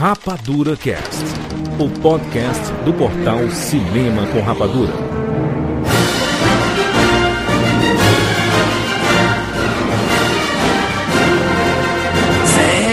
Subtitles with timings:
[0.00, 1.22] Rapadura Cast,
[1.78, 4.94] o podcast do portal Cinema com Rapadura.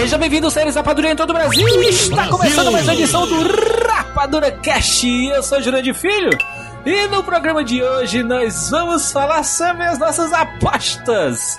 [0.02, 1.66] Seja bem-vindo, séries Rapadura em todo o Brasil.
[1.84, 3.42] Está começando mais uma edição do
[3.88, 5.08] Rapadura Cast.
[5.08, 6.38] Eu sou Júlio de Filho.
[6.86, 11.58] E no programa de hoje nós vamos falar sobre as nossas apostas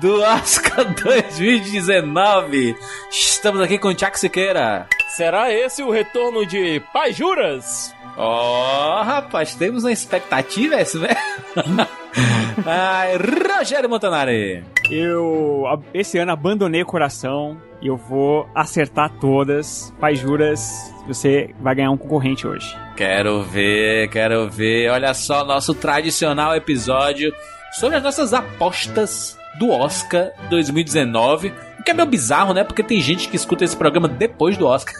[0.00, 2.76] do Oscar 2019.
[3.10, 4.86] Estamos aqui com o Tiago Siqueira.
[5.16, 7.94] Será esse o retorno de Pai Juras?
[8.16, 11.16] Ó, oh, rapaz, temos uma expectativa, é isso mesmo?
[12.66, 14.64] Ai, Rogério Montanari.
[14.90, 15.62] Eu,
[15.94, 19.94] esse ano, abandonei o coração e eu vou acertar todas.
[20.00, 22.76] Pai Juras, você vai ganhar um concorrente hoje.
[22.96, 24.90] Quero ver, quero ver.
[24.90, 27.32] Olha só, nosso tradicional episódio
[27.74, 31.52] sobre as nossas apostas do Oscar 2019.
[31.84, 32.64] Que é meio bizarro, né?
[32.64, 34.94] Porque tem gente que escuta esse programa depois do Oscar.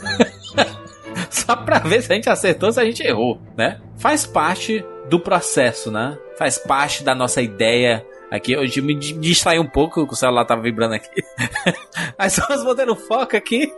[1.31, 3.81] Só pra ver se a gente acertou, se a gente errou, né?
[3.97, 6.19] Faz parte do processo, né?
[6.39, 8.57] Faz parte da nossa ideia aqui.
[8.57, 11.23] Hoje me distraí um pouco, o celular tava vibrando aqui.
[12.19, 13.73] Mas vamos botando foco aqui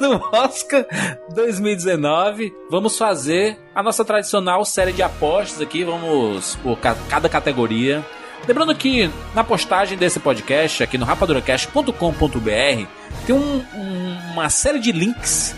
[0.00, 0.86] no Oscar
[1.34, 2.54] 2019.
[2.70, 5.84] Vamos fazer a nossa tradicional série de apostas aqui.
[5.84, 8.04] Vamos por cada categoria.
[8.46, 12.86] Lembrando que na postagem desse podcast, aqui no rapaduracast.com.br,
[13.26, 15.54] tem um, um, uma série de links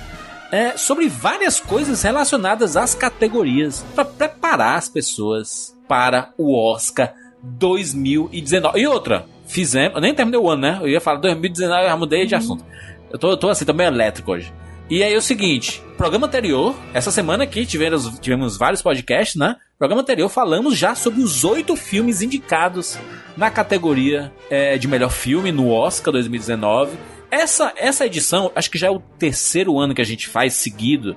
[0.51, 8.81] é, sobre várias coisas relacionadas às categorias para preparar as pessoas para o Oscar 2019.
[8.81, 10.01] E outra, fizemos.
[10.01, 10.79] Nem terminei o ano, né?
[10.81, 12.65] Eu ia falar 2019, eu já mudei de assunto.
[13.11, 14.53] Eu tô, eu tô assim, também elétrico hoje.
[14.91, 19.57] E aí é o seguinte, programa anterior, essa semana aqui tivemos, tivemos vários podcasts, né?
[19.79, 22.99] Programa anterior falamos já sobre os oito filmes indicados
[23.37, 26.99] na categoria é, de melhor filme no Oscar 2019.
[27.31, 31.17] Essa, essa edição, acho que já é o terceiro ano que a gente faz seguido.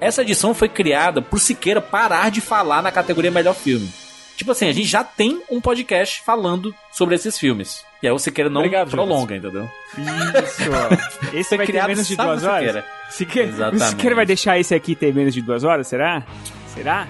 [0.00, 3.92] Essa edição foi criada por Siqueira parar de falar na categoria melhor filme.
[4.38, 7.84] Tipo assim, a gente já tem um podcast falando sobre esses filmes.
[8.02, 9.68] E aí o Siqueira não Obrigado, prolonga, entendeu?
[9.98, 10.62] Isso.
[11.36, 12.84] Esse vai ter menos de duas horas?
[13.10, 13.50] Siqueira.
[13.50, 13.70] Siqueira.
[13.70, 16.24] O Siqueira vai deixar esse aqui ter menos de duas horas, será?
[16.68, 17.06] Será?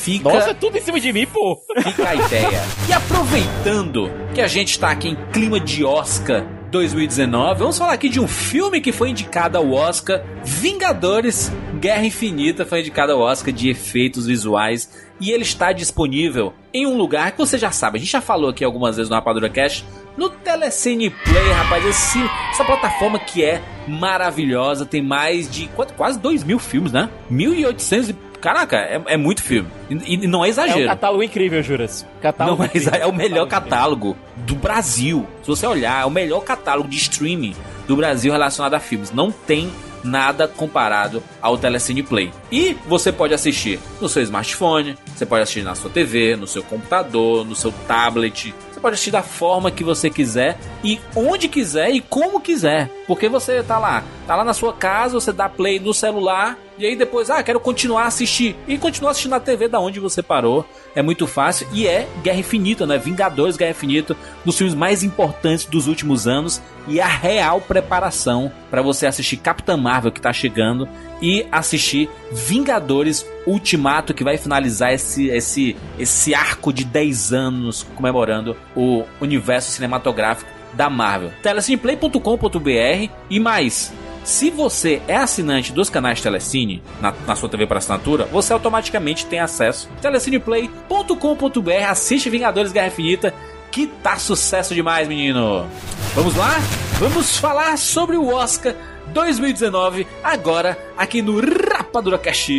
[0.00, 0.32] Fica...
[0.32, 1.60] Nossa, tudo em cima de mim, pô!
[1.82, 2.62] Fica a ideia.
[2.88, 7.58] E aproveitando que a gente tá aqui em clima de Oscar 2019.
[7.58, 10.24] Vamos falar aqui de um filme que foi indicado ao Oscar.
[10.42, 14.90] Vingadores Guerra Infinita foi indicado ao Oscar de efeitos visuais.
[15.20, 17.98] E ele está disponível em um lugar que você já sabe.
[17.98, 19.84] A gente já falou aqui algumas vezes no Rapadura Cash.
[20.16, 22.18] No Telecine Play, rapaz, esse,
[22.50, 27.10] essa plataforma que é maravilhosa, tem mais de quase 2 mil filmes, né?
[27.30, 29.68] 1.800 Caraca, é, é muito filme.
[29.90, 30.80] E, e, não é exagero.
[30.80, 32.06] É um catálogo incrível, Juras.
[32.22, 35.26] Catálogo não, é, é o melhor catálogo do Brasil.
[35.42, 37.54] Se você olhar, é o melhor catálogo de streaming
[37.86, 39.12] do Brasil relacionado a filmes.
[39.12, 39.70] Não tem
[40.02, 42.32] nada comparado ao Telecine Play.
[42.50, 46.62] E você pode assistir no seu smartphone, você pode assistir na sua TV, no seu
[46.62, 48.54] computador, no seu tablet.
[48.72, 52.88] Você pode assistir da forma que você quiser e onde quiser e como quiser.
[53.06, 56.86] Porque você tá lá, tá lá na sua casa, você dá play no celular e
[56.86, 58.56] aí depois, ah, quero continuar a assistir.
[58.66, 60.64] E continuar assistindo na TV da onde você parou.
[60.94, 61.68] É muito fácil.
[61.74, 62.96] E é Guerra Infinita, né?
[62.96, 66.62] Vingadores Guerra Infinita, dos filmes mais importantes dos últimos anos.
[66.88, 70.88] E a real preparação para você assistir Capitã Marvel que tá chegando.
[71.20, 78.56] E assistir Vingadores Ultimato, que vai finalizar esse, esse, esse arco de 10 anos comemorando
[78.74, 81.30] o universo cinematográfico da Marvel.
[81.42, 83.92] Telecineplay.com.br e mais
[84.24, 89.26] se você é assinante dos canais Telecine na, na sua TV para assinatura, você automaticamente
[89.26, 89.88] tem acesso.
[90.00, 93.34] Telecineplay.com.br, assiste Vingadores Guerra Infinita,
[93.70, 95.66] que tá sucesso demais, menino.
[96.14, 96.58] Vamos lá?
[96.98, 98.74] Vamos falar sobre o Oscar
[99.12, 102.52] 2019, agora aqui no Rapadura Cast.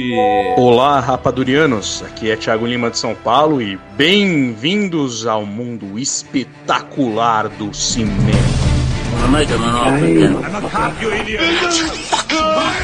[0.57, 2.03] Olá, rapadurianos.
[2.03, 8.50] Aqui é Thiago Lima de São Paulo e bem-vindos ao mundo espetacular do cinema.
[9.27, 10.35] Make him an offer again.
[10.43, 11.41] I'm a cop, you idiot.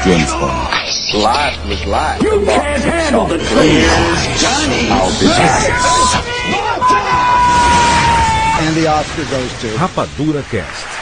[0.04, 0.74] James Bond.
[1.14, 2.22] Life was life.
[2.22, 3.48] You can't handle the truth.
[4.40, 4.90] Johnny.
[4.90, 5.72] I'll be back.
[8.60, 10.97] And the Oscar goes to Rapadura Cast.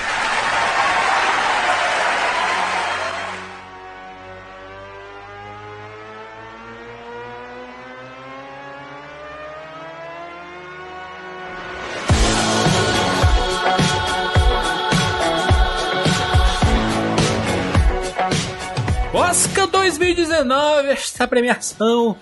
[20.14, 22.16] 2019, esta premiação.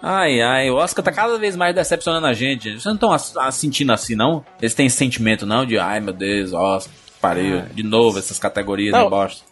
[0.00, 2.70] Ai, ai, o Oscar tá cada vez mais decepcionando a gente.
[2.70, 4.44] Vocês não estão sentindo assim, não?
[4.60, 5.66] Eles têm esse sentimento, não?
[5.66, 9.44] De, ai meu Deus, Oscar, pariu, ah, de novo essas categorias não, de bosta.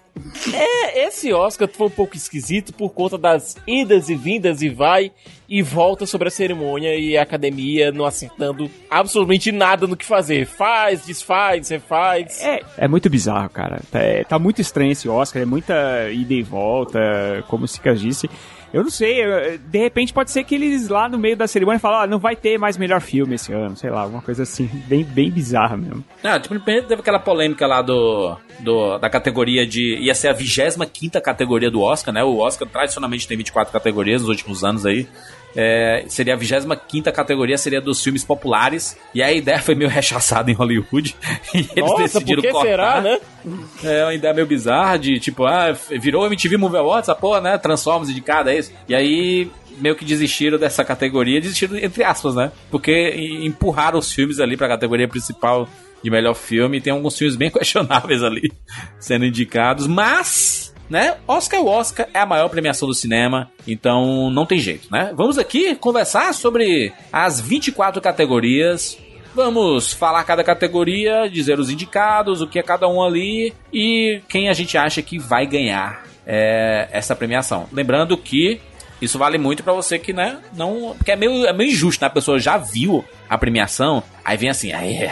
[0.53, 5.13] É, esse Oscar foi um pouco esquisito por conta das idas e vindas e vai
[5.49, 10.47] e volta sobre a cerimônia e a academia não acertando absolutamente nada no que fazer.
[10.47, 12.43] Faz, desfaz, refaz.
[12.43, 13.81] É, é muito bizarro, cara.
[13.91, 16.99] Tá, é, tá muito estranho esse Oscar, é muita ida e volta,
[17.49, 18.29] como Sicas disse.
[18.73, 21.79] Eu não sei, eu- de repente pode ser que eles lá no meio da cerimônia
[21.81, 24.69] falam, ah, não vai ter mais melhor filme esse ano, sei lá, alguma coisa assim,
[24.89, 26.05] bem, bem bizarra mesmo.
[26.23, 29.97] Não, tipo, primeiro teve aquela polêmica lá do, do- da categoria de.
[29.99, 32.23] ia ser a 25 categoria do Oscar, né?
[32.25, 35.07] O Oscar tradicionalmente tem 24 categorias nos últimos anos aí.
[35.57, 38.97] É, seria a 25 categoria, seria dos filmes populares.
[39.15, 41.17] E a ideia foi meio rechaçada em Hollywood.
[41.55, 42.69] E eles Nossa, por decidiram que cortar.
[42.69, 43.19] será, né?
[43.83, 47.57] É uma ideia meio bizarra de tipo, ah, virou MTV Movie Awards, essa porra, né?
[47.57, 48.73] Transformers indicada, é isso.
[48.89, 52.53] E aí meio que desistiram dessa categoria, desistiram entre aspas, né?
[52.71, 53.11] Porque
[53.43, 55.69] empurraram os filmes ali pra categoria principal
[56.03, 56.79] de melhor filme.
[56.79, 58.53] E tem alguns filmes bem questionáveis ali
[58.99, 60.66] sendo indicados, mas.
[60.89, 61.17] Né?
[61.27, 65.13] Oscar é o Oscar, é a maior premiação do cinema, então não tem jeito, né?
[65.17, 68.97] Vamos aqui conversar sobre as 24 categorias,
[69.37, 74.49] Vamos falar cada categoria, dizer os indicados, o que é cada um ali e quem
[74.49, 77.69] a gente acha que vai ganhar é, essa premiação.
[77.71, 78.63] Lembrando que
[79.01, 80.95] isso vale muito pra você que, né, não.
[80.97, 82.07] Porque é meio, é meio injusto, né?
[82.07, 84.99] A pessoa já viu a premiação, aí vem assim, aí,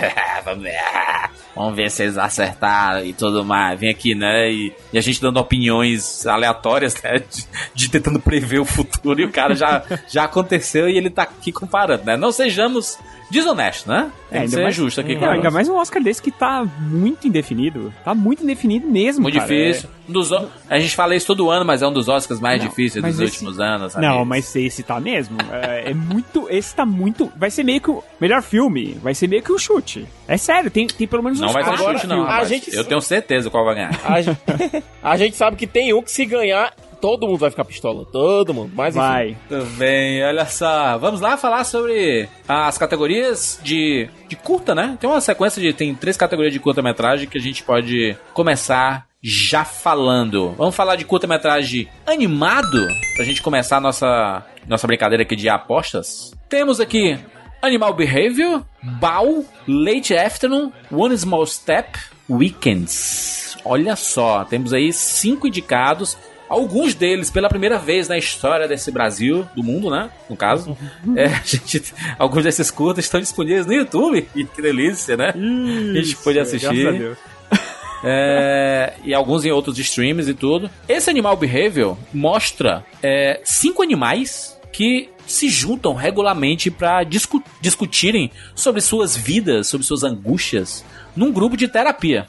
[1.55, 3.79] vamos ver se eles acertaram e tudo mais.
[3.79, 4.51] Vem aqui, né?
[4.51, 7.19] E, e a gente dando opiniões aleatórias, né?
[7.19, 11.23] De, de tentando prever o futuro e o cara já, já aconteceu e ele tá
[11.23, 12.17] aqui comparando, né?
[12.17, 12.99] Não sejamos
[13.35, 14.11] desonestos, né?
[14.31, 16.31] Tem que ainda ser mais- justo aqui Não, com ainda mais um Oscar desse que
[16.31, 17.93] tá muito indefinido.
[18.05, 19.47] Tá muito indefinido mesmo, Muito cara.
[19.49, 19.89] difícil.
[20.09, 22.69] Um dos, a gente fala isso todo ano, mas é um dos Oscars mais Não,
[22.69, 23.95] difíceis dos esse- últimos anos.
[23.97, 24.01] É...
[24.01, 25.37] Não, mas esse tá mesmo.
[25.51, 26.47] É, é muito.
[26.51, 27.33] Esse tá muito.
[27.37, 28.99] Vai ser meio que o melhor filme.
[29.03, 30.07] Vai ser meio que o chute.
[30.29, 32.27] É sério, tem, tem pelo menos Não uns vai ter quatro Agora, chute, não.
[32.27, 33.99] a gente- Eu tenho certeza qual vai ganhar.
[34.05, 34.37] A, gen-
[35.03, 36.73] a gente sabe que tem um que se ganhar,
[37.05, 38.07] todo mundo vai ficar pistola.
[38.07, 38.73] Todo mundo.
[38.75, 39.07] Mas enfim.
[39.07, 39.37] Vai.
[39.47, 40.97] Tudo bem, olha só.
[40.97, 44.97] Vamos lá falar sobre as categorias de, de curta, né?
[44.99, 45.75] Tem uma sequência de.
[45.75, 50.55] Tem três categorias de curta-metragem que a gente pode começar já falando.
[50.57, 56.33] Vamos falar de curta-metragem animado, pra gente começar a nossa, nossa brincadeira aqui de apostas.
[56.49, 57.19] Temos aqui
[57.61, 61.99] Animal Behavior, Bow, Late Afternoon, One Small Step,
[62.31, 63.59] Weekends.
[63.63, 66.17] Olha só, temos aí cinco indicados.
[66.49, 70.11] Alguns deles pela primeira vez na história desse Brasil, do mundo, né?
[70.29, 70.77] No caso.
[71.17, 74.29] É, a gente, alguns desses curtas estão disponíveis no YouTube.
[74.35, 75.31] E que delícia, né?
[75.31, 76.83] a gente pôde assistir.
[76.83, 77.19] Graças a Deus.
[78.07, 80.71] É, e alguns em outros streams e tudo.
[80.87, 88.83] Esse Animal Behavior mostra é, cinco animais que se juntam regularmente para discu discutirem sobre
[88.83, 90.85] suas vidas, sobre suas angústias,
[91.17, 92.27] num grupo de terapia.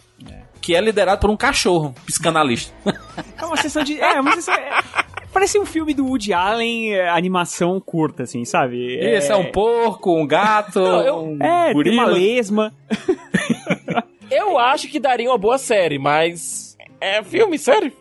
[0.66, 2.74] Que é liderado por um cachorro psicanalista.
[3.40, 4.02] É uma sessão de.
[4.02, 4.54] É, uma sessão.
[4.56, 4.80] é-
[5.32, 8.96] parece um filme do Woody Allen, é, animação curta, assim, sabe?
[8.96, 12.04] Esse é um porco, um gato, um É, tem gorila.
[12.04, 12.74] uma lesma.
[14.32, 16.76] Eu acho que daria uma boa série, mas.
[17.00, 17.92] É filme, sério?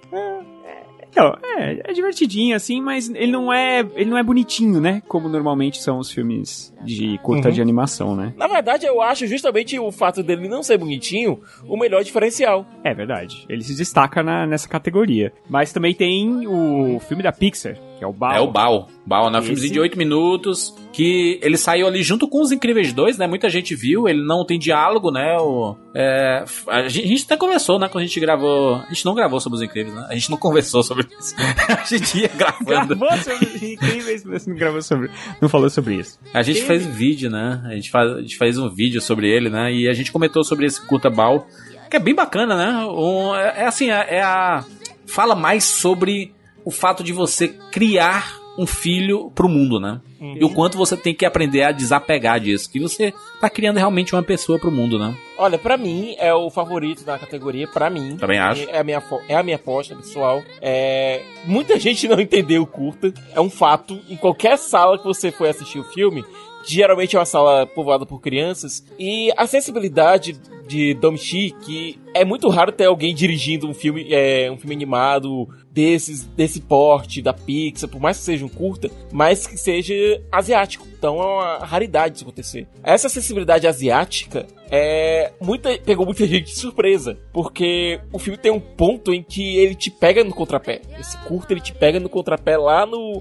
[1.16, 3.80] Não, é, é divertidinho, assim, mas ele não é.
[3.94, 5.02] Ele não é bonitinho, né?
[5.06, 7.54] Como normalmente são os filmes de curta Uhum.
[7.54, 8.32] de animação, né?
[8.36, 12.66] Na verdade, eu acho justamente o fato dele não ser bonitinho o melhor diferencial.
[12.82, 13.46] É verdade.
[13.48, 15.32] Ele se destaca na- nessa categoria.
[15.48, 18.32] Mas também tem o filme da Pixar, que é o Bao.
[18.32, 18.88] É o Bao.
[19.06, 19.38] Bao, né?
[19.38, 20.74] Um filmezinho de 8 minutos.
[20.92, 23.26] Que ele saiu ali junto com os Incríveis 2, né?
[23.26, 24.06] Muita gente viu.
[24.06, 25.36] Ele não tem diálogo, né?
[25.40, 27.88] O, é, a, gente, a gente até conversou, né?
[27.88, 28.76] Quando a gente gravou.
[28.76, 30.06] A gente não gravou sobre os Incríveis, né?
[30.08, 31.34] A gente não conversou sobre isso.
[31.68, 32.94] a gente ia gravando.
[32.94, 35.10] Gravou sobre os incríveis, mas não gravou sobre.
[35.40, 36.18] Não falou sobre isso.
[36.32, 37.62] A gente fez vídeo, né?
[37.64, 39.72] A gente, faz, a gente fez um vídeo sobre ele, né?
[39.72, 41.46] E a gente comentou sobre esse curta Bao.
[41.90, 42.86] Que é bem bacana, né?
[42.86, 44.64] Um, é, é assim, é, é a.
[45.06, 46.33] Fala mais sobre
[46.64, 50.00] o fato de você criar um filho pro mundo, né?
[50.20, 52.70] E o quanto você tem que aprender a desapegar disso.
[52.70, 55.14] Que você tá criando realmente uma pessoa pro mundo, né?
[55.36, 58.16] Olha, pra mim, é o favorito da categoria, pra mim.
[58.16, 58.68] Também acho.
[58.70, 60.42] É a minha, é a minha aposta, pessoal.
[60.62, 63.12] É, muita gente não entendeu o curta.
[63.34, 64.00] É um fato.
[64.08, 66.24] Em qualquer sala que você for assistir o filme,
[66.64, 68.82] geralmente é uma sala povoada por crianças.
[68.98, 74.50] E a sensibilidade de Domchi, que é muito raro ter alguém dirigindo um filme, é,
[74.50, 79.46] um filme animado desses, desse porte da Pixar, por mais que seja um curta, mas
[79.46, 79.94] que seja
[80.30, 80.86] asiático.
[80.96, 82.68] Então é uma raridade isso acontecer.
[82.82, 88.60] Essa sensibilidade asiática é muita pegou muita gente de surpresa, porque o filme tem um
[88.60, 90.80] ponto em que ele te pega no contrapé.
[90.98, 93.20] Esse curto ele te pega no contrapé lá no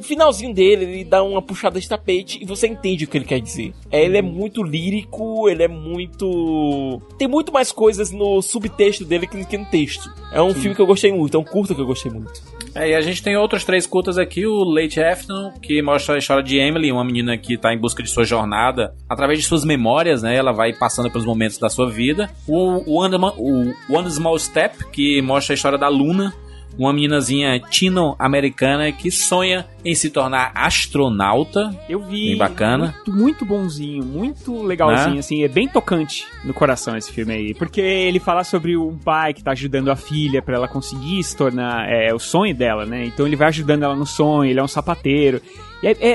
[0.00, 3.24] no finalzinho dele, ele dá uma puxada de tapete e você entende o que ele
[3.26, 3.74] quer dizer.
[3.90, 7.00] É, ele é muito lírico, ele é muito.
[7.18, 10.10] Tem muito mais coisas no subtexto dele que, que no texto.
[10.32, 12.42] É um filme que eu gostei muito, é um curta que eu gostei muito.
[12.74, 16.18] É, e a gente tem outros três curtas aqui, o Late Afternoon, que mostra a
[16.18, 19.64] história de Emily, uma menina que tá em busca de sua jornada, através de suas
[19.64, 20.36] memórias, né?
[20.36, 22.30] Ela vai passando pelos momentos da sua vida.
[22.48, 26.32] O One, o One Small Step, que mostra a história da Luna,
[26.78, 31.70] uma meninazinha tino-americana que sonha em se tornar astronauta.
[31.88, 32.28] Eu vi.
[32.30, 32.94] Bem bacana.
[33.06, 35.18] Muito, muito bonzinho, muito legalzinho, Né?
[35.20, 35.42] assim.
[35.42, 37.54] É bem tocante no coração esse filme aí.
[37.54, 41.36] Porque ele fala sobre um pai que tá ajudando a filha pra ela conseguir se
[41.36, 43.04] tornar é, o sonho dela, né?
[43.06, 45.40] Então ele vai ajudando ela no sonho, ele é um sapateiro.
[45.82, 46.08] E é, é,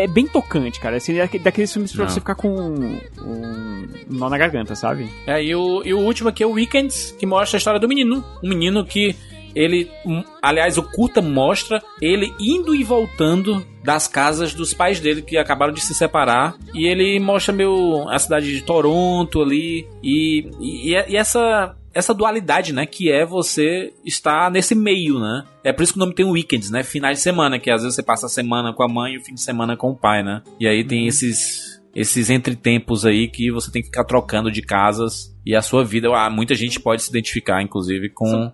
[0.00, 0.96] é- é bem tocante, cara.
[0.96, 2.10] Assim, é daque- daqueles filmes pra Não.
[2.10, 5.08] você ficar com um, um nó na garganta, sabe?
[5.26, 7.88] É, e o, e o último aqui é o Weekends, que mostra a história do
[7.88, 8.22] menino.
[8.42, 9.16] Um menino que
[9.56, 9.90] ele.
[10.04, 15.38] um, aliás, o curta mostra ele indo e voltando das casas dos pais dele que
[15.38, 16.54] acabaram de se separar.
[16.74, 19.88] E ele mostra meio a cidade de Toronto ali.
[20.02, 21.74] E, e, e essa.
[21.94, 22.84] Essa dualidade, né?
[22.84, 25.44] Que é você estar nesse meio, né?
[25.64, 26.82] É por isso que o nome tem weekends, né?
[26.82, 29.24] Finais de semana, que às vezes você passa a semana com a mãe e o
[29.24, 30.42] fim de semana com o pai, né?
[30.60, 35.34] E aí tem esses esses entretempos aí que você tem que ficar trocando de casas
[35.46, 38.52] e a sua vida, ah, muita gente pode se identificar, inclusive, com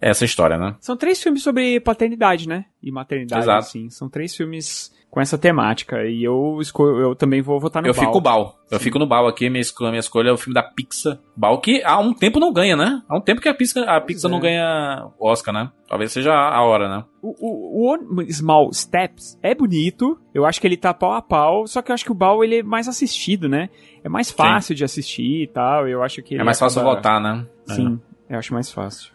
[0.00, 0.76] essa história, né?
[0.80, 2.64] São três filmes sobre paternidade, né?
[2.82, 3.58] E maternidade, Exato.
[3.58, 3.90] assim.
[3.90, 6.04] São três filmes com essa temática.
[6.06, 8.04] E eu escolho, eu também vou votar no eu Bal.
[8.06, 8.58] fico Bal.
[8.70, 11.18] Eu fico no Bal aqui, minha escolha, minha escolha é o filme da Pixar.
[11.36, 13.02] Bal que há um tempo não ganha, né?
[13.08, 14.32] Há um tempo que a Pixar, a Pixar é.
[14.32, 15.70] não ganha Oscar, né?
[15.88, 17.04] Talvez seja a hora, né?
[17.20, 20.18] O, o, o Small Steps é bonito.
[20.32, 21.66] Eu acho que ele tá pau a pau.
[21.66, 23.68] Só que eu acho que o Bal ele é mais assistido, né?
[24.04, 25.88] É mais fácil de assistir e tal.
[25.88, 27.44] Eu acho que É mais fácil acaba- votar, né?
[27.66, 29.10] Sim, eu acho mais fácil.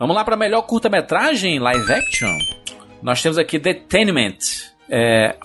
[0.00, 2.36] Vamos lá para melhor curta-metragem live action.
[3.02, 4.38] Nós temos aqui Detainment.
[4.88, 5.36] É,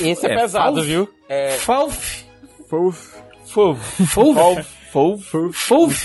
[0.00, 0.82] Esse é, É, pesado, falso.
[0.88, 1.14] viu?
[1.28, 1.50] É.
[1.58, 2.22] Falf.
[2.68, 3.22] Fofo.
[3.44, 4.06] Fofo.
[4.06, 4.66] Falf.
[4.90, 5.52] Fofo.
[5.52, 6.04] Fulf,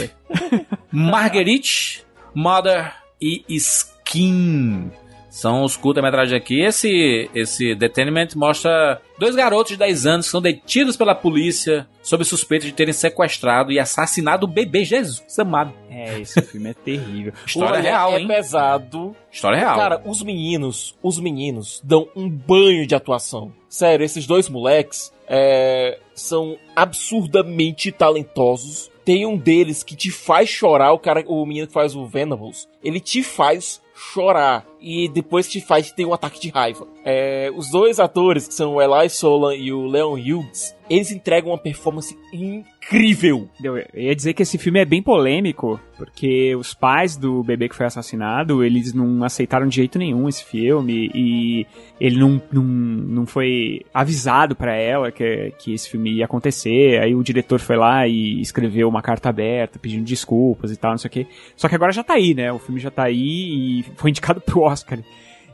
[0.91, 2.05] Marguerite,
[2.35, 4.91] Mother e Skin.
[5.33, 6.61] São os curta-metragens aqui.
[6.61, 12.23] Esse, esse Detainment mostra dois garotos de 10 anos que são detidos pela polícia sob
[12.23, 15.73] suspeita de terem sequestrado e assassinado o bebê Jesus amado.
[15.89, 17.33] É, esse filme é terrível.
[17.47, 18.27] História Olha, real, é hein?
[18.27, 19.15] pesado.
[19.31, 19.75] História real.
[19.75, 23.51] Cara, os meninos, os meninos dão um banho de atuação.
[23.67, 28.91] Sério, esses dois moleques é, são absurdamente talentosos.
[29.03, 32.69] Tem um deles que te faz chorar, o cara, o menino que faz o Venables,
[32.83, 36.85] ele te faz chorar e depois te faz ter um ataque de raiva.
[37.05, 41.51] É, os dois atores, que são o Eli Solan e o Leon Hughes, eles entregam
[41.51, 43.49] uma performance incrível.
[43.63, 47.75] Eu ia dizer que esse filme é bem polêmico, porque os pais do bebê que
[47.75, 51.65] foi assassinado, eles não aceitaram de jeito nenhum esse filme e
[51.99, 57.01] ele não, não, não foi avisado pra ela que, que esse filme ia acontecer.
[57.01, 60.97] Aí o diretor foi lá e escreveu uma carta aberta pedindo desculpas e tal, não
[60.97, 61.27] sei o quê.
[61.55, 62.51] Só que agora já tá aí, né?
[62.51, 64.99] O filme já tá aí e foi indicado pro Oscar.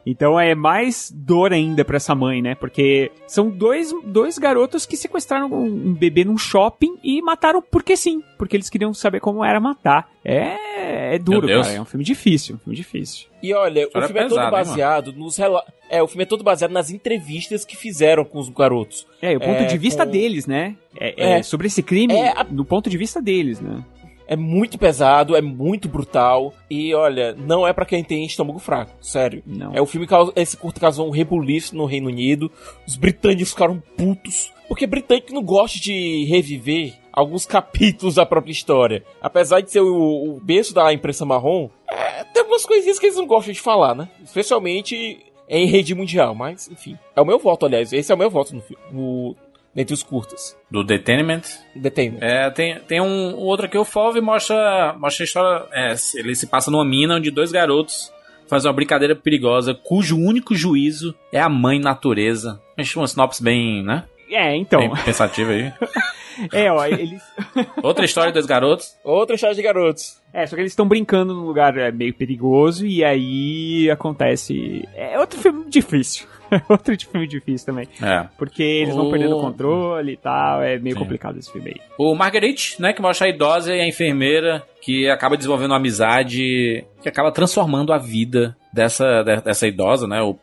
[0.05, 2.55] Então é mais dor ainda pra essa mãe, né?
[2.55, 7.95] Porque são dois, dois garotos que sequestraram um, um bebê num shopping e mataram porque
[7.97, 8.21] sim.
[8.37, 10.09] Porque eles queriam saber como era matar.
[10.23, 11.67] É, é duro, cara.
[11.71, 12.55] É um filme difícil.
[12.55, 13.27] Um filme difícil.
[13.41, 15.63] E olha, o filme é pesada, todo hein, baseado nos rela...
[15.89, 19.07] É, o filme é todo baseado nas entrevistas que fizeram com os garotos.
[19.21, 20.75] É, o ponto É, de vista com- deles, né?
[20.99, 21.43] É, é É.
[21.43, 23.83] sobre esse crime É, a- no ponto de vista deles, né?
[24.29, 26.53] É muito pesado, é muito brutal.
[26.69, 29.41] E olha, não é pra quem tem estômago fraco, sério.
[29.43, 29.73] Não.
[29.73, 32.51] É o filme causa, esse curto causou um rebuliço no Reino Unido.
[32.87, 34.53] Os britânicos ficaram putos.
[34.67, 39.03] Porque britânico não gosta de reviver alguns capítulos da própria história.
[39.19, 43.17] Apesar de ser o, o berço da imprensa marrom, é, tem algumas coisinhas que eles
[43.17, 44.07] não gostam de falar, né?
[44.23, 46.35] Especialmente em rede mundial.
[46.35, 46.95] Mas, enfim.
[47.15, 47.91] É o meu voto, aliás.
[47.91, 48.83] Esse é o meu voto no filme.
[48.91, 49.35] No,
[49.75, 50.57] entre os curtas.
[50.69, 51.41] Do Detainment.
[51.75, 52.17] Detém.
[52.19, 55.65] É, tem, tem um, um outro aqui, o Fove, mostra, mostra a história.
[55.71, 58.11] é, ele se passa numa mina onde dois garotos
[58.47, 62.59] fazem uma brincadeira perigosa, cujo único juízo é a mãe natureza.
[62.75, 64.05] Acho uma sinopse bem, né?
[64.29, 64.79] É, então.
[64.79, 65.71] Bem pensativa aí.
[66.53, 67.21] É, ó, eles.
[67.83, 68.95] Outra história dos garotos.
[69.03, 70.21] Outra história de garotos.
[70.31, 74.87] É, só que eles estão brincando num lugar é, meio perigoso e aí acontece.
[74.95, 76.27] É outro filme difícil.
[76.69, 77.87] outro filme difícil também.
[78.01, 78.27] É.
[78.37, 80.61] Porque eles vão O- perdendo o controle e tal.
[80.61, 81.01] É meio Sim.
[81.01, 81.81] complicado esse filme aí.
[81.97, 86.85] O Marguerite, né, que mostra a idosa e a enfermeira que acaba desenvolvendo uma amizade
[87.01, 90.21] que acaba transformando a vida dessa, de- dessa idosa, né?
[90.21, 90.33] O,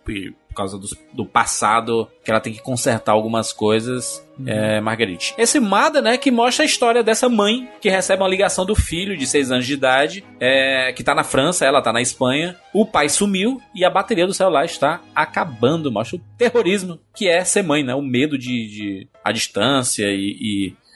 [0.56, 4.24] causa do, do passado, que ela tem que consertar algumas coisas.
[4.44, 5.34] É, Marguerite.
[5.38, 9.16] Esse Mada, né, que mostra a história dessa mãe que recebe uma ligação do filho
[9.16, 12.54] de 6 anos de idade, é, que tá na França, ela tá na Espanha.
[12.74, 15.90] O pai sumiu e a bateria do celular está acabando.
[15.90, 17.94] Mostra o terrorismo que é ser mãe, né?
[17.94, 20.86] O medo de, de a distância e, e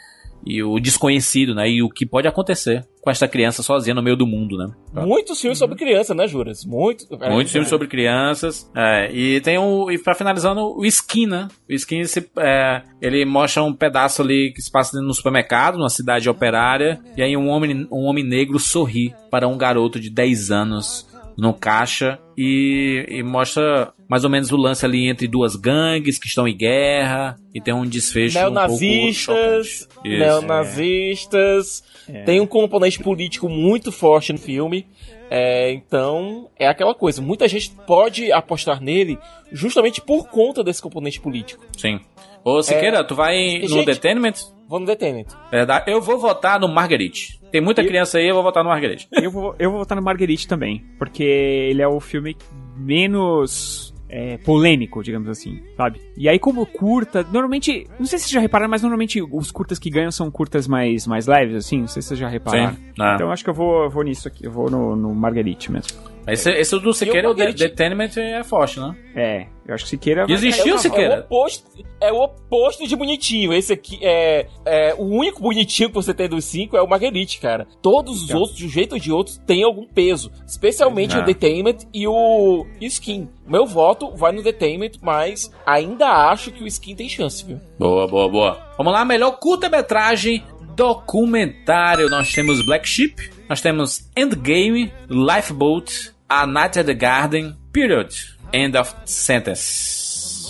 [0.45, 1.69] e o desconhecido, né?
[1.71, 4.71] E o que pode acontecer com essa criança sozinha no meio do mundo, né?
[4.92, 6.64] Muitos filmes sobre criança, né, Juras?
[6.64, 7.07] Muito.
[7.30, 8.71] Muitos filmes sobre crianças.
[8.76, 9.90] É, e tem o.
[9.90, 11.49] E pra finalizando, o Skin, né?
[11.69, 15.88] O Skin, se, é, ele mostra um pedaço ali que se passa no supermercado, numa
[15.88, 17.00] cidade operária.
[17.16, 21.54] E aí um homem, um homem negro sorri para um garoto de 10 anos no
[21.54, 26.49] caixa e, e, mostra mais ou menos o lance ali entre duas gangues que estão
[26.49, 32.23] em guerra e tem um desfecho neonazistas, um neonazistas, é.
[32.23, 34.87] tem um componente político muito forte no filme.
[35.30, 37.20] É, então, é aquela coisa.
[37.20, 39.18] Muita gente pode apostar nele
[39.52, 41.62] justamente por conta desse componente político.
[41.76, 42.00] Sim.
[42.42, 43.04] Ô, Siqueira, é...
[43.04, 44.32] tu vai no gente, Detainment?
[44.71, 45.27] Vou no Detainment.
[45.50, 47.41] É, eu vou votar no Marguerite.
[47.50, 47.89] Tem muita eu...
[47.89, 49.09] criança aí, eu vou votar no Marguerite.
[49.21, 50.85] Eu vou, eu vou votar no Marguerite também.
[50.97, 52.37] Porque ele é o filme
[52.77, 56.00] menos é, polêmico, digamos assim, sabe?
[56.17, 59.79] E aí, como curta, normalmente, não sei se vocês já repararam, mas normalmente os curtas
[59.79, 62.75] que ganham são curtas mais, mais leves, assim, não sei se vocês já repararam.
[62.75, 62.93] Sim.
[62.99, 63.15] Ah.
[63.17, 65.99] Então acho que eu vou, vou nisso aqui, eu vou no, no Marguerite mesmo.
[66.27, 68.95] Esse, esse do Siqueira, o Detainment é forte, né?
[69.15, 70.27] É, eu acho que Siqueira...
[70.29, 71.15] Existiu, é, Siqueira?
[71.15, 71.65] É o, oposto,
[72.00, 73.53] é o oposto de bonitinho.
[73.53, 74.95] Esse aqui é, é...
[74.95, 77.67] O único bonitinho que você tem dos cinco é o Marguerite, cara.
[77.83, 78.41] Todos os então.
[78.41, 80.31] outros, de um jeito ou de outro, tem algum peso.
[80.47, 81.21] Especialmente ah.
[81.21, 83.29] o Detainment e o Skin.
[83.47, 87.61] Meu voto vai no Detainment, mas ainda acho que o Skin tem chance, viu?
[87.79, 88.59] Boa, boa, boa.
[88.77, 92.09] Vamos lá, melhor curta-metragem documentário.
[92.09, 98.14] Nós temos Black Sheep, nós temos Endgame, Lifeboat, A Night at the Garden, Period,
[98.52, 100.49] End of Sentence.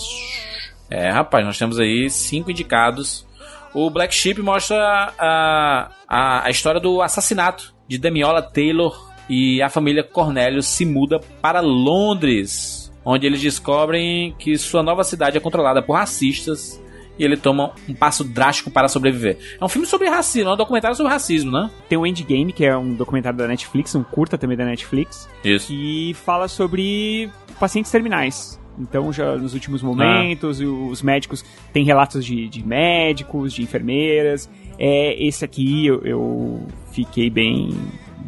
[0.91, 3.27] É, rapaz, nós temos aí cinco indicados.
[3.73, 9.71] O Black Sheep mostra a, a, a história do assassinato de Demiola Taylor e a
[9.71, 15.81] família Cornelius se muda para Londres, onde eles descobrem que sua nova cidade é controlada
[15.81, 16.79] por racistas
[17.21, 19.37] e ele toma um passo drástico para sobreviver.
[19.61, 21.71] É um filme sobre racismo, é um documentário sobre racismo, né?
[21.87, 25.29] Tem o Endgame, que é um documentário da Netflix, um curta também da Netflix.
[25.45, 25.69] Isso.
[25.69, 28.59] Que fala sobre pacientes terminais.
[28.79, 30.65] Então, já nos últimos momentos, ah.
[30.65, 31.45] os médicos
[31.75, 34.49] têm relatos de, de médicos, de enfermeiras.
[34.79, 37.77] É, esse aqui eu, eu fiquei bem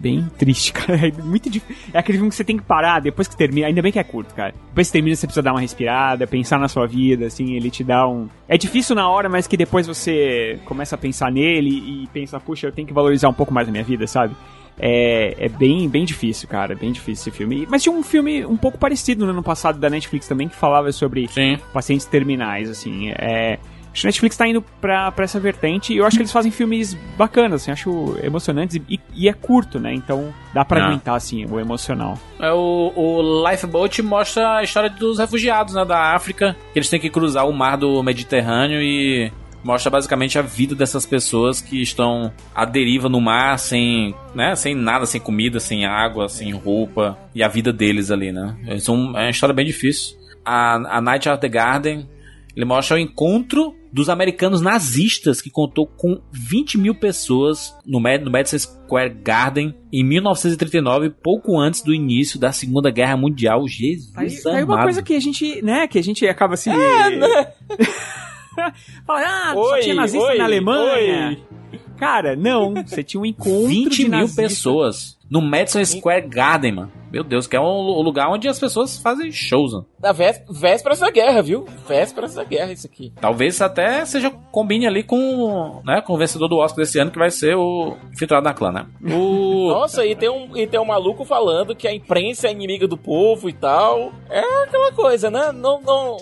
[0.02, 1.08] bem triste, cara.
[1.08, 1.76] É muito difícil.
[1.94, 3.68] É aquele filme que você tem que parar depois que termina.
[3.68, 4.52] Ainda bem que é curto, cara.
[4.68, 7.84] Depois que termina, você precisa dar uma respirada, pensar na sua vida, assim, ele te
[7.84, 8.28] dá um.
[8.48, 12.66] É difícil na hora, mas que depois você começa a pensar nele e pensa, puxa,
[12.66, 14.34] eu tenho que valorizar um pouco mais a minha vida, sabe?
[14.78, 16.74] É, é bem, bem difícil, cara.
[16.74, 17.66] Bem difícil esse filme.
[17.70, 20.90] Mas tinha um filme um pouco parecido no ano passado da Netflix também que falava
[20.90, 21.58] sobre Sim.
[21.72, 23.10] pacientes terminais, assim.
[23.10, 23.58] É
[23.92, 26.32] Acho que a Netflix tá indo pra, pra essa vertente e eu acho que eles
[26.32, 29.92] fazem filmes bacanas, assim, acho emocionantes e, e é curto, né?
[29.92, 30.86] Então dá pra Não.
[30.88, 32.18] aguentar, assim, o emocional.
[32.40, 36.98] É, o, o Lifeboat mostra a história dos refugiados, né, da África, que eles têm
[36.98, 39.30] que cruzar o mar do Mediterrâneo e
[39.62, 44.74] mostra basicamente a vida dessas pessoas que estão à deriva no mar, sem, né, sem
[44.74, 48.56] nada, sem comida, sem água, sem roupa, e a vida deles ali, né?
[48.66, 50.16] É, é uma história bem difícil.
[50.44, 52.08] A, a Night at the Garden
[52.56, 58.22] ele mostra o encontro dos americanos nazistas que contou com 20 mil pessoas no, Mad
[58.22, 63.66] no Madison Square Garden em 1939, pouco antes do início da Segunda Guerra Mundial.
[63.68, 64.56] Jesus aí, amado.
[64.56, 66.70] Aí uma coisa que a gente, né, que a gente acaba assim...
[66.70, 67.52] É, né?
[69.06, 71.28] Fala, ah, oi, só tinha nazista oi, na Alemanha.
[71.28, 71.61] Oi.
[71.96, 72.74] Cara, não.
[72.84, 76.92] Você tinha um encontro 20 mil pessoas no Madison Square Garden, mano.
[77.10, 79.80] Meu Deus, que é um lugar onde as pessoas fazem shows, né?
[79.98, 81.66] Da véspera da guerra, viu?
[81.86, 83.12] Véspera da guerra, isso aqui.
[83.20, 87.18] Talvez até seja combine ali com, né, com o vencedor do Oscar desse ano, que
[87.18, 88.86] vai ser o Infiltrado na Clã, né?
[89.14, 89.68] O...
[89.72, 92.96] Nossa, e tem, um, e tem um maluco falando que a imprensa é inimiga do
[92.96, 94.12] povo e tal.
[94.30, 95.52] É aquela coisa, né?
[95.52, 96.16] Não, não...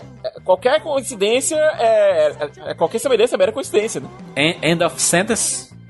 [0.44, 4.08] Qualquer coincidência é, é, é qualquer semelhança é mera coincidência, né?
[4.62, 5.39] End of Sentence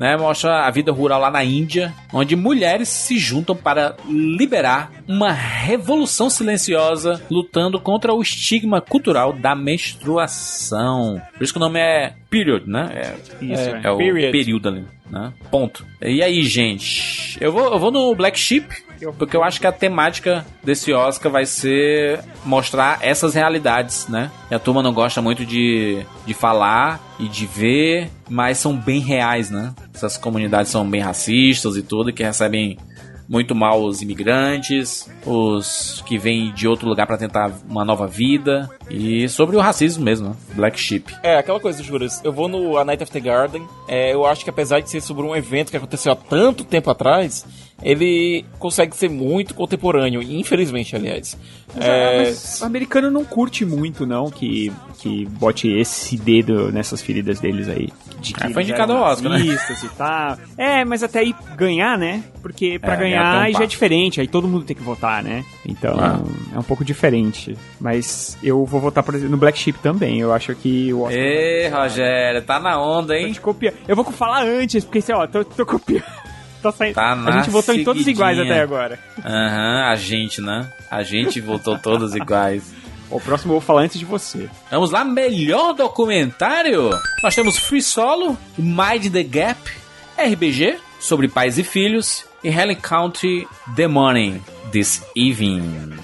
[0.01, 5.31] né, mostra a vida rural lá na Índia, onde mulheres se juntam para liberar uma
[5.31, 11.21] revolução silenciosa lutando contra o estigma cultural da menstruação.
[11.37, 12.89] Por isso que o nome é Period, né?
[12.95, 15.33] É, isso, é, é, é o período ali, né?
[15.51, 15.85] Ponto.
[16.01, 17.37] E aí, gente?
[17.41, 18.69] Eu vou, eu vou no Black Sheep,
[19.19, 24.31] porque eu acho que a temática desse Oscar vai ser mostrar essas realidades, né?
[24.51, 29.01] E a turma não gosta muito de, de falar e de ver, mas são bem
[29.01, 29.75] reais, né?
[29.95, 32.79] Essas comunidades são bem racistas e tudo, que recebem
[33.29, 38.69] muito mal os imigrantes, os que vêm de outro lugar para tentar uma nova vida
[38.91, 40.37] e sobre o racismo mesmo, né?
[40.55, 41.15] Black Sheep.
[41.23, 42.21] É, aquela coisa, Juras.
[42.25, 43.63] Eu vou no A Night of the Garden.
[43.87, 46.91] É, eu acho que apesar de ser sobre um evento que aconteceu há tanto tempo
[46.91, 47.47] atrás,
[47.83, 51.37] ele consegue ser muito contemporâneo, infelizmente, aliás.
[51.75, 52.19] Mas, é...
[52.19, 57.69] mas o americano não curte muito, não, que, que bote esse dedo nessas feridas deles
[57.69, 57.89] aí.
[58.21, 59.41] De que é, foi indicado ao Oscar, né?
[59.41, 60.39] E tal.
[60.59, 62.23] É, mas até aí ganhar, né?
[62.43, 65.45] Porque pra é, ganhar aí já é diferente, aí todo mundo tem que votar, né?
[65.71, 66.21] Então ah.
[66.55, 67.57] é um pouco diferente.
[67.81, 70.21] Mas eu vou votar por no Black Sheep também.
[70.21, 71.19] Eu acho que o Oscar.
[71.19, 73.33] Ê, Rogério, tá na onda, hein?
[73.35, 73.73] Copia.
[73.87, 76.05] Eu vou falar antes, porque assim, ó, tô, tô copiando.
[76.61, 76.95] Tá saindo.
[76.95, 78.99] Tá a gente votou em todos iguais até agora.
[79.25, 80.71] Aham, uhum, a gente, né?
[80.91, 82.71] A gente votou todos iguais.
[83.11, 84.47] O próximo eu vou falar antes de você.
[84.71, 86.91] Vamos lá, melhor documentário.
[87.23, 89.59] Nós temos Free Solo, Mind the Gap,
[90.19, 94.41] RBG, sobre pais e filhos, e Helen Country The Morning,
[94.73, 95.95] This Evening.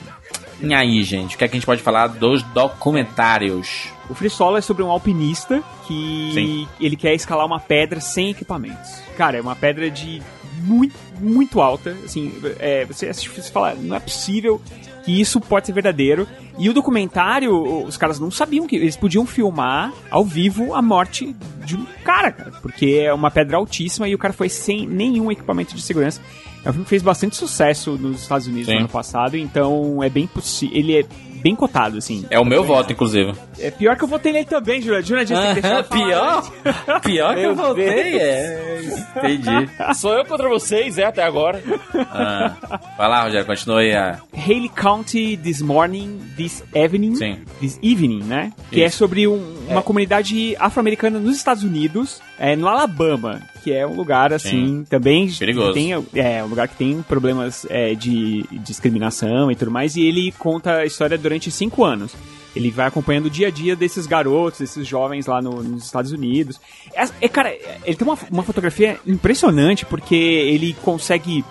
[0.60, 3.88] E aí, gente, o que, é que a gente pode falar dos documentários?
[4.08, 6.68] O Free Solo é sobre um alpinista que Sim.
[6.80, 9.02] ele quer escalar uma pedra sem equipamentos.
[9.16, 10.22] Cara, é uma pedra de
[10.62, 11.96] muito, muito alta.
[12.04, 14.60] Assim, é, você você fala, não é possível
[15.04, 16.26] que isso pode ser verdadeiro.
[16.58, 21.36] E o documentário, os caras não sabiam que eles podiam filmar ao vivo a morte
[21.64, 25.30] de um cara, cara, porque é uma pedra altíssima e o cara foi sem nenhum
[25.30, 26.20] equipamento de segurança.
[26.64, 28.74] É um filme que fez bastante sucesso nos Estados Unidos Sim.
[28.74, 30.76] no ano passado, então é bem possível.
[30.76, 31.04] Ele é
[31.46, 32.26] bem cotado, assim.
[32.28, 33.32] É o meu voto, inclusive.
[33.60, 35.00] É pior que eu votei nele também, Júlia.
[35.00, 36.50] Júlia disse uh -huh, Pior?
[37.06, 38.80] pior que eu votei, é.
[39.16, 39.70] Entendi.
[39.94, 41.62] Sou eu contra vocês, é, até agora.
[41.94, 42.56] Ah.
[42.98, 43.94] Vai lá, Rogério, continua aí.
[43.94, 44.18] A...
[44.36, 47.16] Haley County This Morning, This Evening.
[47.16, 47.38] Sim.
[47.60, 48.52] This Evening, né?
[48.70, 48.98] Que é Isso.
[48.98, 49.82] sobre um, uma é.
[49.82, 54.86] comunidade afro-americana nos Estados Unidos, é, no Alabama, que é um lugar, assim, Sim.
[54.88, 55.28] também...
[55.32, 55.72] Perigoso.
[55.72, 60.32] Tem, é, um lugar que tem problemas é, de discriminação e tudo mais, e ele
[60.38, 62.14] conta a história durante cinco anos.
[62.54, 66.10] Ele vai acompanhando o dia a dia desses garotos, desses jovens lá no, nos Estados
[66.12, 66.58] Unidos.
[66.94, 67.54] É, é, cara,
[67.84, 71.44] ele tem uma, uma fotografia impressionante porque ele consegue.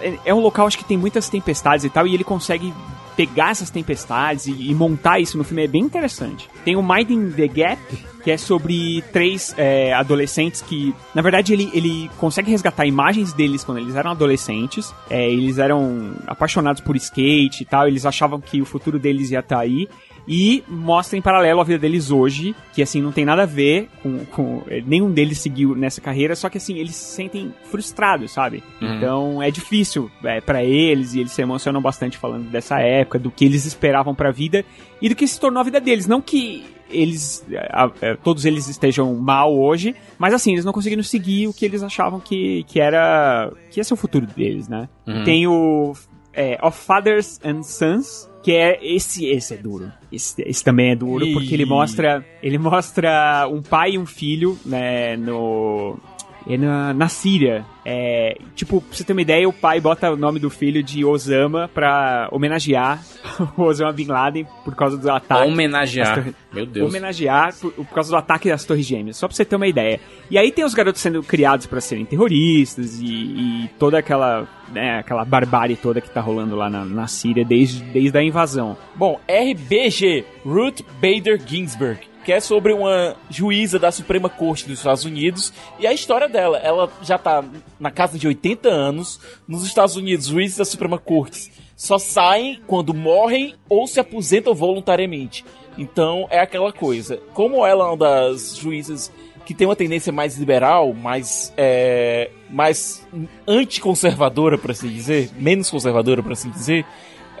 [0.00, 2.74] É, é um local, acho que tem muitas tempestades e tal, e ele consegue
[3.18, 6.48] pegar essas tempestades e, e, montar isso no filme é bem interessante.
[6.64, 7.82] Tem o Minding the Gap,
[8.22, 13.64] que é sobre três é, adolescentes que, na verdade, ele, ele consegue resgatar imagens deles
[13.64, 14.94] quando eles eram adolescentes.
[15.10, 19.40] É, eles eram apaixonados por skate e tal, eles achavam que o futuro deles ia
[19.40, 19.88] estar tá aí
[20.28, 23.88] e mostra em paralelo a vida deles hoje, que assim não tem nada a ver
[24.02, 28.62] com, com nenhum deles seguiu nessa carreira, só que assim eles se sentem frustrados, sabe?
[28.80, 28.96] Uhum.
[28.96, 33.30] Então é difícil é, para eles e eles se emocionam bastante falando dessa época, do
[33.30, 34.64] que eles esperavam para a vida
[35.00, 38.68] e do que se tornou a vida deles, não que eles a, a, todos eles
[38.68, 42.80] estejam mal hoje, mas assim, eles não conseguiram seguir o que eles achavam que, que
[42.80, 44.88] era que ia ser o futuro deles, né?
[45.06, 45.24] Uhum.
[45.24, 45.94] Tem o
[46.32, 49.92] é, Of Fathers and Sons, que é esse esse é duro.
[50.10, 54.58] Esse, esse também é duro porque ele mostra ele mostra um pai e um filho,
[54.64, 55.98] né, no
[56.46, 57.64] é na, na Síria.
[57.84, 61.04] É, tipo, pra você ter uma ideia, o pai bota o nome do filho de
[61.04, 63.02] Osama pra homenagear
[63.56, 65.48] o Osama Bin Laden por causa do ataque.
[65.48, 66.26] Homenagear.
[66.52, 66.88] Meu Deus.
[66.88, 69.16] Homenagear por, por, causa do ataque das Torres Gêmeas.
[69.16, 70.00] Só pra você ter uma ideia.
[70.30, 74.98] E aí tem os garotos sendo criados para serem terroristas e, e, toda aquela, né,
[74.98, 78.76] aquela barbárie toda que tá rolando lá na, na Síria desde, desde a invasão.
[78.94, 85.06] Bom, RBG, Ruth Bader Ginsburg que é sobre uma juíza da Suprema Corte dos Estados
[85.06, 85.50] Unidos.
[85.78, 87.42] E a história dela, ela já tá
[87.80, 89.18] na casa de 80 anos.
[89.48, 95.42] Nos Estados Unidos, juízes da Suprema Corte só saem quando morrem ou se aposentam voluntariamente.
[95.78, 97.16] Então é aquela coisa.
[97.32, 99.10] Como ela é uma das juízes
[99.46, 103.08] que tem uma tendência mais liberal, mais, é, mais
[103.46, 106.84] anticonservadora, para assim dizer, menos conservadora, para assim dizer,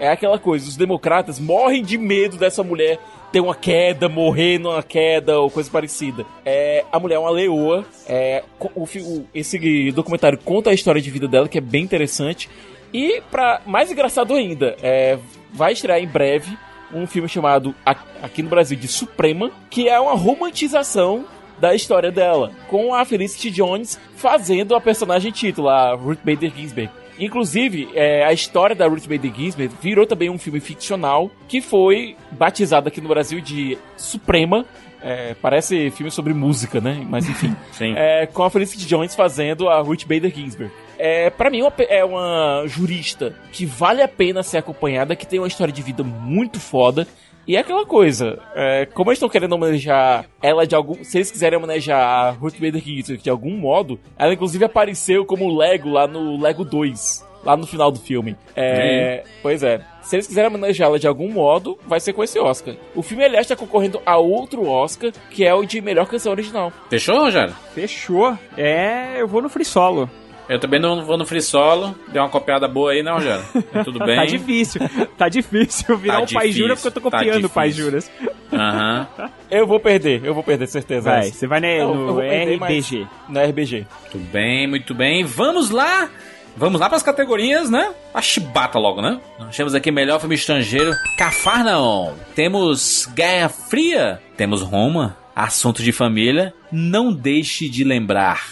[0.00, 0.68] é aquela coisa.
[0.68, 2.98] Os democratas morrem de medo dessa mulher
[3.32, 6.24] ter uma queda, morrer numa queda ou coisa parecida.
[6.44, 7.84] É, a mulher é uma leoa.
[8.06, 8.42] É,
[8.74, 12.48] o, o, esse documentário conta a história de vida dela, que é bem interessante.
[12.92, 15.18] E, para mais engraçado ainda, é,
[15.52, 16.56] vai estrear em breve
[16.92, 17.74] um filme chamado,
[18.22, 21.26] aqui no Brasil, de Suprema, que é uma romantização
[21.60, 26.90] da história dela, com a Felicity Jones fazendo a personagem título, a Ruth Bader Ginsburg.
[27.18, 32.16] Inclusive, é, a história da Ruth Bader Ginsburg virou também um filme ficcional que foi
[32.30, 34.64] batizado aqui no Brasil de Suprema.
[35.00, 37.04] É, parece filme sobre música, né?
[37.08, 37.54] Mas enfim.
[37.72, 37.94] Sim.
[37.96, 40.72] É, com a Felicity Jones fazendo a Ruth Bader Ginsburg.
[40.98, 45.46] É, para mim, é uma jurista que vale a pena ser acompanhada, que tem uma
[45.46, 47.06] história de vida muito foda
[47.48, 51.02] e é aquela coisa, é, como eles estão querendo homenagear ela de algum.
[51.02, 55.56] Se eles quiserem homenagear a Ruth Bader Ginsburg de algum modo, ela inclusive apareceu como
[55.56, 57.26] Lego lá no Lego 2.
[57.44, 58.36] lá no final do filme.
[58.54, 59.80] É, Pois é.
[60.02, 62.74] Se eles quiserem homenageá-la de algum modo, vai ser com esse Oscar.
[62.94, 66.72] O filme, aliás, está concorrendo a outro Oscar, que é o de melhor canção original.
[66.90, 67.54] Fechou, Rogério?
[67.74, 68.36] Fechou.
[68.56, 70.10] É, eu vou no Free Solo.
[70.48, 71.94] Eu também não vou no free solo.
[72.08, 73.44] Deu uma copiada boa aí, né, Rogério?
[73.84, 74.16] Tudo bem?
[74.16, 74.80] Tá difícil.
[75.16, 77.70] Tá difícil virar Tá um Pai Jura porque eu tô tá copiando o Pai.
[77.70, 78.10] Juras.
[78.52, 79.06] Aham.
[79.50, 81.10] Eu vou perder, eu vou perder, certeza.
[81.10, 83.06] Vai, você vai né, Não, no perder, RBG.
[83.30, 83.86] No RBG.
[84.02, 85.24] Muito bem, muito bem.
[85.24, 86.10] Vamos lá!
[86.54, 87.94] Vamos lá para as categorias, né?
[88.12, 89.18] A chibata logo, né?
[89.38, 92.12] Nós temos aqui melhor filme estrangeiro, Cafarnaum.
[92.34, 94.20] Temos Guerra Fria.
[94.36, 96.52] Temos Roma, Assunto de Família.
[96.70, 98.44] Não deixe de lembrar.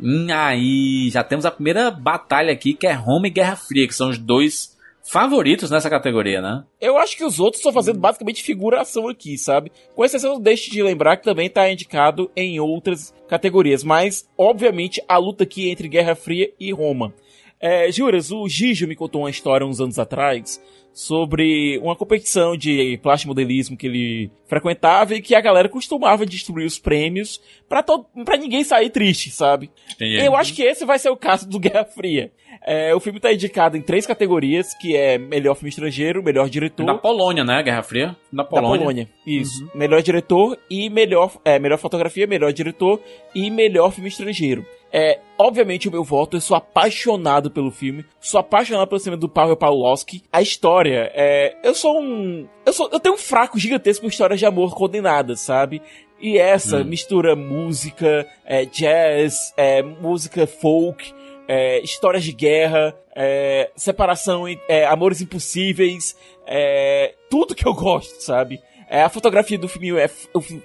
[0.00, 3.94] Hum, aí, já temos a primeira batalha aqui, que é Roma e Guerra Fria, que
[3.94, 4.76] são os dois
[5.10, 6.64] favoritos nessa categoria, né?
[6.80, 9.72] Eu acho que os outros estão fazendo basicamente figuração aqui, sabe?
[9.94, 13.82] Com exceção, deixe de lembrar que também tá indicado em outras categorias.
[13.82, 17.12] Mas, obviamente, a luta aqui é entre Guerra Fria e Roma.
[17.60, 20.62] É, Juras, o Gijo me contou uma história uns anos atrás
[20.98, 26.76] sobre uma competição de plastimodelismo que ele frequentava e que a galera costumava distribuir os
[26.76, 29.70] prêmios pra, todo, pra ninguém sair triste, sabe?
[30.00, 32.32] Eu acho que esse vai ser o caso do Guerra Fria.
[32.66, 36.84] É, o filme tá indicado em três categorias, que é melhor filme estrangeiro, melhor diretor
[36.84, 37.62] Da Polônia, né?
[37.62, 38.16] Guerra Fria.
[38.32, 38.78] Da da Polônia.
[38.78, 39.08] Polônia.
[39.24, 39.70] Isso.
[39.76, 43.00] Melhor diretor e melhor, é, melhor fotografia, melhor diretor
[43.32, 44.66] e melhor filme estrangeiro.
[44.92, 49.28] É, obviamente o meu voto, eu sou apaixonado pelo filme, sou apaixonado pelo cinema do
[49.28, 50.22] Pavel Pawlowski.
[50.32, 54.38] A história, é, eu sou um, eu sou, eu tenho um fraco gigantesco com histórias
[54.38, 55.82] de amor condenadas, sabe?
[56.20, 56.84] E essa Hum.
[56.84, 61.12] mistura música, é, jazz, é, música folk,
[61.46, 68.60] é, histórias de guerra, é, separação, é, amores impossíveis, é, tudo que eu gosto, sabe?
[68.88, 70.10] É, a fotografia do filme, é,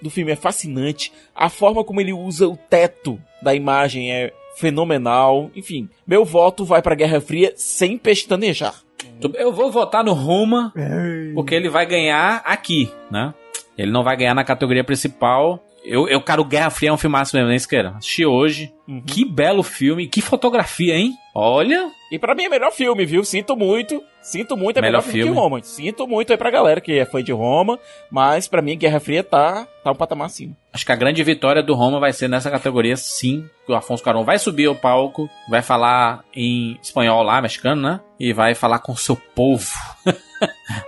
[0.01, 5.51] do filme é fascinante, a forma como ele usa o teto da imagem é fenomenal,
[5.55, 8.75] enfim, meu voto vai pra Guerra Fria sem pestanejar.
[9.35, 10.73] Eu vou votar no Roma,
[11.33, 13.33] porque ele vai ganhar aqui, né?
[13.77, 15.63] Ele não vai ganhar na categoria principal.
[15.83, 17.89] Eu, eu cara, o Guerra Fria é um filmaço mesmo, né, Isqueira?
[17.97, 18.71] Assisti hoje.
[18.87, 19.01] Uhum.
[19.01, 21.13] Que belo filme, que fotografia, hein?
[21.35, 23.23] Olha, E pra mim é melhor filme, viu?
[23.23, 24.03] Sinto muito.
[24.21, 25.33] Sinto muito, é melhor, Melhor filme, filme.
[25.35, 25.63] que Roma.
[25.63, 27.79] Sinto muito aí pra galera que é fã de Roma,
[28.11, 30.55] mas pra mim Guerra Fria tá, tá um patamar acima.
[30.71, 33.49] acho que a grande vitória do Roma vai ser nessa categoria, sim.
[33.67, 37.99] O Afonso Caron vai subir ao palco, vai falar em espanhol lá, mexicano, né?
[38.19, 39.71] E vai falar com o seu povo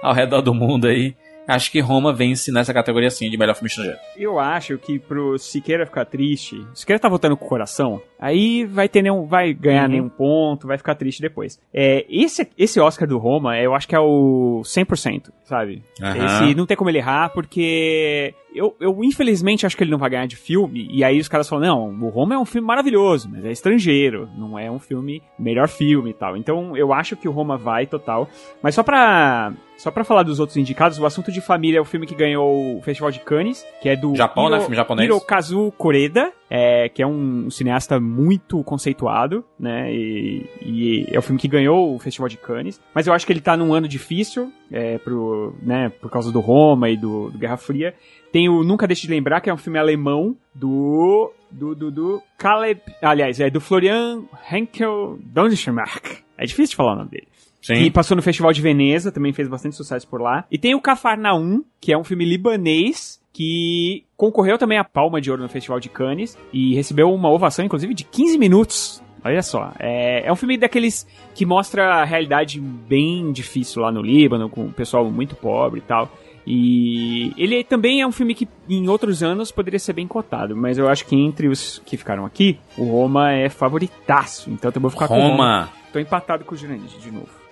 [0.03, 1.15] ao redor do mundo aí.
[1.47, 3.99] Acho que Roma vence nessa categoria, sim, de melhor filme estrangeiro.
[4.17, 8.63] Eu acho que pro Siqueira ficar triste, o Siqueira tá votando com o coração, aí
[8.65, 9.89] vai ter nenhum, vai ganhar Uhum.
[9.91, 11.59] nenhum ponto, vai ficar triste depois.
[11.73, 15.83] É, esse, esse Oscar do Roma, eu acho que é o 100%, sabe?
[16.01, 16.25] Aham.
[16.25, 20.09] Esse não tem como ele errar, porque eu, eu infelizmente acho que ele não vai
[20.09, 23.29] ganhar de filme, e aí os caras falam, não, o Roma é um filme maravilhoso,
[23.31, 26.37] mas é estrangeiro, não é um filme, melhor filme e tal.
[26.37, 28.27] Então eu acho que o Roma vai total,
[28.61, 29.53] mas só pra...
[29.77, 32.77] Só pra falar dos outros indicados, o Assunto de Família é o filme que ganhou
[32.77, 34.61] o Festival de Cannes, que é do Japão, né?
[34.61, 35.05] Filme japonês.
[35.05, 39.93] Hirokazu Koreda, é, que é um cineasta muito conceituado, né?
[39.93, 42.79] E, e é o filme que ganhou o Festival de Cannes.
[42.93, 46.39] Mas eu acho que ele tá num ano difícil, é, pro, né, por causa do
[46.39, 47.95] Roma e do, do Guerra Fria.
[48.31, 51.31] Tem o Nunca Deixe de Lembrar, que é um filme alemão do.
[51.49, 51.75] do.
[51.75, 52.81] do, do Caleb.
[53.01, 56.23] Aliás, é do Florian Henkel Donnerschmark.
[56.37, 57.27] É difícil de falar o nome dele.
[57.61, 57.75] Sim.
[57.75, 60.45] E passou no Festival de Veneza, também fez bastante sucesso por lá.
[60.51, 65.29] E tem o Cafarnaum, que é um filme libanês que concorreu também à Palma de
[65.29, 69.03] Ouro no Festival de Cannes e recebeu uma ovação, inclusive, de 15 minutos.
[69.25, 74.01] Olha só, é, é um filme daqueles que mostra a realidade bem difícil lá no
[74.01, 76.09] Líbano, com o pessoal muito pobre e tal.
[76.47, 80.77] E ele também é um filme que em outros anos poderia ser bem cotado, mas
[80.77, 84.49] eu acho que entre os que ficaram aqui, o Roma é favoritaço.
[84.49, 85.31] Então eu vou ficar com o Roma.
[85.31, 85.69] Roma.
[85.91, 87.44] Tô empatado com o Jurandir de novo.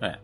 [0.00, 0.18] É,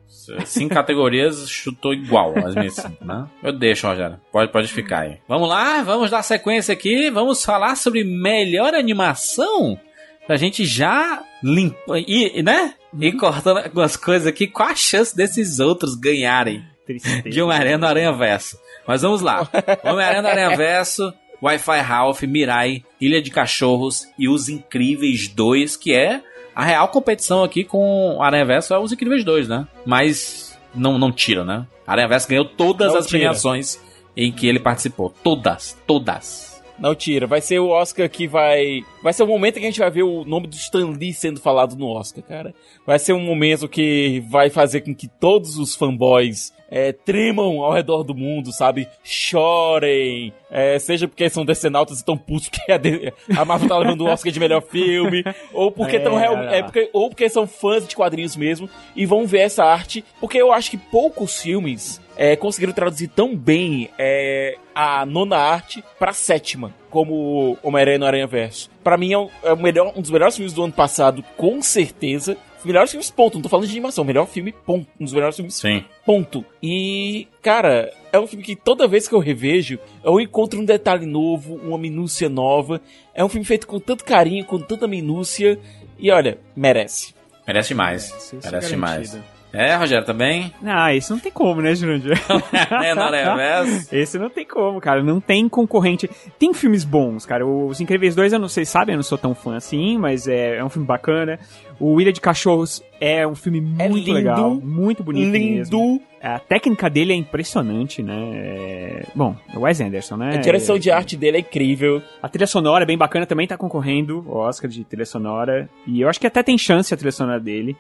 [0.47, 3.27] cinco categorias chutou igual as minhas cinco, né?
[3.43, 4.19] Eu deixo, Rogério.
[4.33, 5.19] Pode, pode ficar aí.
[5.29, 7.11] Vamos lá, vamos dar sequência aqui.
[7.11, 9.79] Vamos falar sobre melhor animação.
[10.27, 11.99] Pra gente já limpar.
[11.99, 12.75] E, né?
[12.99, 14.47] E cortando algumas coisas aqui.
[14.47, 17.29] Qual a chance desses outros ganharem Tristeza.
[17.29, 18.59] de Homem-Aranha no Aranha Verso?
[18.87, 19.49] Mas vamos lá.
[19.85, 21.13] Homem-Aranha no Aranha Verso,
[21.43, 26.23] Wi-Fi Ralph, Mirai, Ilha de Cachorros e Os Incríveis 2, que é
[26.57, 29.69] a real competição aqui com Aranha Verso é Os Incríveis 2, né?
[29.85, 31.67] Mas não, não tira, né?
[31.87, 33.19] Aranha Verso ganhou todas Não as tira.
[33.19, 33.79] premiações
[34.17, 35.13] em que ele participou.
[35.23, 36.57] Todas, todas.
[36.79, 38.81] Não tira, vai ser o Oscar que vai.
[39.03, 41.41] Vai ser o momento que a gente vai ver o nome do Stan Lee sendo
[41.41, 42.55] falado no Oscar, cara.
[42.87, 47.73] Vai ser um momento que vai fazer com que todos os fanboys é, tremam ao
[47.73, 48.89] redor do mundo, sabe?
[49.05, 50.33] Chorem.
[50.51, 54.03] É, seja porque são decenautas e tão putos porque a, de- a Marvel tá levando
[54.03, 57.47] o Oscar de melhor filme, ou porque, É, tão real- é porque, ou porque são
[57.47, 60.05] fãs de quadrinhos mesmo e vão ver essa arte.
[60.21, 65.85] Porque eu acho que poucos filmes é, conseguiram traduzir tão bem é, a nona arte
[65.99, 68.71] pra sétima, como Homem-Aranha no Aranha Verso.
[68.83, 72.37] Pra mim é, é o melhor, um dos melhores filmes do ano passado, com certeza.
[72.59, 73.35] Os melhores filmes, ponto.
[73.35, 74.87] Não tô falando de animação, melhor filme, ponto.
[74.99, 75.85] Um dos melhores filmes, Sim.
[76.05, 76.45] ponto.
[76.63, 81.07] E, cara, é um filme que toda vez que eu revejo, eu encontro um detalhe
[81.07, 82.81] novo, uma minúcia nova.
[83.15, 85.59] É um filme feito com tanto carinho, com tanta minúcia.
[85.99, 87.15] E olha, merece.
[87.47, 88.11] Merece demais.
[88.11, 88.71] Merece garantido.
[88.71, 89.19] demais.
[89.53, 90.53] É, Rogério, também?
[90.65, 92.13] Ah, isso não tem como, né, Jurandir?
[92.53, 93.89] é Aranha Verso?
[93.95, 95.03] Esse não tem como, cara.
[95.03, 96.11] Não tem concorrente.
[96.39, 97.47] Tem filmes bons, cara.
[97.47, 98.93] Os Incríveis 2, eu não sei, sabe?
[98.93, 101.39] Eu não sou tão fã assim, mas é, é um filme bacana.
[101.81, 104.13] O Ilha de Cachorros é um filme É muito lindo.
[104.13, 104.55] legal.
[104.55, 105.77] Muito bonito mesmo.
[105.77, 106.03] Lindo.
[106.23, 108.15] A técnica dele é impressionante, né?
[108.35, 109.03] É...
[109.15, 110.35] Bom, é o Wes Anderson, né?
[110.35, 112.03] A direção de arte dele é incrível.
[112.23, 115.69] A trilha sonora é bem bacana, também tá concorrendo ao Oscar de trilha sonora.
[115.87, 117.77] E eu acho que até tem chance a trilha sonora dele.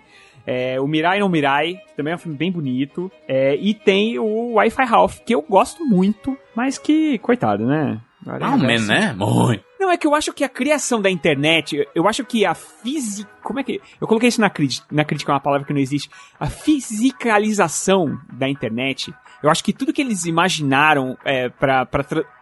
[0.46, 3.10] É, o Mirai no Mirai, que também é um filme bem bonito.
[3.26, 8.00] É, e tem o Wi-Fi Ralph, que eu gosto muito, mas que, coitado, né?
[8.26, 9.12] Ah, um menos, né?
[9.12, 9.64] Muito.
[9.78, 13.30] Não, é que eu acho que a criação da internet, eu acho que a física.
[13.42, 13.80] Como é que.
[14.00, 16.10] Eu coloquei isso na crítica, na crítica, é uma palavra que não existe.
[16.40, 19.14] A fisicalização da internet.
[19.46, 21.86] Eu acho que tudo que eles imaginaram é, tra-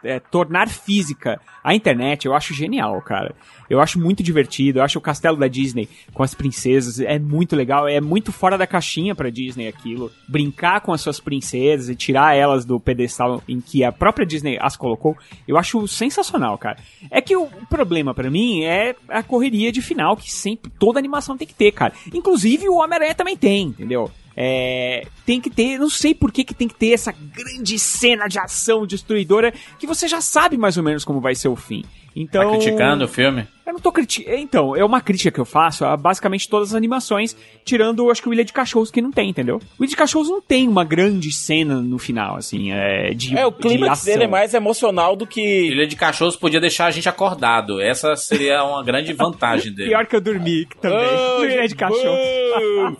[0.02, 3.34] é, tornar física a internet, eu acho genial, cara.
[3.68, 4.78] Eu acho muito divertido.
[4.78, 7.86] Eu acho o castelo da Disney com as princesas é muito legal.
[7.86, 10.10] É muito fora da caixinha pra Disney aquilo.
[10.26, 14.58] Brincar com as suas princesas e tirar elas do pedestal em que a própria Disney
[14.60, 15.14] as colocou,
[15.46, 16.78] eu acho sensacional, cara.
[17.10, 21.36] É que o problema pra mim é a correria de final que sempre toda animação
[21.36, 21.92] tem que ter, cara.
[22.14, 24.10] Inclusive o Homem-Aranha também tem, entendeu?
[24.36, 28.26] É, tem que ter, não sei por que, que tem que ter essa grande cena
[28.26, 31.84] de ação destruidora que você já sabe mais ou menos como vai ser o fim.
[32.16, 33.46] Então, Tá criticando o filme?
[33.66, 34.36] Eu não tô criticando.
[34.36, 38.28] Então, é uma crítica que eu faço a basicamente todas as animações, tirando, acho que
[38.28, 39.60] o Ilha de Cachorros, que não tem, entendeu?
[39.78, 43.36] O Ilha de Cachorros não tem uma grande cena no final, assim, é, de.
[43.36, 44.12] É, o de clímax ação.
[44.12, 45.40] dele é mais emocional do que.
[45.40, 47.80] Ilha de Cachorros podia deixar a gente acordado.
[47.80, 49.90] Essa seria uma grande vantagem dele.
[49.90, 50.98] Pior que eu dormi também.
[50.98, 52.04] Oh, no Ilha de Cachorros.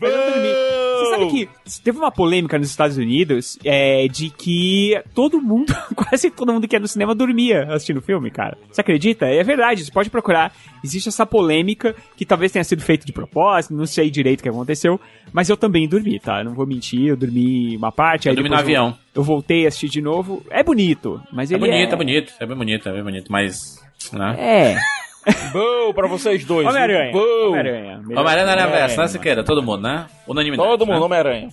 [0.00, 0.48] Mas eu dormi.
[0.94, 1.48] Você sabe que
[1.82, 6.76] teve uma polêmica nos Estados Unidos é, de que todo mundo, quase todo mundo que
[6.76, 8.56] ia no cinema dormia assistindo o filme, cara.
[8.70, 9.26] Você acredita?
[9.26, 10.52] É verdade, você pode procurar.
[10.82, 14.48] Existe essa polêmica que talvez tenha sido feita de propósito, não sei direito o que
[14.48, 15.00] aconteceu,
[15.32, 16.40] mas eu também dormi, tá?
[16.40, 18.96] Eu não vou mentir, eu dormi uma parte, Eu aí dormi no eu- avião.
[19.14, 20.44] Eu voltei a assistir de novo.
[20.50, 21.92] É bonito, mas É ele bonito, é...
[21.92, 23.80] é bonito, é bem bonito, é bem bonito, mas.
[24.12, 24.36] Né?
[24.38, 24.76] É.
[25.52, 26.66] Bom pra vocês dois.
[26.66, 27.16] Homem-Aranha.
[27.16, 28.02] Homem-Aranha.
[28.10, 29.08] Homem-Aranha na Verso, né.
[29.08, 29.42] Siqueira?
[29.42, 30.06] Todo mundo, né?
[30.28, 30.68] Unanimidade.
[30.68, 31.04] Todo mundo, né?
[31.06, 31.48] Homem-Aranha.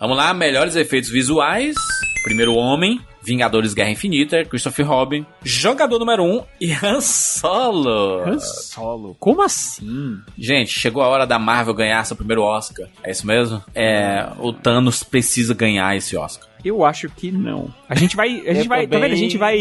[0.00, 1.74] Vamos lá, melhores efeitos visuais.
[2.22, 8.22] Primeiro Homem, Vingadores Guerra Infinita, Christopher Robin, Jogador número 1 um, e Han Solo.
[8.24, 9.16] Han Solo.
[9.18, 10.18] Como assim?
[10.38, 12.86] Gente, chegou a hora da Marvel ganhar seu primeiro Oscar.
[13.02, 13.62] É isso mesmo?
[13.74, 16.48] É, o Thanos precisa ganhar esse Oscar.
[16.64, 17.68] Eu acho que não.
[17.86, 18.40] A gente vai.
[18.48, 18.86] A gente Eu vai.
[18.86, 19.12] Tá vendo?
[19.12, 19.58] A gente vai.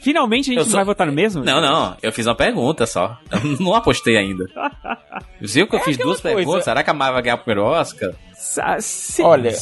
[0.00, 1.44] Finalmente a gente só- vai votar no mesmo?
[1.44, 3.16] Não, não, eu fiz uma pergunta só.
[3.30, 4.46] Eu não apostei ainda.
[5.40, 6.36] Viu que eu fiz aquela duas coisa.
[6.36, 6.64] perguntas?
[6.64, 8.10] Será que a Marvel vai ganhar o primeiro Oscar?
[8.34, 8.78] Sa-
[9.22, 9.52] Olha,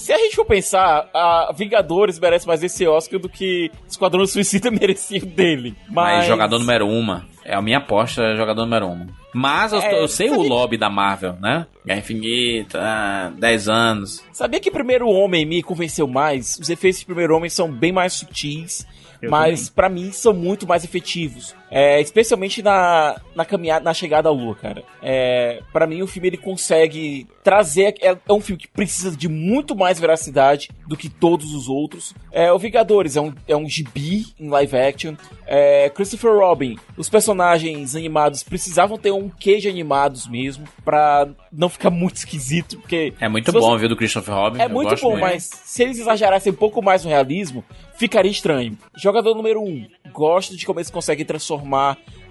[0.00, 4.70] se a gente for pensar, a Vingadores merece mais esse Oscar do que Esquadrão Suicida
[4.72, 5.74] merecia o dele.
[5.88, 7.26] Mas, Mas jogador número uma.
[7.44, 9.06] É a minha aposta, é jogador número um.
[9.34, 11.66] Mas eu, É, eu sei o lobby da Marvel, né?
[11.84, 14.24] Guerra Infinita, ah, 10 anos.
[14.32, 16.58] Sabia que Primeiro Homem me convenceu mais?
[16.58, 18.86] Os efeitos de Primeiro Homem são bem mais sutis,
[19.22, 21.54] Eu mas pra mim são muito mais efetivos.
[21.70, 24.82] É, especialmente na, na caminhada, na chegada à lua, cara.
[25.02, 27.94] É, para mim o filme ele consegue trazer.
[28.00, 32.12] É, é um filme que precisa de muito mais veracidade do que todos os outros.
[32.32, 35.14] É, o Vingadores é um, é um gibi em live action.
[35.46, 41.90] É, Christopher Robin, os personagens animados precisavam ter um queijo animados mesmo, pra não ficar
[41.90, 44.60] muito esquisito, porque É muito se você- bom, viu, do Christopher Robin.
[44.60, 47.64] é muito bom, mas se eles exagerassem um pouco mais no realismo,
[47.96, 48.76] ficaria estranho.
[48.96, 49.66] Jogador número 1.
[49.66, 51.59] Um, gosto de como eles conseguem transformar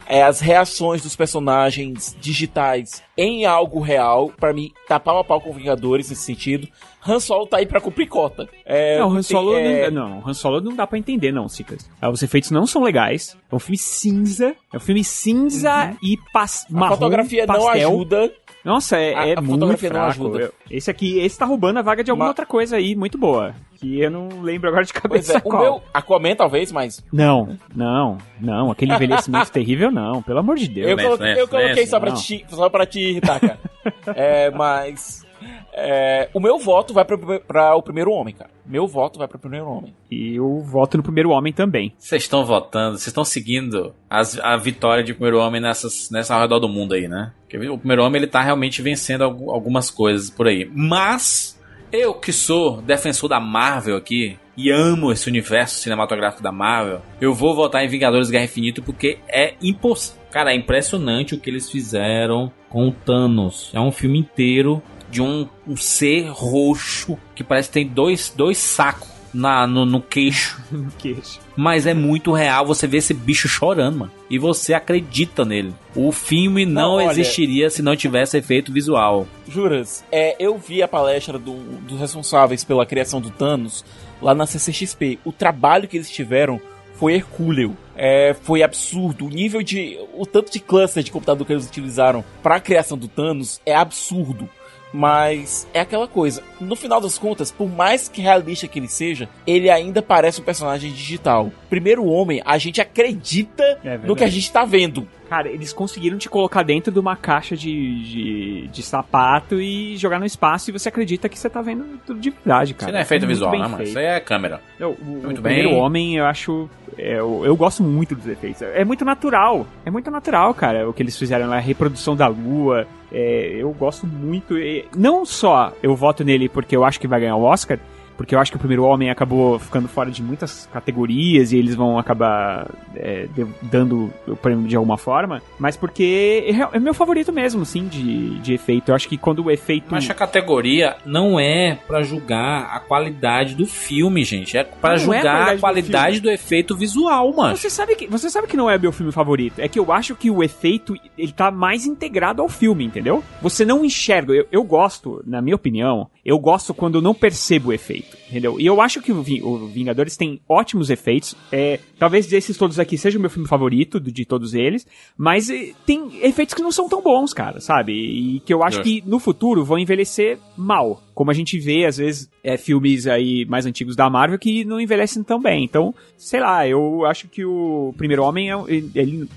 [0.08, 4.32] é, as reações dos personagens digitais em algo real.
[4.40, 6.68] Pra mim, tá pau a pau com Vingadores nesse sentido.
[7.08, 8.50] Han Solo tá aí pra cumprir cota.
[8.66, 11.48] É, Não, Han tem- Solo é, não, não, Han Solo não dá pra entender, não,
[11.48, 11.90] Cicas.
[12.02, 13.38] Ah, Os efeitos não são legais.
[13.52, 14.56] É um filme cinza.
[14.74, 16.78] É um filme cinza e pas, Uhum.
[16.78, 17.90] a marrom, fotografia não pastel.
[17.90, 18.32] ajuda.
[18.70, 20.10] Nossa, é, A- é a muito fotografia não fraco.
[20.12, 20.40] ajuda.
[20.44, 23.18] Eu- Esse aqui, esse tá roubando a vaga de alguma Ma- outra coisa aí, muito
[23.18, 23.56] boa.
[23.80, 25.62] Que eu não lembro agora de Pois cabeça é, o qual.
[25.64, 28.70] meu Aquaman talvez, mas Não, não, não.
[28.72, 30.22] Aquele envelhecimento terrível, não.
[30.22, 30.88] Pelo amor de Deus.
[30.92, 33.60] eu, coloquei, eu silêncio, coloquei só, pra te, só pra te irritar, cara.
[34.16, 35.26] é, mas
[35.74, 38.50] É, o meu voto vai pra, pra o primeiro homem, cara.
[38.66, 39.96] Meu voto vai pro primeiro homem.
[40.12, 41.94] E eu voto no primeiro homem também.
[41.98, 46.60] Vocês estão votando, vocês estão seguindo as- a vitória de primeiro homem nessas, nessa redor
[46.60, 47.32] do mundo aí, né?
[47.58, 50.70] O primeiro homem ele tá realmente vencendo algu- algumas coisas por aí.
[50.74, 51.60] Mas
[51.92, 57.34] eu que sou defensor da Marvel aqui e amo esse universo cinematográfico da Marvel, eu
[57.34, 60.20] vou votar em Vingadores Guerra Infinita porque é impossível.
[60.32, 63.72] Cara, é impressionante o que eles fizeram com o Thanos.
[63.74, 64.80] É um filme inteiro
[65.10, 70.02] de um, um ser roxo que parece que tem dois, dois sacos na, no, no
[70.02, 70.60] queixo.
[70.72, 71.40] No queixo.
[71.56, 74.12] Mas é muito real você ver esse bicho chorando, mano.
[74.30, 75.74] E você acredita nele.
[75.96, 79.28] O filme não, Não, olha- existiria se não tivesse efeito visual.
[79.48, 83.84] Juras, é, eu vi a palestra do- dos responsáveis pela criação do Thanos
[84.22, 85.20] lá na CCXP.
[85.26, 86.62] O trabalho que eles tiveram
[86.96, 87.76] foi hercúleo.
[87.96, 89.26] É, foi absurdo.
[89.26, 89.98] O nível de.
[90.14, 93.76] O tanto de cluster de computador que eles utilizaram para a criação do Thanos é
[93.76, 94.50] absurdo.
[94.94, 96.44] Mas é aquela coisa.
[96.60, 100.44] No final das contas, por mais que realista que ele seja, ele ainda parece um
[100.44, 101.52] personagem digital.
[101.70, 105.08] Primeiro homem, a gente acredita É no que a gente tá vendo.
[105.30, 110.20] Cara, eles conseguiram te colocar dentro de uma caixa de, de, de sapato e jogar
[110.20, 112.90] no espaço e você acredita que você tá vendo tudo de verdade, cara.
[112.90, 113.84] Isso não é efeito Muito visual, né, mano?
[113.84, 114.60] Isso aí é câmera.
[114.80, 115.78] Eu, o, Muito o primeiro bem.
[115.80, 116.68] homem, eu acho.
[116.98, 118.62] é, eu, eu gosto muito dos efeitos.
[118.62, 119.68] É muito natural.
[119.86, 120.90] É muito natural, cara.
[120.90, 122.88] O que eles fizeram lá, a reprodução da lua.
[123.12, 124.56] é, eu gosto muito.
[124.98, 127.78] não só eu voto nele porque eu acho que vai ganhar o Oscar.
[128.20, 131.74] Porque eu acho que o primeiro homem acabou ficando fora de muitas categorias e eles
[131.74, 133.30] vão acabar é,
[133.62, 135.42] dando o prêmio de alguma forma.
[135.58, 138.92] Mas porque é, é meu favorito mesmo, sim, de, de efeito.
[138.92, 139.88] Eu acho que quando o efeito.
[139.90, 144.58] Mas a categoria não é pra julgar a qualidade do filme, gente.
[144.58, 147.56] É pra Não é a julgar qualidade a do qualidade do, efeito visual, mano.
[147.56, 149.62] Você sabe, que, você sabe que não é meu filme favorito.
[149.62, 153.24] É que eu acho que o efeito, ele tá mais integrado ao filme, entendeu?
[153.42, 154.34] Você não enxerga.
[154.34, 158.60] Eu, eu gosto, na minha opinião, eu gosto quando eu não percebo o efeito, entendeu?
[158.60, 161.36] E eu acho que o, Vi- o Vingadores tem ótimos efeitos.
[161.52, 164.86] É, talvez desses todos aqui seja o meu filme favorito de todos eles.
[165.18, 167.94] Mas eh, tem efeitos que não são tão bons, cara, sabe?
[167.94, 168.90] E que eu acho Justo.
[168.90, 171.02] que no futuro vão envelhecer mal.
[171.16, 174.80] Como a gente vê, às vezes, é, filmes aí mais antigos da Marvel que não
[174.80, 175.64] envelhecem tão bem.
[175.64, 179.28] Então, sei lá, eu acho que o Primeiro Homem, é ele-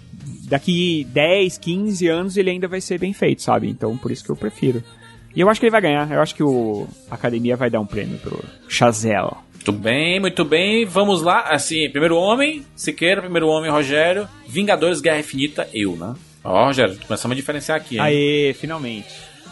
[0.48, 3.68] daqui 10, 15 anos, ele ainda vai ser bem feito, sabe?
[3.68, 4.82] Então, por isso que eu prefiro.
[5.34, 6.10] E eu acho que ele vai ganhar.
[6.10, 9.30] Eu acho que o a Academia vai dar um prêmio pro Chazelle.
[9.54, 10.84] Muito bem, muito bem.
[10.84, 11.42] Vamos lá.
[11.50, 14.28] Assim, primeiro homem, Siqueira, primeiro homem, Rogério.
[14.48, 16.14] Vingadores Guerra Infinita, eu, né?
[16.42, 18.00] Ó, Rogério, começamos a diferenciar aqui, hein?
[18.02, 19.08] Aê, finalmente.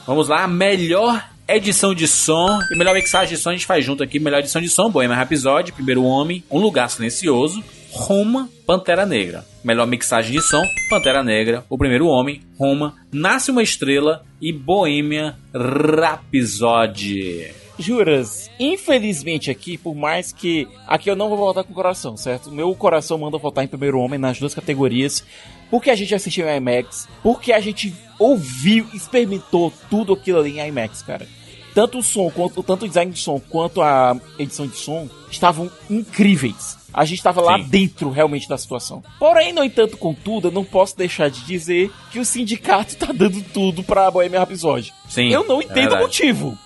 [0.07, 4.03] Vamos lá, melhor edição de som e melhor mixagem de som a gente faz junto
[4.03, 4.19] aqui.
[4.19, 7.63] Melhor edição de som, Bohemian Rhapsody, Primeiro Homem, Um Lugar Silencioso,
[7.93, 9.45] Roma, Pantera Negra.
[9.63, 15.37] Melhor mixagem de som, Pantera Negra, O Primeiro Homem, Roma, Nasce Uma Estrela e Bohemian
[15.55, 17.53] Rhapsody.
[17.79, 20.69] Juras, infelizmente aqui, por mais que.
[20.87, 22.51] Aqui eu não vou votar com o coração, certo?
[22.51, 25.25] Meu coração manda votar em primeiro homem nas duas categorias.
[25.71, 30.69] Porque a gente assistiu em IMAX, porque a gente ouviu, experimentou tudo aquilo ali em
[30.69, 31.27] IMAX, cara.
[31.73, 35.71] Tanto o som, quanto, tanto o design de som, quanto a edição de som estavam
[35.89, 36.79] incríveis.
[36.93, 39.01] A gente estava lá dentro realmente da situação.
[39.19, 43.41] Porém, no entanto, contudo, eu não posso deixar de dizer que o sindicato tá dando
[43.53, 44.93] tudo pra Bohemian Rhapsody.
[45.09, 46.03] Sim, eu não é entendo o verdade.
[46.03, 46.59] motivo.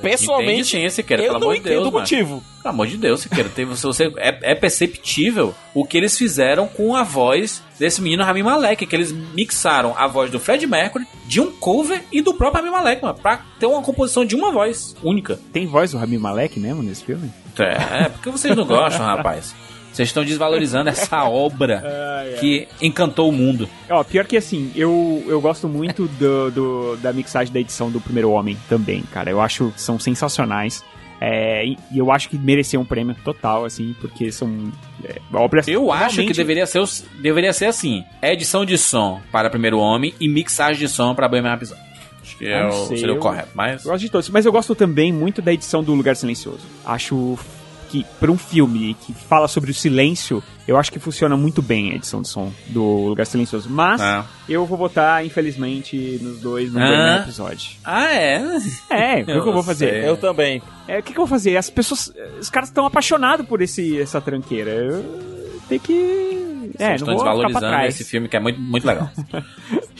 [0.00, 1.98] Pessoalmente, Entende sim, Siqueira, eu pelo não amor de entendo Deus, o mano.
[2.00, 2.44] motivo.
[2.62, 6.68] Pelo amor de Deus, Siqueira, tem, você, você- é, é perceptível o que eles fizeram
[6.68, 11.06] com a voz desse menino Rami Malek, que eles mixaram a voz do Fred Mercury,
[11.26, 14.52] de um cover e do próprio Rami Malek, mano, pra ter uma composição de uma
[14.52, 15.40] voz única.
[15.52, 17.32] Tem voz do Rami Malek mesmo nesse filme?
[17.58, 19.54] É, porque vocês não gostam, rapaz.
[19.92, 21.82] Vocês estão desvalorizando essa obra
[22.40, 23.68] que encantou o mundo.
[23.90, 28.00] Ó, pior que assim, eu, eu gosto muito do, do- da mixagem da edição do
[28.00, 29.30] Primeiro Homem também, cara.
[29.30, 30.82] Eu acho que são sensacionais.
[31.24, 34.72] É, e eu acho que merecia um prêmio total, assim, porque são
[35.04, 36.82] é, obras Eu acho que realmente- deveria ser,
[37.20, 41.50] deveria ser assim: edição de som para Primeiro Homem e mixagem de som para Bohemian
[41.50, 41.80] Rhapsody.
[42.42, 43.84] Que é Eu o, sei, seria o correto, mas...
[43.84, 46.60] Eu gosto de todos, mas eu gosto também muito da edição do Lugar Silencioso.
[46.84, 47.38] Acho
[47.88, 51.92] que, para um filme que fala sobre o silêncio, eu acho que funciona muito bem
[51.92, 53.68] a edição de som do Lugar Silencioso.
[53.70, 54.24] Mas Ah.
[54.48, 56.86] eu vou votar, infelizmente, nos dois no Ah.
[56.86, 57.70] primeiro episódio.
[57.84, 58.42] Ah, é?
[58.90, 59.90] É, o que eu vou fazer?
[59.90, 60.08] sei.
[60.08, 60.60] Eu também.
[60.88, 61.56] É, o que, que eu vou fazer?
[61.56, 62.10] As pessoas.
[62.40, 64.70] Os caras estão apaixonados por esse, essa tranqueira.
[64.70, 66.41] Eu tenho que.
[66.78, 69.10] É, estão desvalorizando esse filme que é muito, muito legal.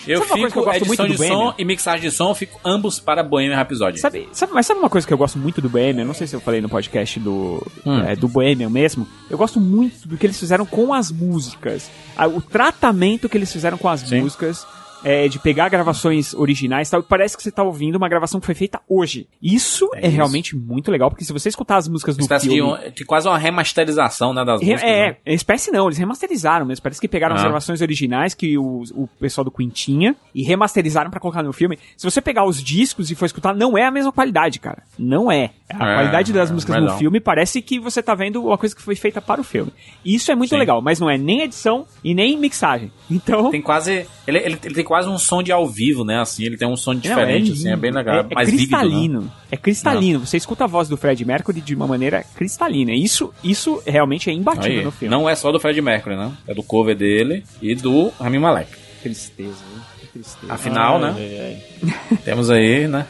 [0.06, 2.60] eu Sabe fico eu edição muito do de som e mixagem de som, eu fico
[2.64, 3.98] ambos para Bohemian Rhapsody.
[4.00, 6.04] Sabe, sabe, mas sabe uma coisa que eu gosto muito do Bohemian?
[6.04, 8.00] Não sei se eu falei no podcast do, Hum.
[8.00, 9.06] é, do Bohemian mesmo.
[9.30, 11.90] Eu gosto muito do que eles fizeram com as músicas.
[12.34, 14.20] O tratamento que eles fizeram com as Sim.
[14.22, 14.66] músicas
[15.04, 18.38] é, de pegar gravações originais e tal, e parece que você tá ouvindo uma gravação
[18.40, 19.26] que foi feita hoje.
[19.42, 20.16] Isso é, É isso.
[20.16, 22.72] realmente muito legal, porque se você escutar as músicas do Espécie de, filme...
[22.72, 24.82] um- de quase uma remasterização, né, das músicas.
[24.82, 25.16] é, né?
[25.26, 26.82] espécie não, eles remasterizaram mesmo.
[26.82, 27.44] Parece que pegaram as Ah.
[27.44, 31.78] gravações originais que o, o pessoal do Queen tinha e remasterizaram pra colocar no filme.
[31.96, 34.82] Se você pegar os discos e for escutar, não é a mesma qualidade, cara.
[34.98, 35.50] Não é.
[35.72, 38.58] A É, qualidade das é, músicas é no filme parece que você tá vendo uma
[38.58, 39.72] coisa que foi feita para o filme.
[40.04, 40.58] Isso é muito Sim.
[40.58, 42.92] legal, mas não é nem edição e nem mixagem.
[43.10, 43.50] Então.
[43.50, 44.06] Tem quase.
[44.26, 46.20] Ele, ele, ele tem quase um som de ao vivo, né?
[46.20, 48.16] Assim, ele tem um som diferente, Não, assim, é bem legal.
[48.16, 48.78] É, é mais vívido, né?
[48.78, 49.32] cristalino.
[49.50, 50.20] É cristalino.
[50.20, 52.92] Você escuta a voz do Fred Mercury de uma maneira cristalina.
[52.92, 55.10] Isso, isso realmente é imbatível Aí, no filme.
[55.10, 56.30] não é só do Fred Mercury, né?
[56.46, 58.70] É do cover dele e do Rami Malek.
[59.02, 59.64] Tristeza,
[60.12, 60.52] tristeza.
[60.52, 61.14] Afinal, né?
[61.16, 62.18] Ai, ai.
[62.22, 63.06] Temos aí, né?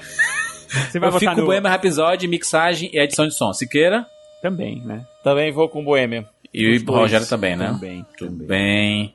[0.88, 1.42] Você vai Eu fico com no...
[1.42, 3.52] o Bohemian Rhapsody, mixagem e edição de som.
[3.52, 4.06] Siqueira
[4.40, 5.04] Também, né?
[5.24, 6.26] Também vou com Boêmia.
[6.54, 7.00] e Os o dois.
[7.00, 7.66] Rogério também, né?
[7.72, 8.46] Também, Tudo também.
[8.46, 9.14] bem.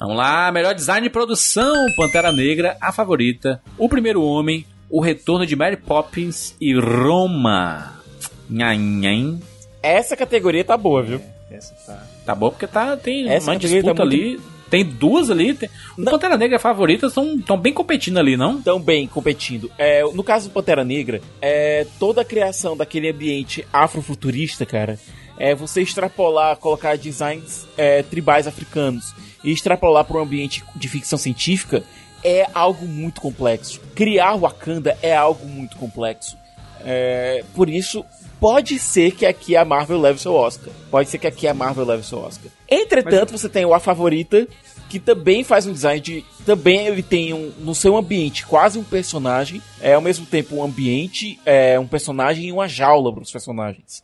[0.00, 5.44] Vamos lá, melhor design de produção, Pantera Negra, a favorita, O Primeiro Homem, O Retorno
[5.44, 8.00] de Mary Poppins e Roma.
[8.48, 9.38] Nhanhém.
[9.82, 11.20] Essa categoria tá boa, viu?
[11.50, 12.06] Essa tá...
[12.24, 14.40] Tá bom, porque tá, tem Essa uma disputa tá muito- ali.
[14.70, 15.52] Tem duas ali.
[15.52, 15.68] Tem...
[15.98, 16.12] O Não.
[16.12, 18.62] Pantera Negra e a favorita estão bem competindo ali, não?
[18.62, 19.68] Também competindo.
[19.76, 24.96] É, no caso do Pantera Negra, é, toda a criação daquele ambiente afrofuturista, cara,
[25.36, 29.12] é você extrapolar, colocar designs é, tribais africanos
[29.42, 31.82] e extrapolar para um ambiente de ficção científica
[32.22, 33.80] é algo muito complexo.
[33.94, 36.36] Criar Wakanda é algo muito complexo.
[36.84, 38.04] É, por isso,
[38.38, 40.72] pode ser que aqui a Marvel leve seu Oscar.
[40.90, 42.50] Pode ser que aqui a Marvel leve seu Oscar.
[42.68, 44.46] Entretanto, você tem o A Favorita,
[44.88, 46.24] que também faz um design de.
[46.44, 50.64] Também ele tem um, no seu ambiente quase um personagem, é ao mesmo tempo um
[50.64, 54.02] ambiente, é um personagem e uma jaula para os personagens.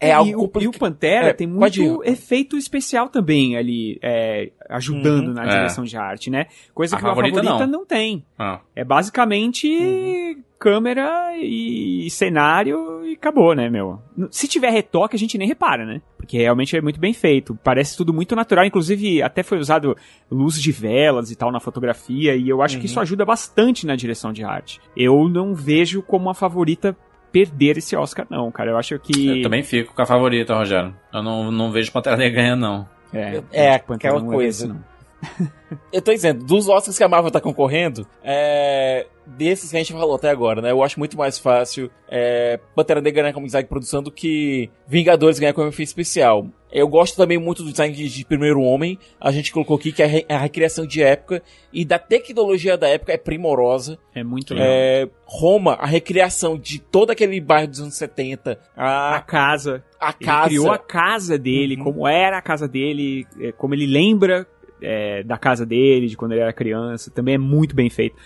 [0.00, 1.98] É e, algo o, e o Pantera É, tem muito ir.
[2.04, 5.34] efeito especial também ali, é, ajudando Uhum.
[5.34, 5.48] na É.
[5.48, 6.46] direção de arte, né?
[6.72, 7.80] Coisa A que a favorita favorita não.
[7.80, 8.24] não, tem.
[8.38, 8.60] Ah.
[8.76, 10.42] É basicamente Uhum.
[10.58, 14.00] câmera e cenário e acabou, né, meu?
[14.30, 16.00] Se tiver retoque, a gente nem repara, né?
[16.16, 17.58] Porque realmente é muito bem feito.
[17.64, 18.64] Parece tudo muito natural.
[18.64, 19.96] Inclusive, até foi usado
[20.30, 22.34] luz de velas e tal na fotografia.
[22.36, 22.86] E eu acho que Uhum.
[22.86, 24.80] isso ajuda bastante na direção de arte.
[24.96, 26.96] Eu não vejo como a favorita
[27.32, 28.70] perder esse Oscar, não, cara.
[28.70, 29.38] Eu acho que.
[29.38, 30.94] Eu também fico com a favorita, Rogério.
[31.12, 32.88] Eu não, não vejo Pantera Negra ganhando, não.
[33.12, 34.76] É, É, aquela não é coisa.
[35.92, 39.92] Eu tô dizendo, dos Oscars que a Marvel tá concorrendo, é, desses que a gente
[39.92, 40.70] falou até agora, né?
[40.70, 44.70] Eu acho muito mais fácil é, Pantera Negra ganhar como design de produção do que
[44.86, 46.46] Vingadores ganhar como efeito especial.
[46.72, 48.98] Eu gosto também muito do design de, de Primeiro Homem.
[49.20, 51.42] A gente colocou aqui que re- a recriação de época
[51.72, 53.98] e da tecnologia da época é primorosa.
[54.14, 54.68] É muito legal.
[54.70, 59.82] É, Roma, a recriação de todo aquele bairro dos anos 70, A a, casa.
[60.00, 60.48] a Ele casa.
[60.48, 61.84] criou a casa dele, Uhum.
[61.84, 64.46] como era a casa dele, é, como ele lembra
[64.82, 67.10] é, da casa dele, de quando ele era criança.
[67.10, 68.16] Também é muito bem feito.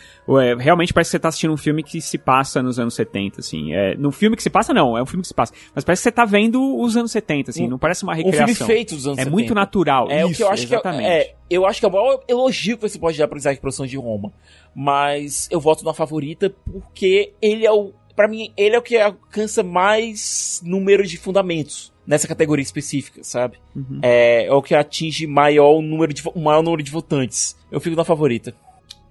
[0.40, 3.40] É, realmente parece que você tá assistindo um filme que se passa nos anos 70,
[3.40, 3.72] assim.
[3.74, 5.52] É, no filme que se passa, não, é um filme que se passa.
[5.74, 7.66] Mas parece que você tá vendo os anos 70, assim.
[7.66, 8.46] Um- não parece uma Um recriação.
[8.54, 9.30] filme feito dos anos é 70.
[9.36, 10.10] muito natural.
[10.10, 11.02] É Isso, o que eu acho exatamente.
[11.02, 13.38] que é, é, eu acho que é o maior elogio que você pode dar pro
[13.38, 14.32] de produção de Roma.
[14.74, 18.96] Mas eu voto na favorita porque ele é o Pra mim ele é o que
[18.98, 23.58] alcança mais número de fundamentos nessa categoria específica, sabe?
[23.74, 24.00] Uhum.
[24.02, 27.56] É, é o que atinge maior número de maior número de votantes.
[27.70, 28.54] Eu fico na favorita.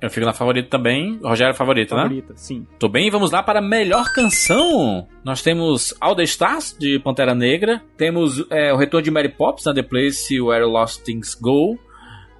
[0.01, 1.19] Eu fico na favorita também.
[1.23, 2.01] Rogério é favorita, né?
[2.03, 2.65] Favorita, sim.
[2.79, 5.07] Tô bem, vamos lá para a melhor canção.
[5.23, 7.83] Nós temos All the Stars, de Pantera Negra.
[7.97, 11.77] Temos é, o retorno de Mary Poppins, na The Place Where Lost Things Go.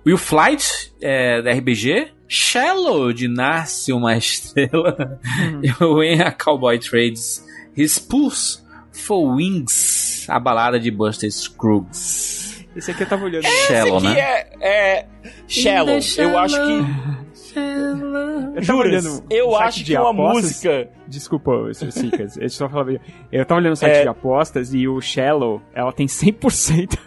[0.03, 2.07] Will Flight, é, da RBG.
[2.27, 5.19] Shallow, de Nasce Uma Estrela.
[5.61, 7.45] e o Cowboy Trades
[7.77, 12.65] His Pulse for Wings, a balada de Buster Scruggs.
[12.75, 13.43] Esse aqui eu tava olhando.
[13.45, 14.19] Shallow, Esse aqui né?
[14.61, 15.05] é, é
[15.47, 15.99] Shallow.
[16.17, 17.21] Eu acho que
[17.53, 20.43] Eu tava Juras, olhando eu um acho de que uma apostas.
[20.43, 22.37] música Desculpa, Cicas.
[22.37, 22.91] eu só falava.
[23.31, 24.01] Eu tava olhando o site É.
[24.03, 26.97] de apostas e o Shallow, ela tem 100%.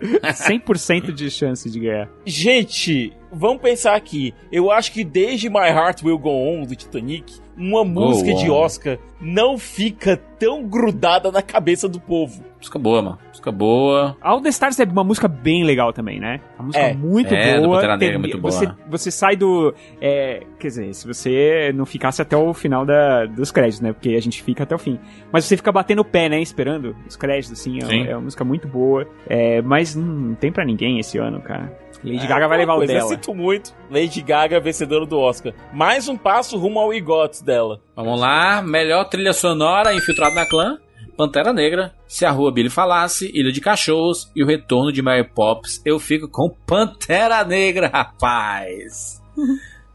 [0.00, 2.08] 100% de chance de ganhar.
[2.24, 4.32] Gente, vamos pensar aqui.
[4.52, 8.54] Eu acho que desde My Heart Will Go On do Titanic, uma música de On.
[8.54, 12.42] Oscar não fica tão grudada na cabeça do povo.
[12.58, 13.18] Música boa, mano.
[13.28, 14.16] Música boa.
[14.22, 16.40] All the Stars é uma música bem legal também, né?
[16.58, 16.94] Uma música É.
[16.94, 17.80] muito É, boa.
[17.80, 18.50] Negra, Tem- muito boa.
[18.52, 19.74] Você, você sai do.
[20.00, 23.92] é, quer dizer, se você não ficasse até o final da, dos créditos, né?
[23.92, 24.98] Porque a gente fica até o fim.
[25.32, 26.40] Mas você fica batendo o pé, né?
[26.40, 27.78] Esperando os créditos, assim.
[27.78, 28.06] É, Sim.
[28.06, 29.06] é uma música muito boa.
[29.28, 31.70] É, mas hum, não tem pra ninguém esse ano, cara.
[32.04, 33.00] Lady É, Gaga vai aquela levar o dela.
[33.00, 33.74] Eu sinto muito.
[33.90, 35.54] Lady Gaga, vencedora do Oscar.
[35.72, 37.80] Mais um passo rumo ao EGOT dela.
[37.96, 40.78] Vamos lá, melhor trilha sonora, Infiltrado na Clã,
[41.16, 45.24] Pantera Negra, Se a Rua Billy Falasse, Ilha de Cachorros e o Retorno de Mary
[45.24, 45.80] Poppins.
[45.84, 49.22] Eu fico com Pantera Negra, rapaz.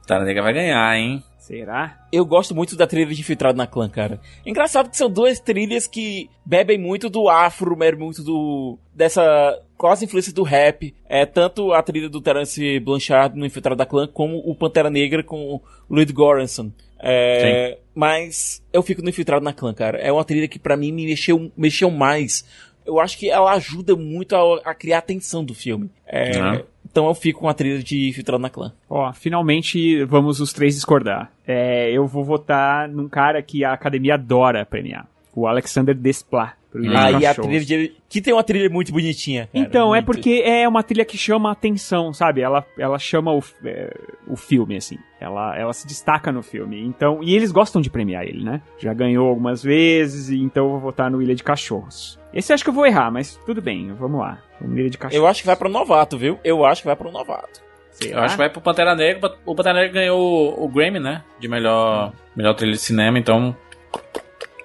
[0.02, 1.24] Pantera Negra vai ganhar, hein?
[1.50, 2.06] Será?
[2.12, 4.22] Eu gosto muito da trilha de Infiltrado na Clã, cara.
[4.46, 10.06] Engraçado que são duas trilhas que bebem muito do afro, bebem muito do dessa quase
[10.06, 10.94] influência do rap.
[11.08, 15.24] É tanto a trilha do Terence Blanchard no Infiltrado da Clã como o Pantera Negra
[15.24, 16.72] com o Lloyd Goranson.
[17.02, 19.98] É, mas eu fico no Infiltrado na Clã, cara.
[19.98, 22.46] É uma trilha que para mim me mexeu, mexeu mais.
[22.86, 25.90] Eu acho que ela ajuda muito a, a criar a tensão do filme.
[26.06, 26.62] É, Ah.
[26.92, 28.74] Então eu fico com a trilha de Infiltrado na Clã.
[28.90, 31.32] Ó, finalmente vamos os três discordar.
[31.48, 35.08] É, eu vou votar num cara que a academia adora premiar.
[35.36, 36.59] O Alexander Desplat.
[36.70, 39.48] Pro Ilha de Aí a trilha de, que tem uma trilha muito bonitinha.
[39.48, 40.06] cara, Então, é muito.
[40.06, 42.42] porque é uma trilha que chama a atenção, sabe?
[42.42, 43.94] Ela, ela chama o, é,
[44.28, 44.98] o filme, assim.
[45.20, 46.82] Ela, ela se destaca no filme.
[46.82, 48.62] Então, e eles gostam de premiar ele, né?
[48.78, 52.20] Já ganhou algumas vezes, e então eu vou votar no Ilha de Cachorros.
[52.34, 54.40] Esse eu acho que eu vou errar, mas tudo bem, vamos lá.
[54.62, 55.16] Ilha de Cachorros.
[55.24, 56.40] Eu acho que vai pro novato, viu?
[56.44, 57.70] Eu acho que vai pro novato.
[58.02, 59.34] Eu acho que vai pro Pantera Negra.
[59.46, 60.20] O Pantera Negra ganhou
[60.58, 61.22] o, o Grammy, né?
[61.40, 63.56] De melhor, melhor trilha de cinema, então.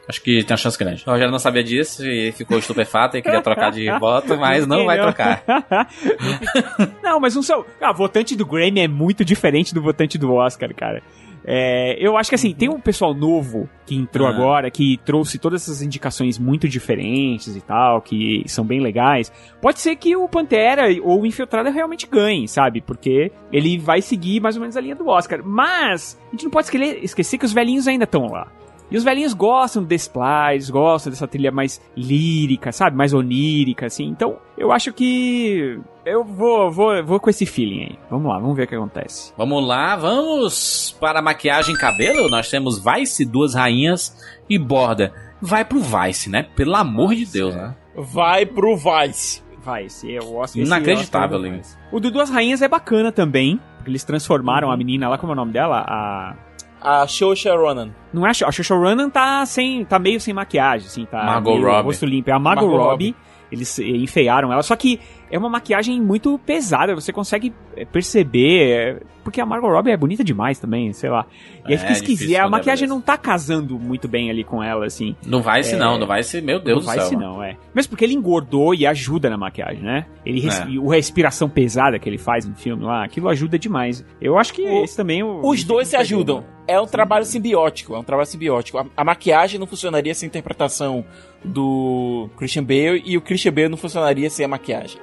[0.09, 1.03] Acho que tem uma chance grande.
[1.07, 4.85] O Rogério não sabia disso e ficou estupefato e queria trocar de voto, mas não
[4.85, 5.43] vai trocar.
[7.03, 7.65] não, mas não são.
[7.81, 11.03] Ah, o votante do Grammy é muito diferente do votante do Oscar, cara.
[11.47, 14.31] É, eu acho que assim, tem um pessoal novo que entrou Ah.
[14.31, 19.31] agora, que trouxe todas essas indicações muito diferentes e tal, que são bem legais.
[19.61, 22.81] Pode ser que o Pantera ou o Infiltrado realmente ganhe, sabe?
[22.81, 25.41] Porque ele vai seguir mais ou menos a linha do Oscar.
[25.45, 26.69] Mas, a gente não pode
[27.03, 28.51] esquecer que os velhinhos ainda estão lá.
[28.91, 30.11] E os velhinhos gostam desse
[30.53, 32.97] eles gostam dessa trilha mais lírica, sabe?
[32.97, 34.05] Mais onírica, assim.
[34.05, 35.81] Então, eu acho que.
[36.05, 37.99] Eu vou, vou, vou com esse feeling aí.
[38.11, 39.33] Vamos lá, vamos ver o que acontece.
[39.39, 42.29] Vamos lá, vamos para maquiagem e cabelo.
[42.29, 44.15] Nós temos Vice, duas rainhas
[44.49, 45.13] e borda.
[45.41, 46.47] Vai pro Vice, né?
[46.55, 47.75] Pelo amor de Deus, né?
[47.97, 49.43] Vai pro Vice.
[49.65, 50.61] Vai, esse é o Oscar.
[50.63, 51.41] esse Inacreditável.
[51.41, 51.77] Vice.
[51.91, 53.59] O do Duas Rainhas é bacana também.
[53.79, 55.85] Porque eles transformaram a menina lá, como é o nome dela?
[55.87, 56.37] A.
[56.85, 57.91] A Saoirse Ronan.
[58.13, 61.25] Não é a Sh- a Saoirse Ronan tá sem, tá meio sem maquiagem, assim, tá
[61.25, 61.83] Margot meio Robbie.
[61.85, 62.29] rosto limpo.
[62.31, 63.17] É a Margot, Margot Robbie.
[63.53, 64.99] Eles eh, enfeiaram ela, só que
[65.31, 69.97] é uma maquiagem muito pesada, você consegue eh, perceber, eh, porque a Margot Robbie é
[69.97, 71.25] bonita demais também, sei lá.
[71.65, 74.43] E aí É, fica esquisito, difícil a é maquiagem não tá casando muito bem ali
[74.43, 75.15] com ela, assim.
[75.25, 77.09] No Vice não, no Vice, meu Deus não do vai céu.
[77.09, 77.57] se não, é.
[77.75, 80.07] Mesmo porque ele engordou e ajuda na maquiagem, né?
[80.27, 80.67] Ele res- É.
[80.71, 84.05] e o respiração pesada que ele faz no filme lá, aquilo ajuda demais.
[84.21, 85.23] Eu acho que O- esse também...
[85.23, 86.39] o- Os dois se pegou, ajudam.
[86.41, 86.45] né?
[86.67, 87.95] É um trabalho simbiótico.
[87.95, 88.79] É um trabalho simbiótico.
[88.79, 91.05] A, a maquiagem não funcionaria sem a interpretação
[91.45, 95.01] do Christian Bale e o Christian Bale não funcionaria sem a maquiagem.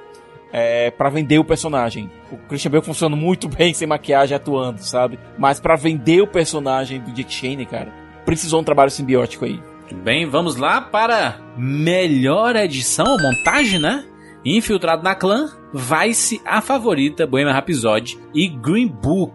[0.52, 2.10] É, para vender o personagem.
[2.30, 5.18] O Christian Bale funciona muito bem sem maquiagem atuando, sabe?
[5.38, 7.92] Mas pra vender o personagem do Dick Cheney, cara,
[8.24, 9.60] precisou um trabalho simbiótico aí.
[9.92, 14.04] Muito bem, vamos lá para melhor edição, montagem, né?
[14.44, 19.34] Infiltrado na clã, Vice, a favorita, Bohemian Rhapsody e Green Book.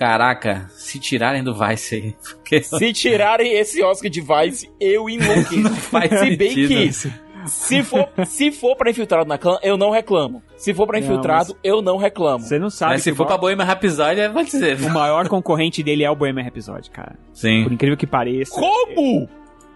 [0.00, 5.68] Caraca, se tirarem do Vice aí, porque Se tirarem esse Oscar de Vice, eu enlouqueço.
[5.92, 6.68] faz Se bem sentido.
[6.68, 10.42] que se for, se for pra infiltrado na clã, eu não reclamo.
[10.56, 12.40] Se for pra Não, infiltrado, eu não reclamo.
[12.44, 14.78] Você não sabe Mas se for pra Bohemian Rhapsody, vai dizer.
[14.80, 17.18] o maior concorrente dele é o Bohemian Rhapsody, cara.
[17.34, 17.62] Sim.
[17.64, 18.52] Por incrível que pareça.
[18.58, 19.28] Como?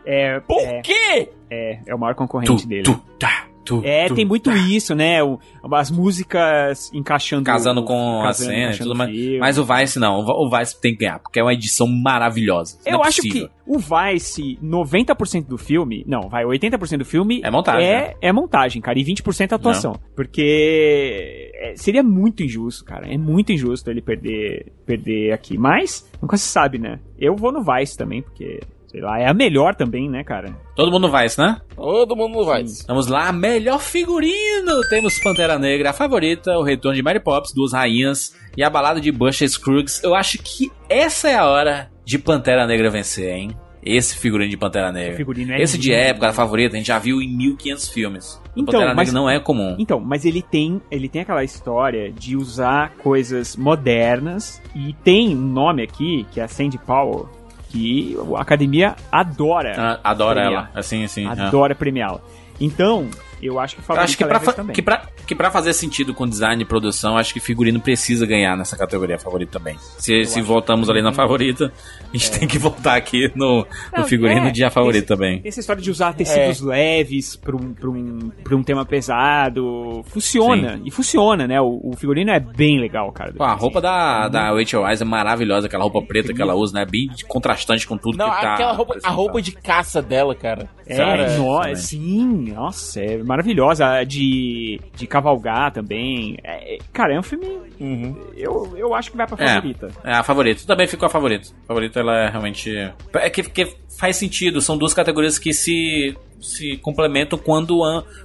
[0.07, 1.29] É, Por é, quê?
[1.51, 2.83] é, é o maior concorrente Tu, dele.
[2.83, 4.57] tu, tá, tu, É, tu, tem muito tá.
[4.57, 5.23] isso, né?
[5.23, 5.39] O-
[5.73, 7.45] as músicas encaixando.
[7.45, 9.11] Casando com a casando, cena e tudo mais.
[9.11, 9.39] filme.
[9.39, 12.79] Mas o Vice não, o Vice tem que ganhar, porque é uma edição maravilhosa.
[12.87, 16.05] Eu Não é acho que o Vice, 90% do filme.
[16.07, 17.41] Não, vai, 80% do filme.
[17.43, 18.15] É montagem, É, né?
[18.21, 18.99] é montagem, cara.
[18.99, 19.95] E 20% é atuação.
[20.15, 23.07] Porque é, seria muito injusto, cara.
[23.13, 25.57] É muito injusto ele perder, perder aqui.
[25.57, 26.99] Mas, nunca se sabe, né?
[27.19, 28.61] Eu vou no Vice também, porque.
[28.95, 30.55] Sei lá, é a melhor também, né, cara?
[30.77, 31.61] Todo mundo Vice, né?
[31.75, 32.65] Todo mundo vai.
[32.87, 34.89] Vamos lá, melhor figurino!
[34.89, 39.01] Temos Pantera Negra, a favorita, o retorno de Mary Poppins, duas rainhas e a balada
[39.01, 40.01] de Buster Scruggs.
[40.05, 43.51] Eu acho que essa é a hora de Pantera Negra vencer, hein?
[43.85, 45.17] Esse figurino de Pantera Negra.
[45.17, 48.41] figurino é Esse de época, a favorita, a gente já viu em 1500 filmes.
[48.57, 49.75] Então, Pantera mas- Negra não é comum.
[49.77, 55.41] Então, mas ele tem, ele tem aquela história de usar coisas modernas e tem um
[55.49, 57.29] nome aqui que é a Sandy Powell,
[57.75, 60.71] que a academia adora, Ah, adora Premiar.
[60.71, 61.27] ela, assim, assim.
[61.27, 61.29] é.
[61.29, 62.21] adora premiá-la.
[62.61, 63.09] Então,
[63.43, 64.75] eu acho que Eu favorita acho que pra, também.
[64.75, 68.57] que, pra, que pra fazer sentido com design e produção, acho que figurino precisa ganhar
[68.57, 69.77] nessa categoria favorita também.
[69.99, 71.73] Se, se voltamos ali na favorita,
[72.13, 73.67] a gente tem que voltar aqui no, no
[73.99, 75.41] Não, figurino é, de a favorita esse- também.
[75.45, 80.81] Essa história de usar tecidos leves pra um, pra, um, pra um tema pesado funciona.
[80.85, 81.61] E funciona, né?
[81.61, 83.33] O, o figurino é bem legal, cara.
[83.33, 86.85] Pô, a roupa da, da Rachel é maravilhosa, aquela roupa preta que ela usa, né?
[86.85, 88.73] Bem contrastante com tudo Não, que tá.
[88.73, 90.69] roupa, a roupa de caça dela, cara.
[90.87, 91.77] É, Cara, no- também.
[91.77, 94.05] sim, nossa, é maravilhosa.
[94.05, 96.37] De, de cavalgar também.
[96.43, 97.47] É, cara, é um filme.
[97.81, 98.17] Uhum.
[98.37, 99.55] Eu, eu acho que vai pra É.
[99.55, 99.89] favorita.
[100.05, 100.67] É a favorita.
[100.67, 101.49] Também ficou a favorita.
[101.65, 102.71] A favorita, ela é realmente.
[103.15, 104.61] É que, que faz sentido.
[104.61, 107.81] São duas categorias que se, se complementam quando,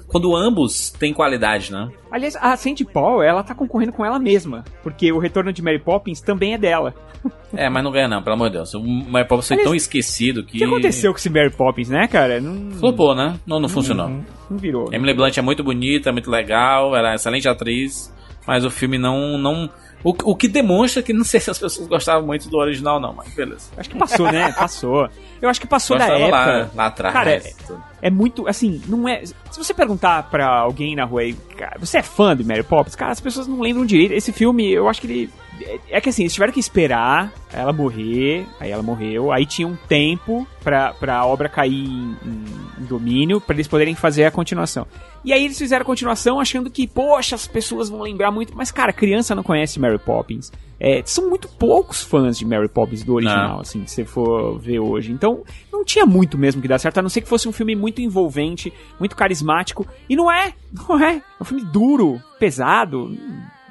[0.07, 1.89] quando ambos têm qualidade, né?
[2.11, 4.63] Aliás, a Sandy Paul, ela tá concorrendo com ela mesma.
[4.83, 6.93] Porque o retorno de Mary Poppins também é dela.
[7.51, 8.75] É, mas não ganha, não, pelo amor de Deus.
[8.75, 10.55] O Mary Poppins foi Aliás, tão esquecido que.
[10.55, 12.39] O que aconteceu com esse Mary Poppins, né, cara?
[12.39, 13.39] Não, Flopou, né?
[13.45, 14.07] Não, não funcionou.
[14.07, 14.93] não virou.
[14.93, 18.13] Emily Blunt é muito bonita, muito legal, ela é excelente atriz,
[18.45, 19.37] mas o filme não.
[19.39, 19.67] não
[20.03, 23.13] o, o que demonstra que não sei se as pessoas gostavam muito do original, não,
[23.13, 23.69] mas beleza.
[23.77, 24.51] Acho que passou, né?
[24.53, 25.09] Passou.
[25.41, 26.37] Eu acho que passou da Gostava época.
[26.37, 27.13] lá, lá atrás.
[27.13, 27.53] Cara, é,
[28.01, 29.23] é muito, assim, não é...
[29.25, 32.95] Se você perguntar pra alguém na rua aí, cara, você é fã de Mary Poppins?
[32.95, 34.13] Cara, as pessoas não lembram direito.
[34.13, 35.29] Esse filme, eu acho que ele...
[35.61, 39.67] é- É que assim, eles tiveram que esperar ela morrer, aí ela morreu, aí tinha
[39.67, 44.85] um tempo pra, pra obra cair em, em- domínio, pra eles poderem fazer a continuação.
[45.23, 48.55] E aí eles fizeram a continuação achando que, poxa, as pessoas vão lembrar muito.
[48.55, 50.49] Mas, cara, criança não conhece Mary Poppins.
[50.79, 53.59] É, são muito poucos fãs de Mary Poppins do original, Não.
[53.59, 55.11] assim, se você for ver hoje.
[55.11, 55.43] Então,
[55.73, 57.99] não tinha muito mesmo que dar certo, a não ser que fosse um filme muito
[58.01, 59.85] envolvente, muito carismático.
[60.07, 60.53] E não é,
[60.87, 61.15] não é.
[61.17, 63.13] É um filme duro, pesado,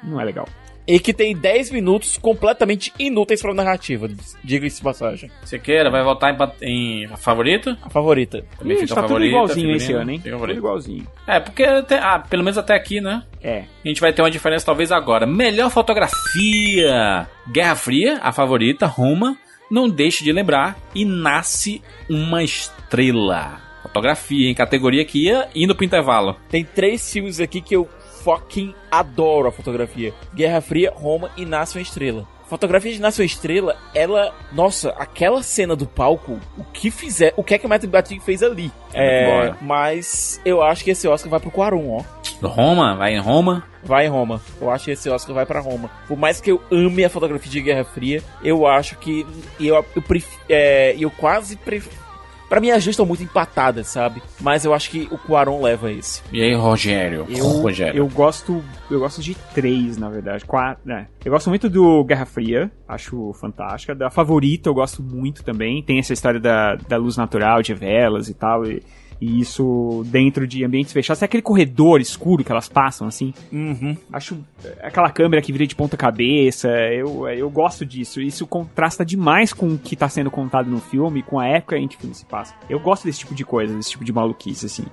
[0.03, 0.47] não é legal.
[0.89, 4.09] E que tem 10 minutos completamente inúteis pra narrativa,
[4.43, 5.29] diga-se de passagem.
[5.43, 7.77] Você queira, vai votar em, em favorito?
[7.83, 8.43] A favorita.
[8.57, 10.19] Também Ih, fica tá tudo favorita, igualzinho esse figurino, ano, hein?
[10.19, 11.07] fica Tudo igualzinho.
[11.27, 13.23] É, porque até, ah, pelo menos até aqui, né?
[13.39, 13.65] É.
[13.85, 15.27] A gente vai ter uma diferença talvez agora.
[15.27, 17.27] Melhor fotografia.
[17.51, 19.37] Guerra Fria, a favorita, Roma.
[19.69, 20.75] Não deixe de lembrar.
[20.95, 23.61] E nasce uma estrela.
[23.83, 26.35] Fotografia, em categoria que ia indo pro intervalo.
[26.49, 27.87] Tem três filmes aqui que eu
[28.29, 30.13] fucking adoro a fotografia.
[30.35, 32.27] Guerra Fria, Roma e Nasce uma Estrela.
[32.47, 34.33] Fotografia de Nasce uma Estrela, ela...
[34.51, 37.33] Nossa, aquela cena do palco, o que fizer...
[37.35, 38.71] O que é que o Matthew Batic fez ali?
[38.93, 39.55] É, bom.
[39.61, 42.03] mas eu acho que esse Oscar vai pro Quarum, ó.
[42.47, 43.63] Roma, vai em Roma.
[43.83, 44.41] Vai em Roma.
[44.59, 45.89] Eu acho que esse Oscar vai pra Roma.
[46.07, 49.25] Por mais que eu ame a fotografia de Guerra Fria, eu acho que
[49.59, 52.08] e eu eu, pref, é, eu quase prefiro.
[52.49, 54.23] Pra mim as duas estão muito empatadas, sabe?
[54.41, 56.23] Mas eu acho que o Cuarón leva esse.
[56.33, 57.27] E aí, Rogério?
[57.29, 57.97] Eu, Rogério.
[57.99, 58.63] eu gosto.
[58.89, 60.43] Eu gosto de três, na verdade.
[60.45, 61.07] Quatro, né?
[61.23, 63.93] Eu gosto muito do Guerra Fria, acho fantástica.
[63.93, 65.83] Da favorita eu gosto muito também.
[65.83, 68.65] Tem essa história da, da luz natural, de velas e tal.
[68.65, 68.81] E,
[69.21, 71.21] e isso dentro de ambientes fechados.
[71.21, 73.33] É aquele corredor escuro que elas passam, assim.
[73.51, 73.95] Uhum.
[74.11, 74.37] Acho
[74.81, 78.21] aquela câmera que vira de ponta cabeça, eu, eu gosto disso.
[78.21, 81.87] Isso contrasta demais com o que tá sendo contado no filme, com a época em
[81.87, 82.55] que o filme se passa.
[82.69, 84.85] Eu gosto desse tipo de coisa, desse tipo de maluquice, assim.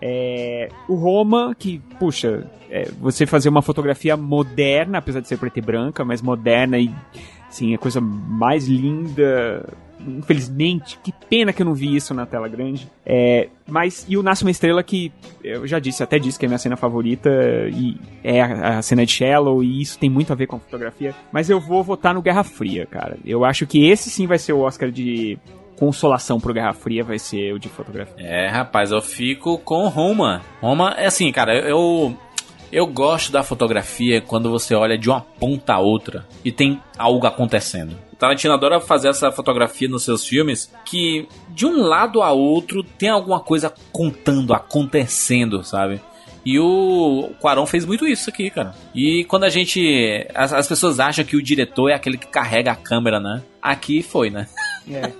[0.00, 5.58] É, o Roma, que, puxa, é, você fazer uma fotografia moderna, apesar de ser preta
[5.58, 6.90] e branca, mas moderna e,
[7.48, 9.66] assim, a coisa mais linda.
[10.06, 12.88] Infelizmente, que pena que eu não vi isso na tela grande.
[13.04, 16.48] É, mas, e o Nasce uma Estrela, que eu já disse, até disse que é
[16.48, 17.30] minha cena favorita,
[17.72, 20.60] e é a, a cena de Shallow, e isso tem muito a ver com a
[20.60, 21.14] fotografia.
[21.32, 23.16] Mas eu vou votar no Guerra Fria, cara.
[23.24, 25.38] Eu acho que esse sim vai ser o Oscar de
[25.76, 28.24] consolação pro Guerra Fria, vai ser o de fotografia.
[28.24, 30.42] É, rapaz, eu fico com Roma.
[30.60, 32.16] Roma é assim, cara, eu.
[32.72, 37.24] Eu gosto da fotografia quando você olha de uma ponta a outra e tem algo
[37.24, 37.94] acontecendo.
[38.14, 43.08] Tarantino adora fazer essa fotografia nos seus filmes que de um lado a outro tem
[43.08, 46.00] alguma coisa contando, acontecendo, sabe?
[46.44, 48.74] E o Quaron fez muito isso aqui, cara.
[48.94, 50.26] E quando a gente.
[50.34, 53.42] As, as pessoas acham que o diretor é aquele que carrega a câmera, né?
[53.64, 54.46] Aqui foi, né?
[54.90, 55.10] É.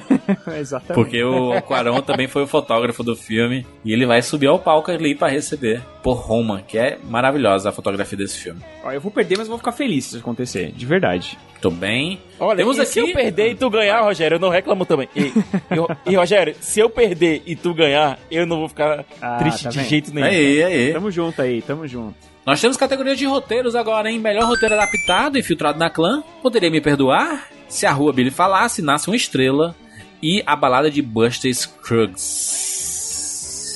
[0.58, 0.94] Exatamente.
[0.94, 3.66] Porque o Quaron também foi o fotógrafo do filme.
[3.84, 7.72] E ele vai subir ao palco ali pra receber por Roma, que é maravilhosa a
[7.72, 8.58] fotografia desse filme.
[8.82, 11.36] Ó, eu vou perder, mas eu vou ficar feliz se isso acontecer, de verdade.
[11.60, 12.18] Tô bem.
[12.38, 15.06] Olha, Temos e se aqui- eu perder e tu ganhar, Rogério, eu não reclamo também.
[15.14, 19.36] E, e, e, Rogério, se eu perder e tu ganhar, eu não vou ficar Ah,
[19.36, 20.26] triste tá de jeito nenhum.
[20.26, 20.92] Aí, aí.
[20.94, 22.14] Tamo junto aí, tamo junto.
[22.46, 24.18] Nós temos categoria de roteiros agora, hein?
[24.18, 26.22] Melhor roteiro adaptado, infiltrado na clã.
[26.42, 27.48] Poderia me perdoar?
[27.68, 29.74] Se a rua Billy falasse, nasce uma estrela.
[30.22, 32.69] E a balada de Buster Scruggs.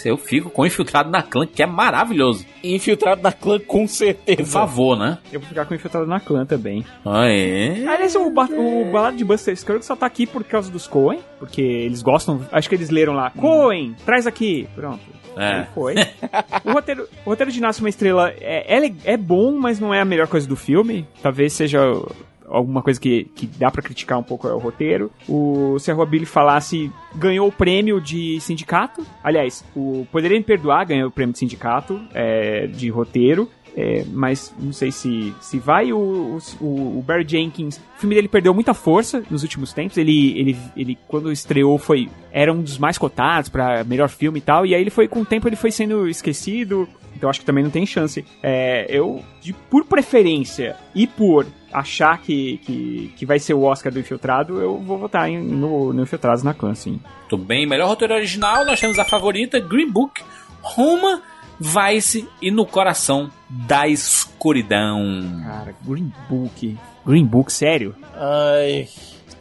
[0.08, 2.44] Eu fico com infiltrado na clã, que é maravilhoso.
[2.62, 4.42] Infiltrado na clã, com certeza.
[4.42, 5.18] Por favor, né?
[5.32, 6.84] Eu vou ficar com o Infiltrado na Clã também.
[7.04, 7.86] Aê.
[7.86, 11.20] Aliás, o, ba o balado de Buster Scruggs só tá aqui por causa dos Coen,
[11.38, 15.00] porque eles gostam, acho que eles leram lá, Coen, traz aqui, pronto.
[15.36, 15.60] É.
[15.60, 15.94] Aí foi.
[16.64, 20.00] o, roteiro, o roteiro de Nasce uma Estrela é, é, é bom, mas não é
[20.00, 21.06] a melhor coisa do filme.
[21.22, 21.80] Talvez seja
[22.48, 25.10] alguma coisa que, que dá pra criticar um pouco é o roteiro.
[25.28, 29.04] O Se a falasse, ganhou o prêmio de sindicato.
[29.22, 33.48] Aliás, o Poderia Me Perdoar ganhou o prêmio de sindicato é, de roteiro.
[33.76, 35.92] É, mas não sei se, se vai.
[35.92, 39.96] O, o, o Barry Jenkins, o filme dele perdeu muita força nos últimos tempos.
[39.96, 44.42] Ele, ele, ele quando estreou, foi era um dos mais cotados pra melhor filme e
[44.42, 44.64] tal.
[44.64, 46.88] E aí ele foi, com o tempo, ele foi sendo esquecido.
[47.16, 48.24] Então acho que também não tem chance.
[48.42, 53.92] É, eu, de, por preferência e por achar que, que, que vai ser o Oscar
[53.92, 57.00] do Infiltrado, eu vou votar em, no, no Infiltrados na Clã, sim.
[57.28, 57.66] Tudo bem.
[57.66, 60.22] Melhor roteiro original, nós temos a favorita, Green Book,
[60.62, 61.22] Roma,
[61.58, 65.42] Vice e No Coração da Escuridão.
[65.44, 66.76] Cara, Green Book.
[67.06, 67.94] Green Book, sério?
[68.14, 68.88] Ai.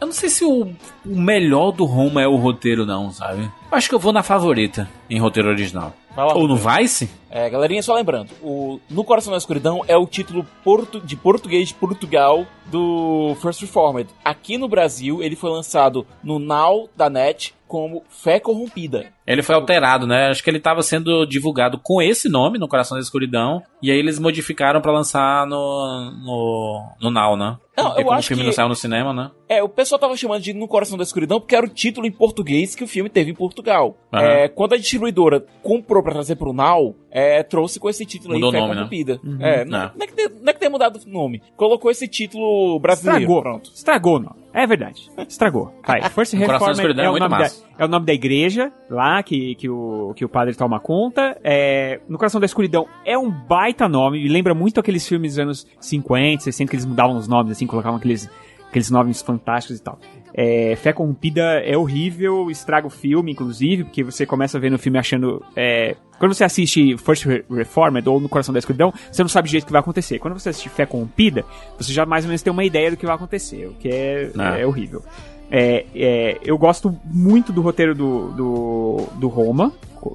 [0.00, 0.68] Eu não sei se o,
[1.06, 3.42] o melhor do Roma é o roteiro, não, sabe?
[3.42, 5.94] Eu acho que eu vou na favorita em roteiro original.
[6.16, 7.10] Ou no Vice?
[7.30, 11.68] É, galerinha, só lembrando, o No Coração da Escuridão é o título portu de português
[11.68, 14.08] de Portugal do First Reformed.
[14.24, 19.12] Aqui no Brasil, ele foi lançado no Now da NET como Fé Corrompida.
[19.26, 20.28] Ele foi alterado, né?
[20.28, 23.98] Acho que ele estava sendo divulgado com esse nome, No Coração da Escuridão, e aí
[23.98, 27.56] eles modificaram pra lançar no, no, no Now, né?
[27.76, 29.30] Não, Porque eu como o acho filme que- não saiu no cinema, né?
[29.48, 32.12] É, o pessoal tava chamando de No Coração da Escuridão porque era o título em
[32.12, 33.96] português que o filme teve em Portugal.
[34.12, 34.22] Aham.
[34.24, 38.50] É, quando a distribuidora comprou pra trazer pro Now, é, trouxe com esse título Mudou
[38.50, 38.76] aí, Fé o nome, né?
[38.82, 39.20] Corrompida.
[39.40, 39.92] É, não, É.
[39.96, 41.42] não é que tenha, não é que tenha mudado o nome.
[41.56, 43.18] Colocou esse título brasileiro.
[43.22, 43.42] Estragou.
[43.42, 43.70] Pronto.
[43.74, 44.43] Estragou, não.
[44.54, 45.10] É verdade.
[45.28, 45.74] Estragou.
[45.84, 46.00] Vai.
[46.00, 49.20] Da Reformed Escuridão é, é o muito nome da, é o nome da igreja lá
[49.20, 51.36] que, que, o, que o padre toma conta.
[51.42, 54.22] É, no Coração da Escuridão é um baita nome.
[54.22, 57.66] Me lembra muito aqueles filmes dos anos 50, 60 que eles mudavam os nomes, assim,
[57.66, 58.30] colocavam aqueles,
[58.68, 59.98] aqueles nomes fantásticos e tal.
[60.36, 64.78] É, Fé Corrompida é horrível, estraga o filme, inclusive, porque você começa a ver no
[64.78, 65.40] filme achando.
[65.54, 69.48] é, quando você assiste First Re- Reformed ou No Coração da Escuridão, você não sabe
[69.48, 70.18] o jeito que vai acontecer.
[70.18, 71.44] Quando você assiste Fé Corrompida,
[71.78, 74.30] você já mais ou menos tem uma ideia do que vai acontecer, o que é,
[74.36, 74.58] Ah.
[74.58, 75.02] é horrível.
[75.50, 79.72] É, é, eu gosto muito do roteiro do, do, do Roma,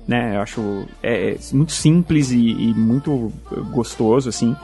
[0.08, 0.36] né?
[0.36, 3.32] Eu acho é, muito simples e, e muito
[3.72, 4.56] gostoso, assim.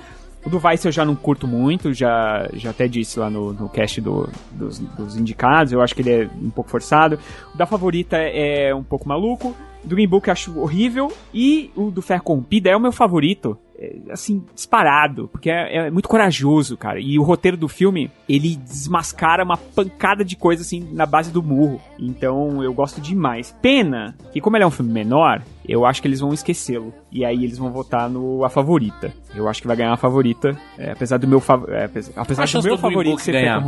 [0.46, 3.68] O do Vice eu já não curto muito, já, já até disse lá no, no
[3.68, 7.18] cast do- dos, dos indicados, eu acho que ele é um pouco forçado.
[7.54, 9.56] O da favorita é um pouco maluco.
[9.84, 11.12] Do Green Book eu acho horrível.
[11.34, 13.58] E o do Fer Corrompida é o meu favorito.
[13.78, 17.00] é, assim, disparado, porque é, é muito corajoso, cara.
[17.00, 21.44] E o roteiro do filme, ele desmascara uma pancada de coisa, assim, na base do
[21.44, 21.80] murro.
[22.00, 23.54] Então, eu gosto demais.
[23.62, 26.94] Pena que, como ele é um filme menor, eu acho que eles vão esquecê-lo.
[27.12, 29.14] E aí eles vão votar no A Favorita.
[29.34, 32.46] Eu acho que vai ganhar a Favorita, é, apesar do meu, fav é, apesar, apesar
[32.46, 33.62] do meu do favorito ser ganhar?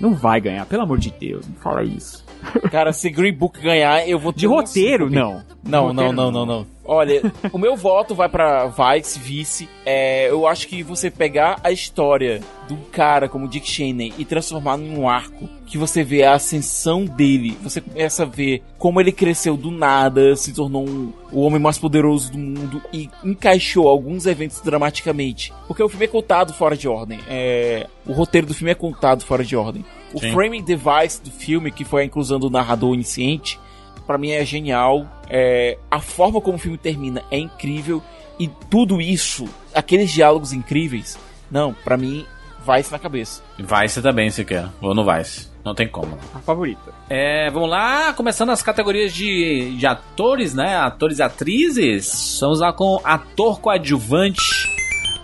[0.00, 2.24] Não vai ganhar, pelo amor de Deus, não fala isso.
[2.70, 5.42] Cara, se Green Book ganhar, eu vou De roteiro, não.
[5.62, 6.66] Não, não, não, não, não.
[6.84, 7.20] Olha,
[7.52, 9.68] o meu voto vai pra Vice, Vice.
[9.84, 14.24] É, eu acho que você pegar a história de um cara como Dick Cheney e
[14.24, 19.12] transformar num arco, que você vê a ascensão dele, você começa a ver como ele
[19.12, 24.24] cresceu do nada, se tornou um- o homem mais poderoso do mundo e encaixou alguns
[24.24, 25.52] eventos dramaticamente.
[25.66, 27.18] Porque o filme é contado fora de ordem.
[27.28, 29.84] É, o roteiro do filme é contado fora de ordem.
[30.12, 30.32] O Sim.
[30.32, 33.58] framing device do filme, que foi a inclusão do narrador onisciente,
[34.06, 35.06] pra mim é genial.
[35.28, 38.02] É, a forma como o filme termina é incrível.
[38.38, 41.18] E tudo isso, aqueles diálogos incríveis,
[41.50, 42.24] não, pra mim,
[42.64, 43.42] vai na cabeça.
[43.58, 44.68] Vice também, se quer.
[44.80, 45.48] Ou no Vice.
[45.64, 46.16] Não tem como.
[46.34, 46.92] A favorita.
[47.10, 50.76] É, vamos lá, começando as categorias de, de atores, né?
[50.76, 52.38] Atores e atrizes.
[52.40, 54.77] Vamos lá com ator coadjuvante.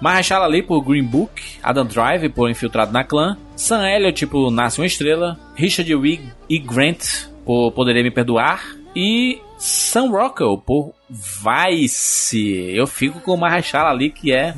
[0.04, 1.30] Mahershala Ali por Green Book,
[1.62, 6.58] Adam Drive por Infiltrado na Clã, Sam Elliott por Nasce uma Estrela, Richard Wig e
[6.58, 8.62] Grant por Poderia Me Perdoar
[8.94, 12.70] e Sam Rockwell por Vice.
[12.74, 14.54] Eu fico com o Mahershala Ali que é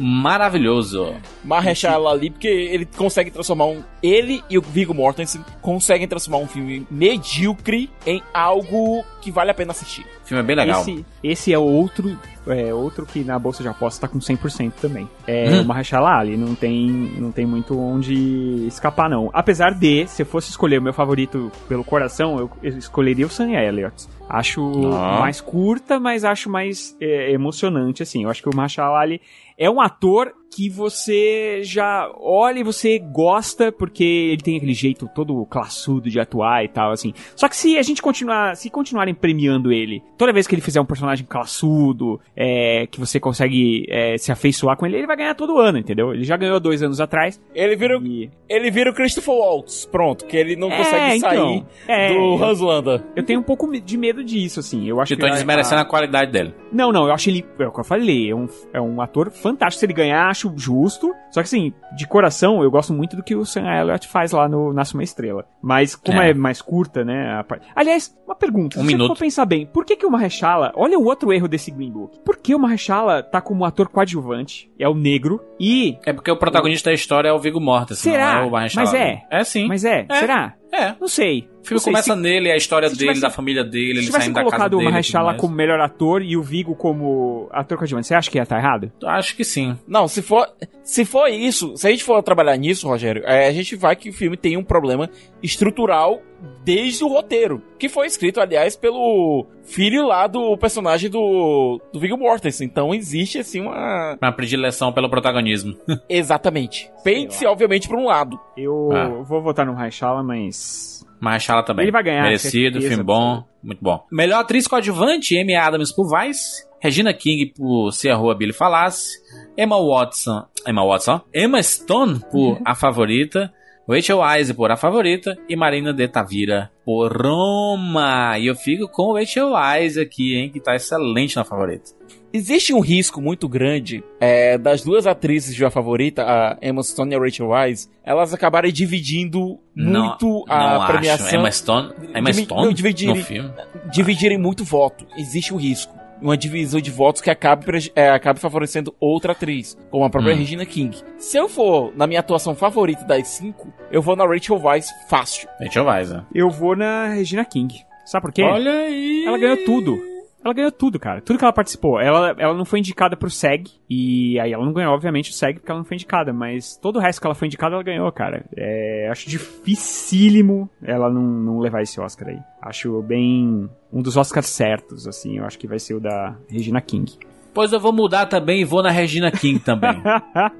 [0.00, 1.14] maravilhoso.
[1.44, 3.82] Mahershala Ali, porque ele consegue transformar um...
[4.02, 9.54] Ele e o Viggo Mortensen conseguem transformar um filme medíocre em algo que vale a
[9.54, 10.06] pena assistir.
[10.24, 10.80] O filme é bem legal.
[10.82, 12.16] Esse, esse é outro,
[12.46, 15.08] é outro que na bolsa de aposta tá com 100% também.
[15.26, 15.62] É Hum.
[15.62, 16.86] o Mahershala Ali, não tem,
[17.18, 19.30] não tem muito onde escapar não.
[19.32, 23.30] Apesar de, se eu fosse escolher o meu favorito pelo coração, eu, eu escolheria o
[23.30, 24.06] Sam Elliott.
[24.28, 24.60] Acho
[24.94, 25.20] Ah.
[25.20, 28.24] mais curta, mas acho mais é, emocionante, assim.
[28.24, 29.20] Eu acho que o Mahershala Ali
[29.56, 35.06] é um ator que você já olha e você gosta porque ele tem aquele jeito
[35.14, 37.12] todo classudo de atuar e tal, assim.
[37.34, 40.80] Só que se a gente continuar, se continuarem premiando ele, toda vez que ele fizer
[40.80, 45.34] um personagem classudo, é, que você consegue é, se afeiçoar com ele, ele vai ganhar
[45.34, 46.14] todo ano, entendeu?
[46.14, 47.40] Ele já ganhou dois anos atrás.
[47.54, 51.36] Ele vira, E ele vira o Christopher Waltz, pronto, que ele não É, consegue sair
[51.36, 51.66] então.
[51.86, 53.04] É, do eu- Hans Landa.
[53.14, 54.88] eu tenho um pouco de medo disso, assim.
[54.88, 56.54] Eu acho Que estão que desmerecendo a qualidade dele.
[56.72, 57.44] Não, não, eu acho ele.
[57.58, 59.80] É o que eu falei, é um, é um ator fantástico.
[59.80, 61.14] Se ele ganhar, acho justo.
[61.30, 64.48] Só que assim, de coração, eu gosto muito do que o Sam Elliott faz lá
[64.48, 65.44] no Nasce uma Estrela.
[65.62, 66.30] Mas como É.
[66.30, 67.42] é, mais curta, né?
[67.74, 68.78] Aliás, uma pergunta.
[68.78, 69.08] Um se você minuto.
[69.08, 70.72] for pensar bem, por que, que o Mahershala.
[70.76, 72.18] Olha o outro erro desse Green Book.
[72.24, 74.70] Por que o Mahershala tá como ator coadjuvante?
[74.78, 75.40] É o negro.
[75.58, 75.98] E.
[76.04, 78.34] É porque o protagonista da história é o Viggo Mortensen, Será?
[78.36, 79.22] não é o Mahershala Mas é.
[79.30, 79.66] É sim.
[79.68, 80.14] Mas é, É.
[80.20, 80.54] será?
[80.76, 80.94] É.
[81.00, 81.48] Não sei.
[81.62, 83.90] O filme sei, começa se- nele, a história se dele, tivesse- da família dele, Se
[83.90, 84.82] ele tivesse saindo da casa colocado o dele.
[84.82, 85.40] e tudo Mahershala mais.
[85.40, 88.92] como melhor ator e o Vigo como ator coadjuvante, você acha que ia estar errado?
[89.04, 89.76] Acho que sim.
[89.88, 90.46] Não, se for,
[90.84, 94.10] se for isso, se a gente for trabalhar nisso, Rogério, é, a gente vai que
[94.10, 95.10] o filme tem um problema
[95.42, 96.20] estrutural
[96.64, 102.16] desde o roteiro, que foi escrito, aliás, pelo filho lá do personagem do, do Viggo
[102.16, 102.66] Mortensen.
[102.66, 104.16] Então existe, assim, uma...
[104.20, 105.76] Uma predileção pelo protagonismo.
[106.08, 106.90] Exatamente.
[107.04, 108.38] Pende-se, obviamente, pra um lado.
[108.56, 109.08] Eu Ah.
[109.22, 111.04] vou votar no Mahershala, mas...
[111.20, 111.84] Mahershala também.
[111.84, 114.04] Ele vai ganhar, Merecido, filme bom, muito bom.
[114.12, 119.16] Melhor atriz coadjuvante, Amy Adams por Vice, Regina King por Se a Rua Billy Falasse,
[119.56, 123.50] Emma Watson, Emma Watson, Emma Stone por A Favorita,
[123.88, 128.36] Rachel Wise por A Favorita e Marina de Tavira por Roma.
[128.38, 131.90] E eu fico com Rachel Wise aqui, hein, que tá excelente na Favorita.
[132.32, 137.12] Existe um risco muito grande é, das duas atrizes de A Favorita, a Emma Stone
[137.12, 141.26] e a Rachel Wise, elas acabarem dividindo muito não, a não premiação.
[141.26, 141.36] Acho.
[141.36, 143.50] Emma Stone, Emma Stone não, dividir- no filme.
[143.90, 145.06] dividirem muito voto.
[145.16, 145.95] Existe um risco.
[146.20, 150.38] Uma divisão de votos que acabe, é, acabe favorecendo outra atriz, como a própria Hum.
[150.38, 150.96] Regina King.
[151.18, 155.48] Se eu for na minha atuação favorita das cinco, eu vou na Rachel Weisz fácil.
[155.60, 156.14] Rachel Wise.
[156.14, 156.24] né?
[156.34, 157.84] Eu vou na Regina King.
[158.04, 158.42] Sabe por quê?
[158.42, 159.24] Olha aí.
[159.26, 160.15] Ela ganhou tudo.
[160.46, 161.20] Ela ganhou tudo, cara.
[161.20, 162.00] Tudo que ela participou.
[162.00, 163.68] Ela, ela não foi indicada pro SEG.
[163.90, 166.32] E aí ela não ganhou, obviamente, o SEG porque ela não foi indicada.
[166.32, 168.44] Mas todo o resto que ela foi indicada, ela ganhou, cara.
[168.56, 172.38] É, acho dificílimo ela não, não levar esse Oscar aí.
[172.62, 173.68] Acho bem.
[173.92, 175.38] Um dos Oscars certos, assim.
[175.38, 177.18] Eu acho que vai ser o da Regina King.
[177.52, 180.00] Pois eu vou mudar também e vou na Regina King também.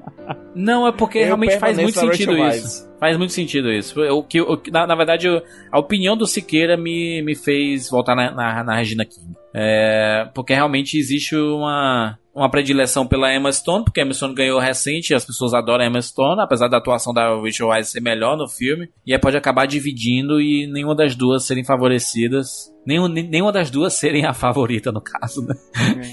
[0.56, 2.90] Não, é porque Eu realmente faz muito sentido isso.
[2.98, 4.00] Faz muito sentido isso.
[4.00, 5.28] O que, o na, na verdade,
[5.70, 9.34] a opinião do Siqueira me, me fez voltar na, na, na Regina King.
[9.54, 14.60] É, porque realmente existe uma, uma predileção pela Emma Stone, porque a Emma Stone ganhou
[14.60, 18.36] recente, as pessoas adoram a Emma Stone, apesar da atuação da Rachel Weisz ser melhor
[18.36, 18.90] no filme.
[19.06, 22.70] E aí pode acabar dividindo e nenhuma das duas serem favorecidas.
[22.86, 25.54] Nenhum, nenhuma das duas serem a favorita, no caso, né?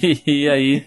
[0.26, 0.86] E aí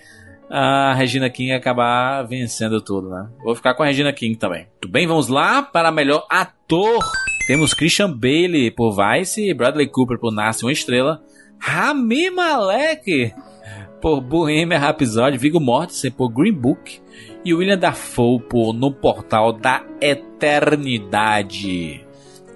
[0.51, 3.29] a Regina King acabar vencendo tudo, né?
[3.43, 4.67] Vou ficar com a Regina King também.
[4.73, 7.05] Muito bem, vamos lá para melhor ator.
[7.47, 11.23] Temos Christian Bailey por Vice, Bradley Cooper por Nasce uma Estrela,
[11.59, 13.35] Rami Malek
[14.01, 17.01] por Bohemian Rhapsody, Viggo Mortensen por Green Book
[17.45, 22.05] e William Dafoe por No Portal da Eternidade.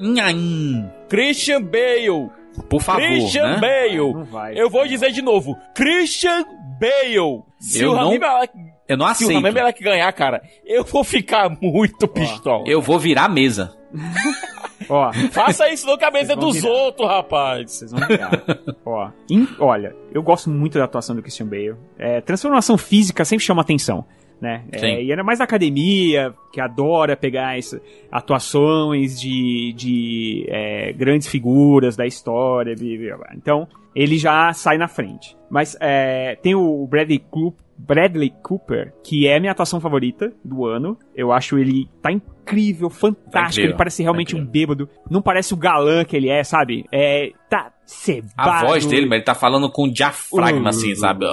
[0.01, 0.91] Nhaim.
[1.09, 2.31] Christian Bale!
[2.69, 3.61] Por favor, Christian né?
[3.61, 4.59] Bale!
[4.59, 6.45] Eu vou dizer de novo: Christian
[6.81, 7.43] Bale!
[7.61, 8.55] Se Eu o Rami não Malek,
[8.89, 9.43] Eu não se o aceito.
[9.43, 12.65] Rami Malek ganhar, cara, eu vou ficar muito pistola.
[12.67, 13.77] Eu vou virar a mesa.
[14.89, 16.69] Ó, Faça isso na cabeça dos virar.
[16.71, 17.71] outros, rapaz.
[17.71, 18.31] Vocês vão virar.
[18.85, 21.75] Ó, em- olha, eu gosto muito da atuação do Christian Bale.
[21.99, 24.05] É, transformação física sempre chama atenção.
[24.41, 24.65] Né?
[24.73, 27.79] É, e ainda mais na academia, que adora pegar essa-
[28.11, 32.75] atuações de, de é, grandes figuras da história.
[32.75, 33.31] blá, blá, blá.
[33.37, 35.37] Então, ele já sai na frente.
[35.51, 40.67] Mas é, tem o Bradley Cooper, Bradley Cooper, que é a minha atuação favorita do
[40.67, 40.99] ano.
[41.15, 43.31] Eu acho ele tá incrível, fantástico.
[43.33, 44.89] Tá incrível, ele parece realmente tá um bêbado.
[45.09, 46.85] Não parece o galã que ele é, sabe?
[46.93, 48.33] É, tá cebado.
[48.37, 51.25] A voz dele, mas ele tá falando com diafragma, Uh, assim, sabe?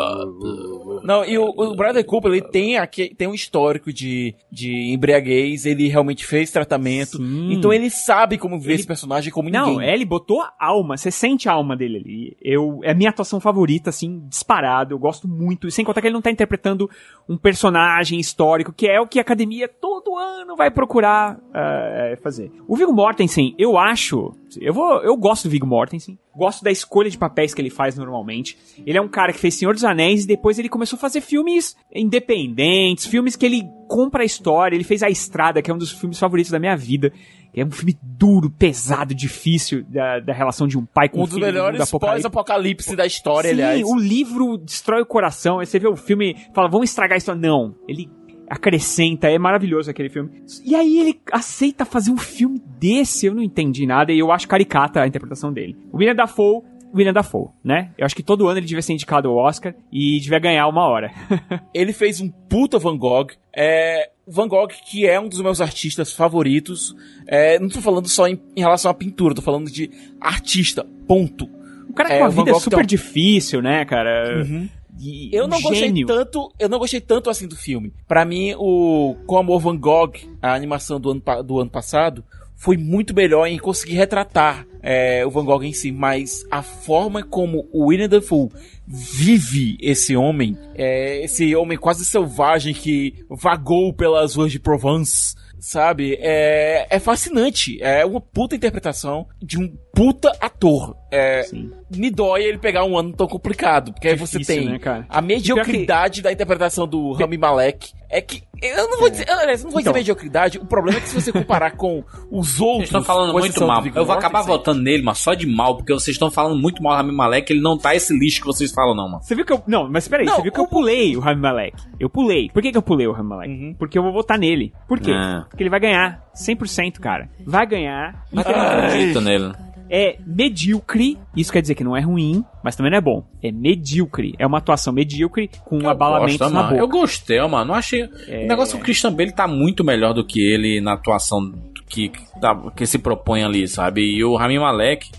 [1.03, 5.65] Não, e o, o Bradley Cooper, ele tem, aqui, tem um histórico de, de embriaguez,
[5.65, 7.53] ele realmente fez tratamento, Sim.
[7.53, 9.87] então ele sabe como ver Ele- esse personagem como Não, ninguém.
[9.89, 12.37] é, ele botou a alma, você sente a alma dele ali.
[12.41, 14.93] Eu, é a minha atuação favorita, assim, disparado.
[14.93, 15.69] Eu gosto muito.
[15.71, 16.89] Sem contar que ele não tá interpretando
[17.29, 22.51] um personagem histórico, que é o que a academia todo ano vai procurar é, fazer.
[22.67, 24.33] O Viggo Mortensen, eu acho.
[24.61, 26.17] Eu, vou, eu gosto do Viggo Mortensen.
[26.35, 28.57] Gosto da escolha de papéis que ele faz normalmente.
[28.85, 31.19] Ele é um cara que fez Senhor dos Anéis e depois ele começou a fazer
[31.21, 34.75] filmes independentes, filmes que ele compra a história.
[34.75, 37.11] Ele fez A Estrada, que é um dos filmes favoritos da minha vida.
[37.55, 41.25] É um filme duro, pesado, difícil da, da relação de um pai com Um um
[41.25, 42.21] dos filho no mundo melhores apocalipse.
[42.29, 43.83] pós-apocalipse da história, Sim, aliás.
[43.83, 45.59] o livro destrói o coração.
[45.59, 47.41] Aí você vê o filme fala, vamos estragar a história.
[47.41, 48.07] Não, ele
[48.49, 50.29] acrescenta, é maravilhoso aquele filme.
[50.63, 54.47] E aí ele aceita fazer um filme desse, eu não entendi nada e eu acho
[54.47, 55.75] caricata a interpretação dele.
[55.91, 56.61] O William Dafoe,
[56.93, 57.91] William Dafoe, né?
[57.97, 60.87] Eu acho que todo ano ele devia ser indicado ao Oscar e devia ganhar uma
[60.87, 61.11] hora.
[61.73, 63.27] Ele fez um puta Van Gogh.
[63.53, 66.95] É, Van Gogh, que é um dos meus artistas favoritos.
[67.27, 71.49] É, não tô falando só em, em relação à pintura, tô falando de artista, ponto.
[71.89, 74.43] O cara É, com a o Van vida Gogh super tem difícil, né, cara?
[74.43, 74.69] Uhum.
[74.99, 76.07] E Eu não gostei gênio.
[76.07, 77.93] tanto, eu não gostei tanto assim do filme.
[78.07, 82.23] Pra mim, o Com Amor Van Gogh, a animação do ano, do ano passado,
[82.55, 87.21] foi muito melhor em conseguir retratar é, o Van Gogh em si, mas a forma
[87.21, 88.49] como o William Dafoe
[88.87, 96.17] vive esse homem, é, esse homem quase selvagem que vagou pelas ruas de Provence, sabe?
[96.19, 97.77] É, é fascinante.
[97.81, 100.95] É uma puta interpretação de um puta ator.
[101.09, 101.71] É, Sim.
[101.95, 105.05] me dói ele pegar um ano tão complicado, porque aí você Difícil, tem né, cara?
[105.07, 107.95] a mediocridade da interpretação do Rami Malek.
[108.09, 109.91] É que eu não vou dizer, aliás, eu não vou Então.
[109.91, 110.57] dizer mediocridade.
[110.57, 112.01] O problema é que se você comparar com
[112.31, 113.85] os outros, Vocês estão falando muito mal.
[113.85, 116.93] Eu vou acabar votando nele, mas só de mal, porque vocês estão falando muito mal
[116.93, 119.21] do Rami Malek, ele não tá esse lixo que vocês falam, não, mano.
[119.23, 119.61] Você viu que eu.
[119.67, 121.75] Não, mas peraí, Não, você viu que eu pulei o Rami Malek.
[121.99, 122.49] Eu pulei.
[122.49, 123.53] Por que, que eu pulei o Rami Malek?
[123.53, 123.75] Uhum.
[123.77, 124.73] Porque eu vou votar nele.
[124.87, 125.11] Por quê?
[125.13, 125.45] Ah.
[125.49, 126.23] Porque ele vai ganhar.
[126.33, 127.29] 100%, cara.
[127.45, 128.25] Vai ganhar.
[128.31, 129.51] Mas eu não acredito nele.
[129.89, 131.17] É medíocre.
[131.35, 133.23] Isso quer dizer que não é ruim, mas também não é bom.
[133.41, 134.33] É medíocre.
[134.37, 136.69] É uma atuação medíocre com Eu abalamentos gosto, na mano.
[136.71, 136.81] boca.
[136.81, 137.65] Eu gostei, mano.
[137.65, 138.07] Não achei.
[138.27, 138.43] É.
[138.45, 141.53] O negócio do Christian Bale tá muito melhor do que ele na atuação
[141.89, 144.01] que, que, tá- que se propõe ali, sabe?
[144.01, 145.09] E o Rami Malek,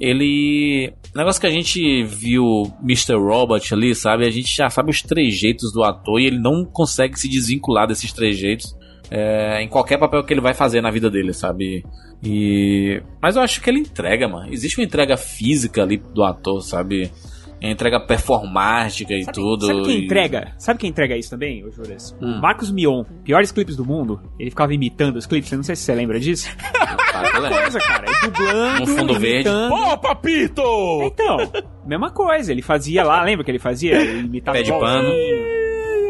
[0.00, 0.92] ele.
[1.14, 3.14] O negócio que a gente viu Mr.
[3.14, 4.26] Robot ali, sabe?
[4.26, 8.12] A gente já sabe os trejeitos do ator e ele não consegue se desvincular desses
[8.12, 8.76] trejeitos
[9.10, 11.84] é, em qualquer papel que ele vai fazer na vida dele, sabe?
[12.22, 13.02] E.
[13.22, 14.52] Mas eu acho que ele entrega, mano.
[14.52, 17.10] Existe uma entrega física ali do ator, sabe?
[17.60, 19.66] Entrega performática e tudo.
[19.66, 20.52] Sabe quem e- entrega?
[20.58, 22.16] Sabe quem entrega isso também, ô Juras?
[22.20, 22.38] O Hum.
[22.40, 24.20] Marcos Mion, piores clipes do mundo.
[24.38, 26.48] Ele ficava imitando os clipes, eu não sei se você lembra disso.
[27.34, 27.50] Lembro.
[27.60, 28.04] coisa, cara.
[28.08, 29.48] E dublando, No fundo verde.
[29.48, 29.70] imitando.
[29.70, 30.62] Pô, papito!
[31.02, 31.36] Então,
[31.84, 32.52] mesma coisa.
[32.52, 33.96] Ele fazia lá, lembra que ele fazia?
[34.00, 35.08] Ele imitava Pé de pano.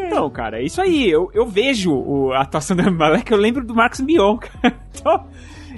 [0.09, 1.09] Então, cara, é isso aí.
[1.11, 4.75] Eu, eu vejo o- a atuação do Malek, eu lembro do Marcos Mion, cara.
[4.95, 5.27] Então,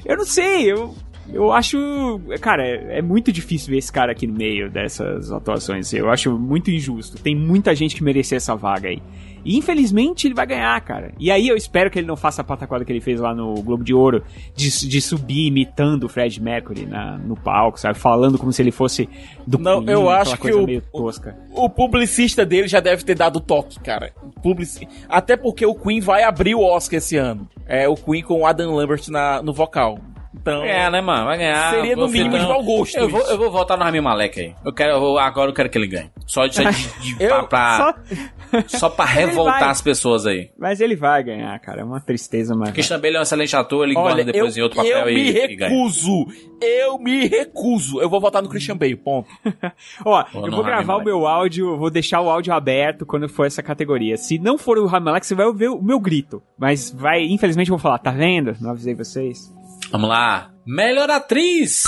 [0.04, 0.94] eu não sei, eu,
[1.32, 2.20] eu acho.
[2.40, 5.92] Cara, é, é muito difícil ver esse cara aqui no meio dessas atuações.
[5.92, 7.20] Eu acho muito injusto.
[7.22, 9.02] Tem muita gente que merecia essa vaga aí.
[9.42, 11.12] E infelizmente ele vai ganhar, cara.
[11.18, 13.54] E aí eu espero que ele não faça a pataquada que ele fez lá no
[13.62, 14.22] Globo de Ouro,
[14.54, 17.98] de, de subir imitando o Fred Mercury na, no palco, sabe?
[17.98, 19.08] Falando como se ele fosse
[19.46, 21.36] do Não, Queen, eu acho que o- tosca.
[21.54, 24.12] O publicista dele já deve ter dado toque, cara.
[24.42, 24.86] Publici...
[25.08, 27.48] Até porque o Queen vai abrir o Oscar esse ano.
[27.66, 29.98] É o Queen com o Adam Lambert na, no vocal.
[30.32, 30.62] Então.
[30.64, 31.24] É, né, mano?
[31.26, 31.74] Vai ganhar.
[31.74, 34.54] Seria no mínimo de mau gosto Eu vou, eu vou votar no Rami Malek aí.
[34.64, 36.10] Eu quero, eu vou- agora eu quero que ele ganhe.
[36.26, 36.70] Só, só, de,
[37.16, 40.50] de- Eu- pra, pra- só pra revoltar as pessoas aí.
[40.58, 41.80] Mas ele vai ganhar, cara.
[41.80, 42.70] É uma tristeza, mas.
[42.70, 45.14] Christian Bale é um excelente ator, ele Olha, depois eu, em outro papel eu e,
[45.14, 46.26] me recuso.
[46.62, 48.00] Eu me recuso.
[48.00, 49.28] Eu vou votar no Christian Bale, ponto.
[50.04, 53.46] Ó, Pô, eu vou gravar o meu áudio, vou deixar o áudio aberto quando for
[53.46, 54.16] essa categoria.
[54.16, 56.40] Se não for o Rami Malek, você vai ouvir o meu grito.
[56.58, 58.56] Mas vai, infelizmente, eu vou falar, tá vendo?
[58.60, 59.52] Não avisei vocês.
[59.90, 60.50] Vamos lá.
[60.64, 61.82] Melhor atriz.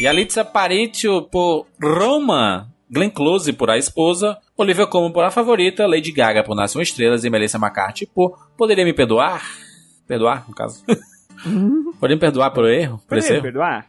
[0.00, 2.68] Yalitza Aparicio por Roma.
[2.88, 4.38] Glenn Close por A Esposa.
[4.56, 5.86] Olivia Colman por A Favorita.
[5.86, 7.24] Lady Gaga por Nascem Estrelas.
[7.24, 9.42] E Melissa McCarthy por Poderia Me Perdoar?
[10.06, 10.84] Perdoar, no caso.
[11.98, 13.00] Poderia me perdoar por erro?
[13.08, 13.42] Poderia erro?
[13.42, 13.86] perdoar?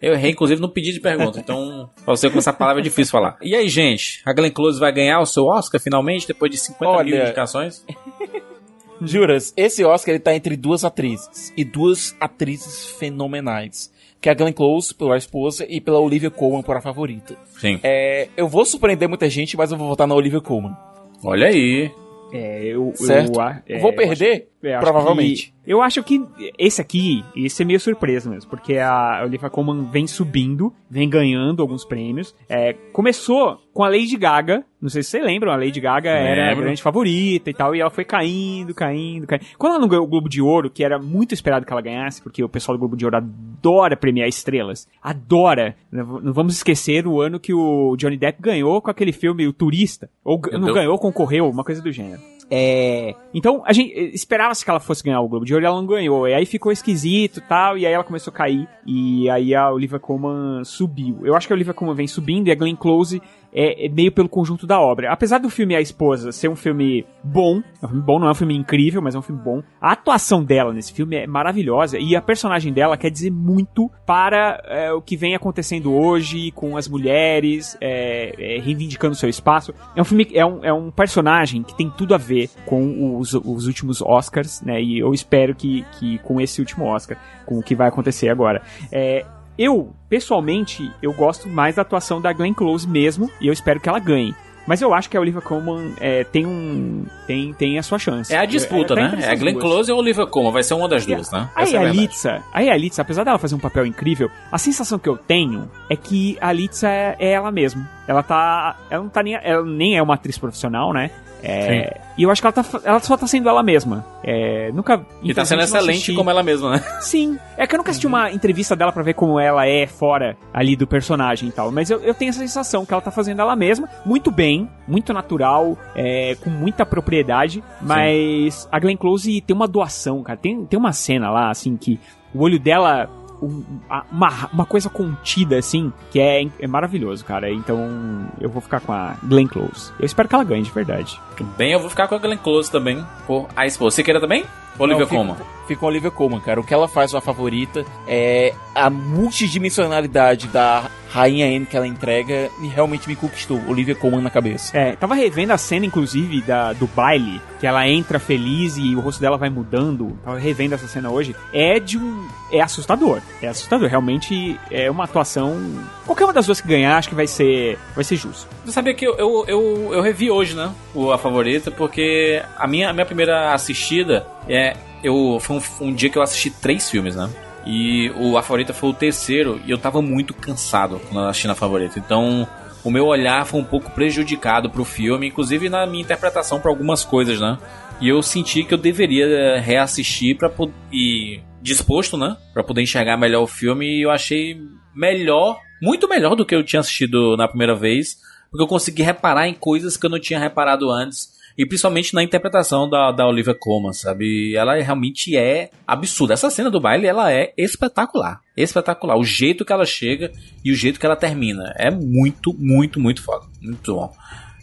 [0.00, 1.38] Eu errei, inclusive, no pedido de pergunta.
[1.38, 3.36] Então, pra você com essa palavra é difícil falar.
[3.42, 4.22] E aí, gente?
[4.24, 7.84] A Glenn Close vai ganhar o seu Oscar finalmente, depois de 50 mil Olha, indicações?
[9.00, 11.52] Juras, esse Oscar ele tá entre duas atrizes.
[11.56, 13.92] E duas atrizes fenomenais.
[14.20, 17.36] Que é a Glenn Close pela esposa e pela Olivia Colman por a favorita.
[17.60, 17.78] Sim.
[17.82, 20.74] É, eu vou surpreender muita gente, mas eu vou votar na Olivia Colman.
[21.22, 21.90] Olha aí.
[22.32, 22.92] É, eu.
[22.96, 23.34] Certo?
[23.36, 24.48] Eu, ah, é, vou eu perder?
[24.72, 25.46] Acho provavelmente.
[25.48, 26.22] que- eu acho que
[26.58, 31.62] esse aqui, esse é meio surpresa mesmo, porque a Olivia Colman vem subindo, vem ganhando
[31.62, 32.34] alguns prêmios.
[32.48, 36.44] É, começou com a Lady Gaga, não sei se vocês lembram, a Lady Gaga era
[36.44, 36.64] a Lembro.
[36.64, 39.44] grande favorita e tal, e ela foi caindo, caindo, caindo.
[39.58, 42.22] Quando ela não ganhou o Globo de Ouro, que era muito esperado que ela ganhasse,
[42.22, 45.74] porque o pessoal do Globo de Ouro adora premiar estrelas, adora.
[45.90, 50.10] Não vamos esquecer o ano que o Johnny Depp ganhou com aquele filme O Turista,
[50.22, 52.20] ou não ganhou, concorreu, uma coisa do gênero.
[52.50, 53.14] É.
[53.34, 55.76] Então, a gente eh, esperava-se que ela fosse ganhar o Globo de Ouro e ela
[55.76, 56.28] não ganhou.
[56.28, 57.76] E aí ficou esquisito e tal.
[57.76, 58.68] E aí ela começou a cair.
[58.86, 61.18] E aí a Olivia Colman subiu.
[61.24, 63.20] Eu acho que a Olivia Colman vem subindo e a Glenn Close
[63.54, 65.12] é, é meio pelo conjunto da obra.
[65.12, 68.30] Apesar do filme A Esposa ser um filme bom, é um filme bom, não é
[68.32, 69.62] um filme incrível, mas é um filme bom.
[69.80, 71.98] A atuação dela nesse filme é maravilhosa.
[71.98, 76.76] E a personagem dela quer dizer muito para é, o que vem acontecendo hoje com
[76.76, 79.72] as mulheres, é, reivindicando seu espaço.
[79.94, 83.34] É um filme, é um, é um personagem que tem tudo a ver com os,
[83.34, 84.80] os últimos Oscars, né?
[84.82, 87.16] E eu espero que, que com esse último Oscar,
[87.46, 88.62] com o que vai acontecer agora.
[88.92, 89.24] É,
[89.58, 93.88] eu, pessoalmente, eu gosto mais da atuação da Glenn Close mesmo, e eu espero que
[93.88, 94.34] ela ganhe.
[94.66, 97.04] Mas eu acho que a Olivia Colman é, tem um.
[97.26, 98.32] Tem, tem a sua chance.
[98.32, 99.18] É a disputa, tá né?
[99.22, 99.64] É a Glenn duas.
[99.64, 100.52] Close ou a Olivia Colman.
[100.52, 101.50] Vai ser uma das duas, né?
[101.54, 101.82] A é a.
[101.82, 105.96] Yalitza, a Yalitza, apesar dela fazer um papel incrível, a sensação que eu tenho é
[105.96, 107.86] que a Yalitza é, é ela mesma.
[108.08, 108.76] Ela tá.
[108.88, 109.34] Ela não tá nem.
[109.34, 111.10] Ela nem é uma atriz profissional, né?
[111.44, 114.04] É, e eu acho que ela, tá, ela só tá sendo ela mesma.
[114.22, 115.04] É, nunca.
[115.22, 116.14] E tá sendo excelente assisti.
[116.14, 116.78] como ela mesma, né?
[117.02, 117.38] Sim.
[117.56, 120.74] É que eu nunca assisti uma entrevista dela pra ver como ela é fora ali
[120.74, 121.70] do personagem e tal.
[121.70, 125.12] Mas eu, eu tenho essa sensação que ela tá fazendo ela mesma, muito bem, muito
[125.12, 127.62] natural, é, com muita propriedade.
[127.80, 130.38] Mas a Glenn Close tem uma doação, cara.
[130.38, 132.00] Tem, tem uma cena lá, assim, que
[132.34, 133.08] o olho dela.
[133.44, 133.64] Um-
[134.10, 137.50] uma, uma coisa contida, assim, que é, é maravilhoso, cara.
[137.50, 139.92] Então eu vou ficar com a Glenn Close.
[139.98, 141.20] Eu espero que ela ganhe, de verdade.
[141.56, 143.04] Bem, eu vou ficar com a Glenn Close também.
[143.26, 143.96] Por a esposa.
[143.96, 144.44] Você queira também?
[144.78, 145.36] Olivia Colman.
[145.66, 146.60] Fico com a Olivia Colman, cara.
[146.60, 152.50] O que ela faz, sua favorita, é a multidimensionalidade da Rainha Anne que ela entrega
[152.60, 153.60] e realmente me conquistou.
[153.68, 154.76] Olivia Colman na cabeça.
[154.76, 159.00] É, tava revendo a cena, inclusive, da, do baile, que ela entra feliz e o
[159.00, 160.18] rosto dela vai mudando.
[160.24, 161.34] Tava revendo essa cena hoje.
[161.52, 162.28] É de um.
[162.52, 163.20] É assustador.
[163.40, 163.88] É assustador.
[163.88, 165.56] Realmente é uma atuação.
[166.04, 167.78] Qualquer uma das duas que ganhar, acho que vai ser.
[167.94, 168.48] Vai ser justo.
[168.64, 170.70] Você sabia que eu, eu, eu, eu revi hoje, né?
[170.94, 174.76] O A Favorita, porque a minha, a minha primeira assistida é.
[175.02, 177.28] Eu, foi um, um dia que eu assisti três filmes, né?
[177.66, 181.46] E o A Favorita foi o terceiro e eu tava muito cansado quando eu assisti
[181.46, 181.98] na Favorita.
[181.98, 182.48] Então,
[182.82, 187.04] o meu olhar foi um pouco prejudicado pro filme, inclusive na minha interpretação para algumas
[187.04, 187.58] coisas, né?
[188.00, 190.50] E eu senti que eu deveria reassistir para
[190.92, 194.60] e disposto, né, Pra poder enxergar melhor o filme e eu achei
[194.94, 198.18] melhor, muito melhor do que eu tinha assistido na primeira vez,
[198.50, 201.32] porque eu consegui reparar em coisas que eu não tinha reparado antes.
[201.56, 204.56] E principalmente na interpretação da, da Olivia Colman, sabe?
[204.56, 206.34] Ela realmente é absurda.
[206.34, 208.40] Essa cena do baile, ela é espetacular.
[208.56, 209.16] Espetacular.
[209.16, 210.32] O jeito que ela chega
[210.64, 211.72] e o jeito que ela termina.
[211.76, 213.46] É muito, muito, muito foda.
[213.62, 214.12] Muito bom.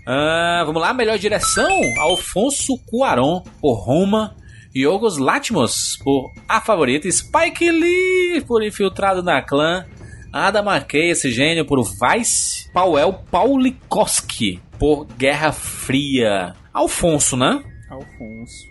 [0.06, 4.36] Ah, vamos lá, melhor direção: Alfonso Cuarón por Roma,
[4.76, 9.86] Yorgos Lanthimos por A Favorita, Spike Lee por Infiltrado na Clã,
[10.34, 16.56] Adam McKay, esse gênio, por Vice, Pauel Paulikowski por Guerra Fria.
[16.74, 17.64] Alfonso, né?
[17.90, 18.70] Alfonso.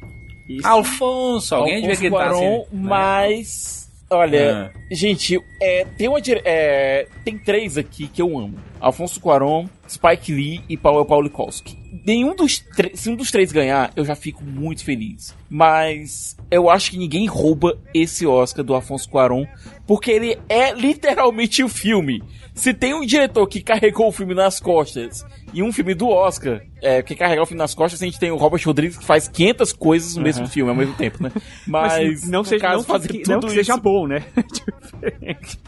[0.64, 2.66] Alfonso, alguém devia Alfonso gritar Cuarón, assim.
[2.72, 3.90] mas...
[4.12, 4.94] Olha, É.
[4.94, 8.56] gente, é, tem, uma, dire- é, tem três aqui que eu amo.
[8.80, 11.78] Alfonso Cuarón, Spike Lee e Paulo Paulikowski.
[12.04, 12.64] Nenhum dos
[12.94, 15.32] se um dos três ganhar, eu já fico muito feliz.
[15.50, 19.44] Mas eu acho que ninguém rouba esse Oscar do Afonso Cuarón,
[19.86, 22.22] porque ele é literalmente o filme.
[22.54, 26.60] Se tem um diretor que carregou o filme nas costas e um filme do Oscar
[26.82, 29.26] é, que carregar o filme nas costas, a gente tem o Robert Rodrigues que faz
[29.28, 31.30] 500 coisas no mesmo filme ao mesmo tempo, né?
[31.66, 34.22] Mas, não no seja, caso, não, fazer que, tudo não que seja isso- bom, né?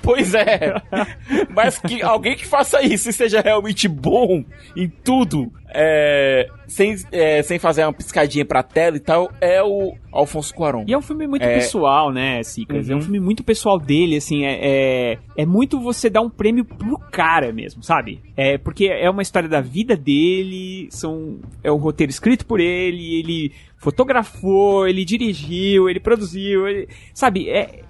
[0.03, 0.75] Pois é.
[1.55, 4.45] Mas que alguém que faça isso e seja realmente bom
[4.77, 9.72] em tudo, é, sem, é, sem fazer uma piscadinha pra tela e tal, é o
[10.13, 10.85] Alfonso Cuarón.
[10.87, 11.55] E é um filme muito É.
[11.55, 12.89] pessoal, né, Cicas?
[12.89, 13.03] É um Uhum.
[13.03, 17.53] filme muito pessoal dele, assim, é, é, é muito você dar um prêmio pro cara
[17.53, 18.21] mesmo, sabe?
[18.37, 23.19] É, porque é uma história da vida dele, são, é um roteiro escrito por ele,
[23.21, 27.49] ele fotografou, ele dirigiu, ele produziu, ele- sabe?
[27.49, 27.81] É,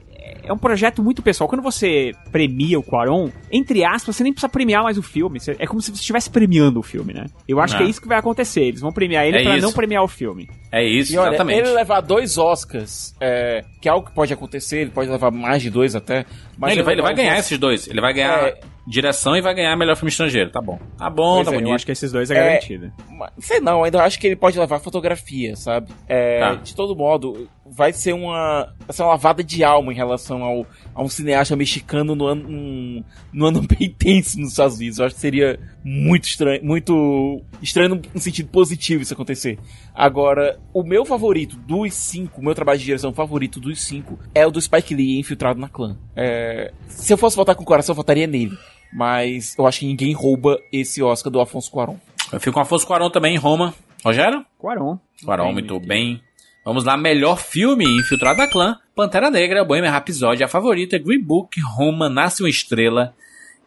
[0.44, 1.48] é um projeto muito pessoal.
[1.48, 5.38] Quando você premia o Quaron, entre aspas, você nem precisa premiar mais o filme.
[5.58, 7.26] É como se você estivesse premiando o filme, né?
[7.46, 7.78] Eu acho Ah.
[7.78, 8.62] que é isso que vai acontecer.
[8.62, 9.66] Eles vão premiar ele É pra isso.
[9.66, 10.48] não premiar o filme.
[10.70, 11.58] É isso, E olha, exatamente.
[11.60, 15.62] ele levar dois Oscars, é, que é algo que pode acontecer, ele pode levar mais
[15.62, 16.24] de dois até.
[16.58, 17.86] Mas ele, vai, ele vai ganhar Alfonso- esses dois.
[17.88, 18.60] Ele vai ganhar É.
[18.86, 20.50] direção e vai ganhar melhor filme estrangeiro.
[20.50, 20.78] Tá bom.
[20.96, 21.70] Tá bom, Pois tá é, bonito.
[21.70, 22.92] Eu acho que esses dois é, É, garantido.
[23.38, 25.92] Sei não, ainda acho que ele pode levar fotografia, sabe?
[26.08, 26.54] É, Tá.
[26.54, 30.66] De todo modo, vai ser uma, vai ser uma lavada de alma em relação ao,
[30.94, 34.98] a um cineasta mexicano no ano, num, no ano bem tenso nos Estados Unidos.
[34.98, 39.58] Eu acho que seria muito estranho, muito estranho no, no sentido positivo isso acontecer.
[39.94, 44.46] Agora, o meu favorito dos cinco, o meu trabalho de direção favorito dos cinco, é
[44.46, 45.96] o do Spike Lee infiltrado na clã.
[46.16, 48.56] É, se eu fosse votar com o coração, eu votaria nele.
[48.92, 51.96] Mas eu acho que ninguém rouba esse Oscar do Afonso Cuarón.
[52.32, 53.74] Eu fico com Afonso Cuarón também em Roma.
[54.04, 54.44] Rogério?
[54.58, 54.98] Quaron.
[55.24, 56.22] Cuarón, Bem, muito bem.
[56.64, 61.60] Vamos lá, melhor filme, Infiltrado da Clã, Pantera Negra, Bohemian Rhapsody, A Favorita, Green Book,
[61.60, 63.14] Roma, Nasce uma Estrela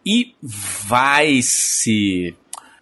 [0.05, 2.35] e Vice.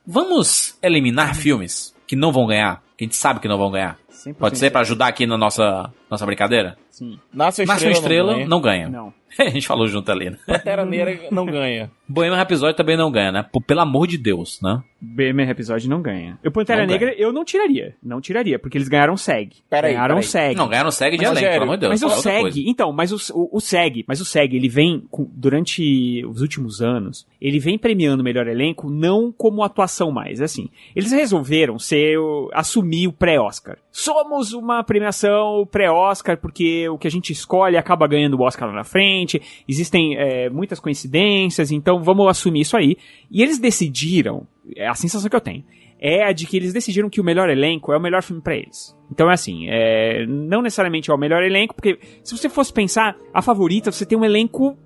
[0.06, 3.98] Vamos eliminar filmes que não vão ganhar, que a gente sabe que não vão ganhar.
[4.11, 6.78] 100% Pode ser pra ajudar aqui na nossa, nossa brincadeira?
[6.94, 7.20] Sim.
[7.34, 8.48] Nasce uma Estrela, Estrela não ganha.
[8.48, 8.90] não ganha.
[8.90, 9.14] Não.
[9.40, 10.38] a gente falou junto ali, né?
[10.45, 11.90] Pantera Negra não ganha.
[12.07, 13.44] Bohemian Rhapsody também não ganha, né?
[13.52, 14.84] P- Pelo amor de Deus, né?
[15.02, 16.38] BMR episódio não ganha.
[16.45, 17.95] O Pantera Não Negra eu não tiraria.
[18.02, 19.56] Não tiraria, porque eles ganharam SEG.
[19.70, 20.28] Peraí, ganharam peraí.
[20.28, 20.56] SEG.
[20.56, 21.91] Não, ganharam segue de Mas, elenco, pelo amor de Deus.
[21.91, 22.52] Mas o coisa.
[22.52, 26.41] SEG, então, mas o, o, o SEG, mas o SEG, ele vem, com- durante os
[26.41, 30.70] últimos anos, ele vem premiando o melhor elenco não como atuação mais, é assim.
[30.95, 32.18] Eles resolveram ser,
[32.53, 33.78] assumir o pré-Oscar.
[33.91, 38.76] Somos uma premiação pré-Oscar porque o que a gente escolhe acaba ganhando o Oscar lá
[38.76, 42.97] na frente, existem é, muitas coincidências, então vamos assumir isso aí.
[43.31, 45.64] E eles decidiram, é a sensação que eu tenho,
[45.99, 48.55] é a de que eles decidiram que o melhor elenco é o melhor filme para
[48.55, 48.93] eles.
[49.10, 53.15] Então é assim, é, não necessariamente é o melhor elenco, porque se você fosse pensar,
[53.34, 54.77] a favorita, você tem um elenco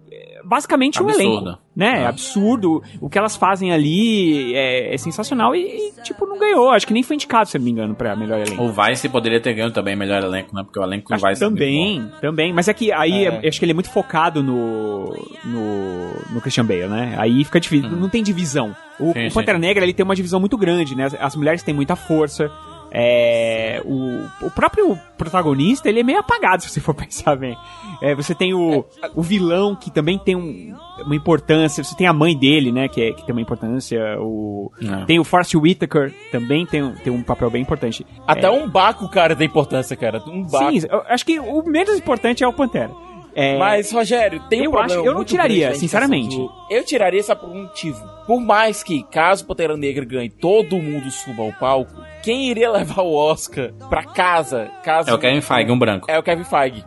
[0.48, 1.30] é, basicamente um Absurdo.
[1.50, 2.02] elenco, né?
[2.04, 2.06] É.
[2.08, 2.84] Absurdo.
[3.02, 6.70] O que elas fazem ali é, é sensacional e, e, tipo, não ganhou.
[6.72, 8.64] Acho que nem foi indicado, se eu não me engano, pra melhor elenco.
[8.64, 10.64] O Vice poderia ter ganho também melhor elenco, né?
[10.64, 12.54] Porque o elenco do Vice é também, também.
[12.54, 13.40] Mas é que aí É.
[13.44, 15.14] é- acho que ele é muito focado no,
[15.46, 17.16] no, no Christian Bale, né?
[17.18, 18.76] Aí fica difícil, não tem divisão.
[19.00, 19.14] O, Uhum.
[19.14, 19.36] Sim, o sim.
[19.36, 21.06] Pantera Negra ele tem uma divisão muito grande, né?
[21.06, 22.52] As, as mulheres têm muita força.
[22.92, 27.58] É, o, o próprio protagonista ele é meio apagado se você for pensar bem.
[28.02, 28.86] É, você tem o,
[29.16, 31.84] o vilão que também tem um- uma importância.
[31.84, 32.88] Você tem a mãe dele, né?
[32.88, 34.00] Que, é- que tem uma importância.
[34.20, 35.06] O, É.
[35.06, 38.06] Tem o Forrest Whitaker também tem, um- tem um papel bem importante.
[38.28, 40.22] Até um Baco, cara, tem importância, cara.
[40.28, 40.72] Um Baco.
[40.80, 42.92] Sim, acho que o menos importante é o Pantera.
[43.40, 46.36] É, Mas, Rogério, tem um Eu problema acho- eu não tiraria, sinceramente.
[46.36, 48.04] do- Eu tiraria só por um motivo.
[48.26, 51.94] Por mais que, caso Pantera Negra ganhe, todo mundo suba ao palco,
[52.24, 55.12] quem iria levar o Oscar pra casa, caso...
[55.12, 56.10] É o Kevin Feige, um branco.
[56.10, 56.84] É o Kevin Feige.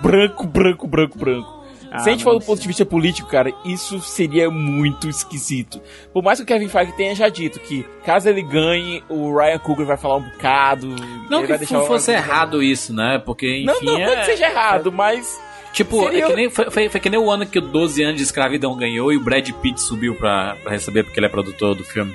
[0.00, 1.61] Branco, branco, branco, branco.
[1.92, 5.08] Ah, Se a gente for do mas- ponto de vista político, cara, isso seria muito
[5.08, 5.80] esquisito.
[6.12, 9.58] Por mais que o Kevin Feige tenha já dito que, caso ele ganhe, o Ryan
[9.58, 10.88] Coogler vai falar um bocado.
[11.28, 13.18] Não que fosse errado isso, né?
[13.24, 14.16] Porque, enfim, Não, não, não é...
[14.20, 15.38] que seja errado, mas...
[15.72, 18.02] Tipo, Seria- é que nem, foi, foi, foi que nem o ano que o 12
[18.02, 21.30] anos de escravidão ganhou e o Brad Pitt subiu pra, pra receber porque ele é
[21.30, 22.14] produtor do filme.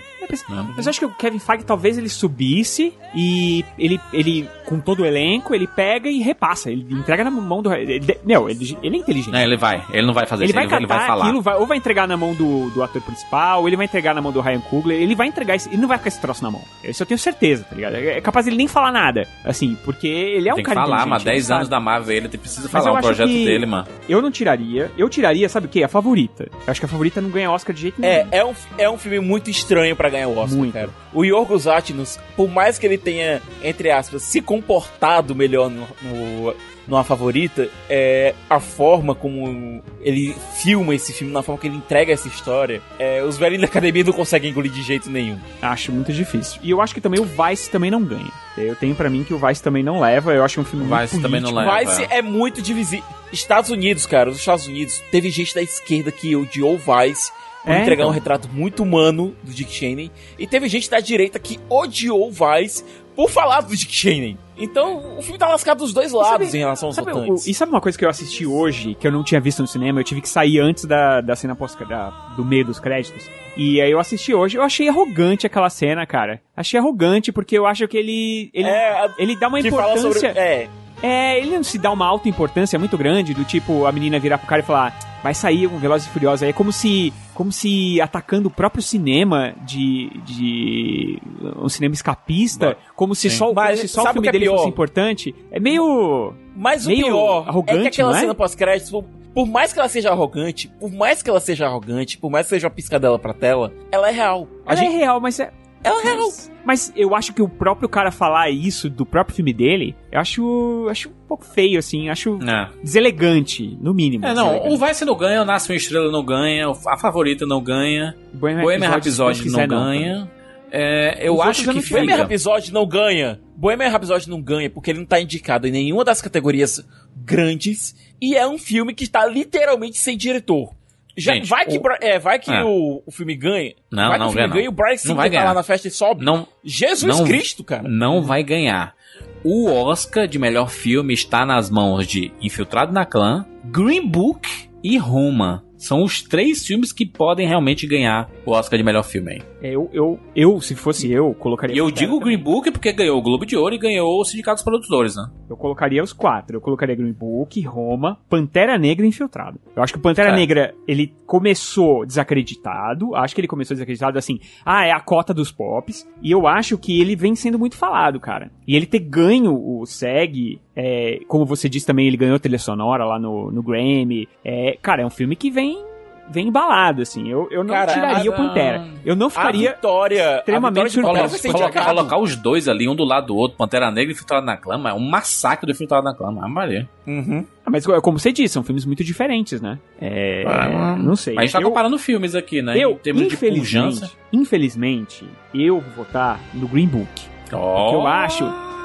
[0.49, 0.73] Não.
[0.75, 5.01] Mas eu acho que o Kevin Feige talvez ele subisse e ele, ele com todo
[5.03, 6.69] o elenco, ele pega e repassa.
[6.69, 7.73] Ele entrega na mão do.
[7.73, 9.31] Ele, meu, ele, ele é inteligente.
[9.33, 9.81] Não, ele vai.
[9.91, 11.23] Ele não vai fazer ele isso, vai ele, vai- ele vai falar.
[11.23, 14.13] aquilo, vai- ou vai entregar na mão do, do ator principal, ou ele vai entregar
[14.13, 16.43] na mão do Ryan Coogler, ele vai entregar isso, ele não vai ficar esse troço
[16.43, 16.61] na mão.
[16.83, 17.95] Isso eu tenho certeza, tá ligado?
[17.95, 20.81] É capaz de ele nem falar nada, assim, porque ele é um Tem que cara
[20.81, 21.69] falar, inteligente, mas 10 ele anos sabe.
[21.71, 23.87] da Marvel, ele precisa falar o projeto que- dele, mano.
[24.09, 25.81] Eu não tiraria, eu tiraria, sabe o que?
[25.83, 26.49] A favorita.
[26.51, 28.13] Eu acho que a favorita não ganha Oscar de jeito nenhum.
[28.13, 30.73] É, é um, é um filme muito estranho pra ganhar o Oscar, Muito.
[30.73, 30.89] cara.
[31.13, 36.55] O Yorgos Atnos, por mais que ele tenha, entre aspas, se comportado melhor no, no,
[36.87, 42.13] numa favorita, é, a forma como ele filma esse filme, na forma que ele entrega
[42.13, 45.37] essa história, é, os velhos da academia não conseguem engolir de jeito nenhum.
[45.61, 46.59] Acho muito difícil.
[46.63, 48.31] E eu acho que também o Vice também não ganha.
[48.57, 50.33] Eu tenho pra mim que o Vice também não leva.
[50.33, 51.79] Eu acho um filme O muito Vice também não leva.
[51.79, 53.05] Vice é muito divisível.
[53.31, 57.31] Estados Unidos, cara, os Estados Unidos, teve gente da esquerda que odiou o Vice
[57.63, 58.09] por É, entregar então.
[58.09, 60.09] um retrato muito humano do Dick Cheney,
[60.39, 62.85] e teve gente da direita que odiou o Vice
[63.17, 64.37] por falar do Dick Cheney.
[64.57, 67.45] Então, o filme tá lascado dos dois lados em relação aos Sabe, votantes.
[67.45, 69.67] o- e sabe uma coisa que eu assisti hoje, que eu não tinha visto no
[69.67, 69.99] cinema?
[69.99, 73.27] Eu tive que sair antes da, da cena pós da, do meio dos créditos.
[73.57, 76.39] E aí eu assisti hoje, eu achei arrogante aquela cena, cara.
[76.55, 78.49] Achei arrogante porque eu acho que ele.
[78.53, 80.01] Ele, É, ele dá uma importância.
[80.13, 80.27] sobre.
[80.39, 80.69] É,
[81.03, 84.39] É, ele não se dá uma alta importância muito grande, do tipo, a menina virar
[84.39, 87.13] pro cara e falar, "Ah, vai sair um Velozes e Furiosos aí, é como se,
[87.33, 91.19] como se atacando o próprio cinema de, de
[91.57, 93.37] um cinema escapista, como se Sim.
[93.37, 94.69] só, Mas se só o filme o é dele fosse pior?
[94.69, 95.35] importante.
[95.51, 96.33] É meio...
[96.55, 98.19] Mas o Meio pior é arrogante, que aquela é?
[98.21, 102.17] cena pós-créditos, por, por mais que ela seja arrogante, por mais que ela seja arrogante,
[102.17, 104.47] por mais que seja uma piscadela pra tela, ela é real.
[104.65, 105.51] A Ela gente, é real, mas é...
[105.83, 106.17] é real.
[106.17, 110.19] Mas, mas eu acho que o próprio cara falar isso do próprio filme dele, eu
[110.19, 112.69] acho, acho um pouco feio, assim, acho É.
[112.83, 114.25] deselegante, no mínimo.
[114.25, 117.61] É, não, o Vice não ganha, o Nasce uma Estrela não ganha, a favorita não
[117.61, 119.67] ganha, Bohemian Bohemian Rhapsody, não também.
[120.01, 120.31] ganha.
[120.69, 122.15] É, eu Os acho que não Bohemian.
[122.17, 123.39] Rhapsody não ganha.
[123.55, 126.85] Bohemian Rhapsody não ganha porque ele não tá indicado em nenhuma das categorias
[127.15, 130.75] grandes e é um filme que está literalmente sem diretor.
[131.17, 132.63] Já, Gente, vai que, o- é, vai que É.
[132.63, 133.73] o, o filme ganha.
[133.91, 134.65] Não, vai que não o filme ganha, ganha não.
[134.65, 135.53] e o Brian Não vai tá lá ganhar.
[135.55, 136.23] na festa e sobe.
[136.23, 137.83] Não, Jesus Não- Cristo, cara.
[137.87, 138.95] não vai ganhar.
[139.43, 144.47] O Oscar de melhor filme está nas mãos de Infiltrado na Clã, Green Book
[144.83, 145.63] e Roma.
[145.77, 149.41] São os três filmes que podem realmente ganhar o Oscar de melhor filme aí.
[149.61, 151.75] É, Eu, eu, eu, se fosse eu, colocaria.
[151.75, 152.35] E eu digo também.
[152.35, 155.29] Green Book porque ganhou o Globo de Ouro e ganhou o Sindicato dos Produtores, né?
[155.49, 156.57] Eu colocaria os quatro.
[156.57, 159.59] Eu colocaria Green Book, Roma, Pantera Negra e Infiltrado.
[159.75, 160.35] Eu acho que o Pantera É.
[160.35, 163.15] Negra, ele começou desacreditado.
[163.15, 164.39] Acho que ele começou desacreditado assim.
[164.65, 166.07] Ah, é a cota dos pops.
[166.21, 168.51] E eu acho que ele vem sendo muito falado, cara.
[168.67, 173.05] E ele ter ganho o SEG, é, como você disse também, ele ganhou trilha sonora
[173.05, 174.27] lá no, no Grammy.
[174.43, 175.83] É, cara, é um filme que vem.
[176.29, 177.27] Vem embalado, assim.
[177.29, 178.85] Eu, eu não Cara, tiraria a- o Pantera.
[179.05, 179.71] Eu não A ficaria.
[179.71, 181.57] vitória, extremamente a vitória surpreso.
[181.57, 184.57] Colocar, colocar os dois ali, um do lado do outro, Pantera Negra e Infiltrado na
[184.57, 186.89] Clã, é um massacre do Infiltrado na Clã, mas Maria.
[187.05, 187.45] Uhum.
[187.65, 189.77] Ah, Mas como você disse, são filmes muito diferentes, né?
[190.01, 191.35] É, Ah, não sei.
[191.35, 192.77] Mas a gente tá eu, comparando filmes aqui, né?
[192.77, 197.07] eu em termos de infelizmente, infelizmente, eu vou votar no Green Book.
[197.49, 198.43] Porque eu acho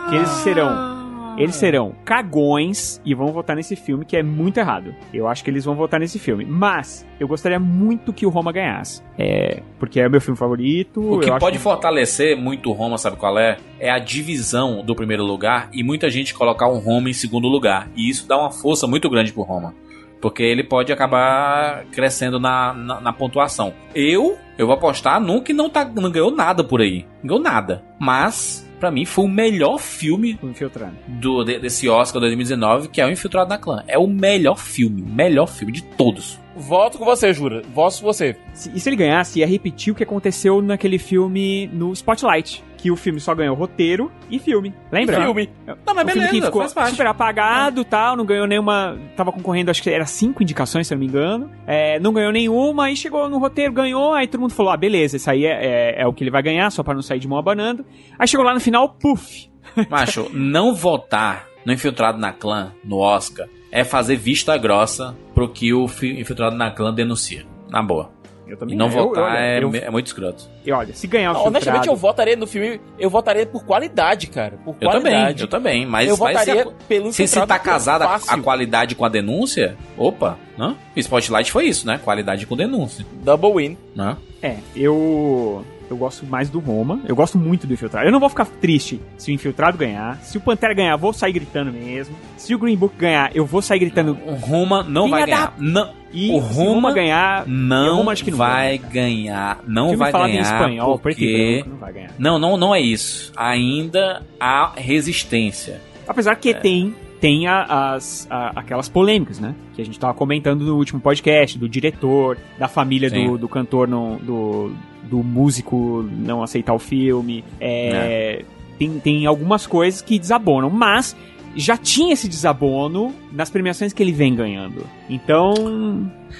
[0.08, 1.01] que eles serão
[1.36, 4.94] Eles serão cagões e vão votar nesse filme, que é muito errado.
[5.12, 6.44] Eu acho que eles vão votar nesse filme.
[6.44, 9.02] Mas, eu gostaria muito que o Roma ganhasse.
[9.18, 11.14] É, porque é o meu filme favorito.
[11.14, 13.56] O que pode fortalecer muito o Roma, sabe qual é?
[13.78, 17.88] É a divisão do primeiro lugar e muita gente colocar o Roma em segundo lugar.
[17.96, 19.74] E isso dá uma força muito grande pro Roma.
[20.20, 23.74] Porque ele pode acabar crescendo na, na, na pontuação.
[23.92, 27.04] Eu, eu vou apostar num que não, tá, não ganhou nada por aí.
[27.22, 27.82] Não ganhou nada.
[27.98, 30.96] Mas, pra mim, foi o melhor filme O Infiltrado.
[31.06, 33.84] do, de- desse Oscar 2019, que é o Infiltrado na Clã.
[33.86, 36.40] É o melhor filme, o melhor filme de todos.
[36.56, 37.62] Voto com você, Jura.
[37.74, 38.36] Voto com você.
[38.52, 42.62] Se- E se ele ganhasse, ia repetir o que aconteceu naquele filme no Spotlight.
[42.76, 44.74] Que o filme só ganhou roteiro e filme.
[44.90, 45.22] Lembra?
[45.22, 45.48] Filme.
[45.66, 46.90] Não, mas o filme que beleza, ficou faz parte.
[46.90, 48.98] super apagado tal, não ganhou nenhuma.
[49.16, 51.48] Tava concorrendo, acho que era cinco indicações, se eu não me engano.
[51.64, 55.16] É, não ganhou nenhuma, aí chegou no roteiro, ganhou, aí todo mundo falou: ah, beleza,
[55.16, 55.50] isso aí é,
[55.98, 57.86] é- é o que ele vai ganhar, só pra não sair de mão abanando.
[58.18, 59.48] Aí chegou lá no final, puf!
[59.88, 65.16] Macho, não votar no Infiltrado na Clã, no Oscar, é fazer vista grossa
[65.46, 67.44] pro que o fi- Infiltrado na Clã denuncia.
[67.68, 68.10] Na boa.
[68.46, 70.44] Eu E não eu- votar olha, é, eu- é muito escroto.
[70.66, 72.78] E olha, se ganhar o Honestamente, eu votaria no filme.
[72.98, 74.58] Eu votaria por qualidade, cara.
[74.62, 75.42] Por Eu também, qualidade.
[75.42, 75.86] eu também.
[75.86, 79.08] Mas, Eu mas votaria se, a- pelo se, se tá casada a, qualidade com a
[79.08, 80.76] denúncia, opa, né?
[80.96, 81.98] Spotlight foi isso, né?
[82.04, 83.78] Qualidade com denúncia, Double win.
[83.96, 84.18] né?
[84.42, 85.64] É, eu.
[85.90, 87.00] Eu gosto mais do Roma.
[87.06, 88.06] Eu gosto muito do Infiltrado.
[88.06, 90.16] Eu não vou ficar triste se o Infiltrado ganhar.
[90.22, 92.14] Se o Pantera ganhar, vou sair gritando mesmo.
[92.36, 94.16] Se o Green Book ganhar, eu vou sair gritando.
[94.26, 95.54] O Roma não vai da- ganhar.
[95.58, 99.60] Não, E O Roma Roma ganhar, não Roma acho que não vai ganhar.
[99.66, 101.64] Não vai ganhar em espanhol, porque...
[101.66, 102.10] não vai ganhar.
[102.18, 103.32] Não, não, não é isso.
[103.36, 105.80] Ainda há resistência.
[106.06, 106.36] Apesar É.
[106.36, 109.54] que tem tem a- as, a- aquelas polêmicas, né?
[109.76, 113.86] Que a gente tava comentando no último podcast, do diretor, da família do, do cantor,
[113.86, 114.72] não, do,
[115.02, 117.44] do músico não aceitar o filme.
[117.60, 118.44] É,
[118.78, 121.14] tem, tem algumas coisas que desabonam, mas
[121.54, 124.86] já tinha esse desabono nas premiações que ele vem ganhando.
[125.10, 125.52] Então,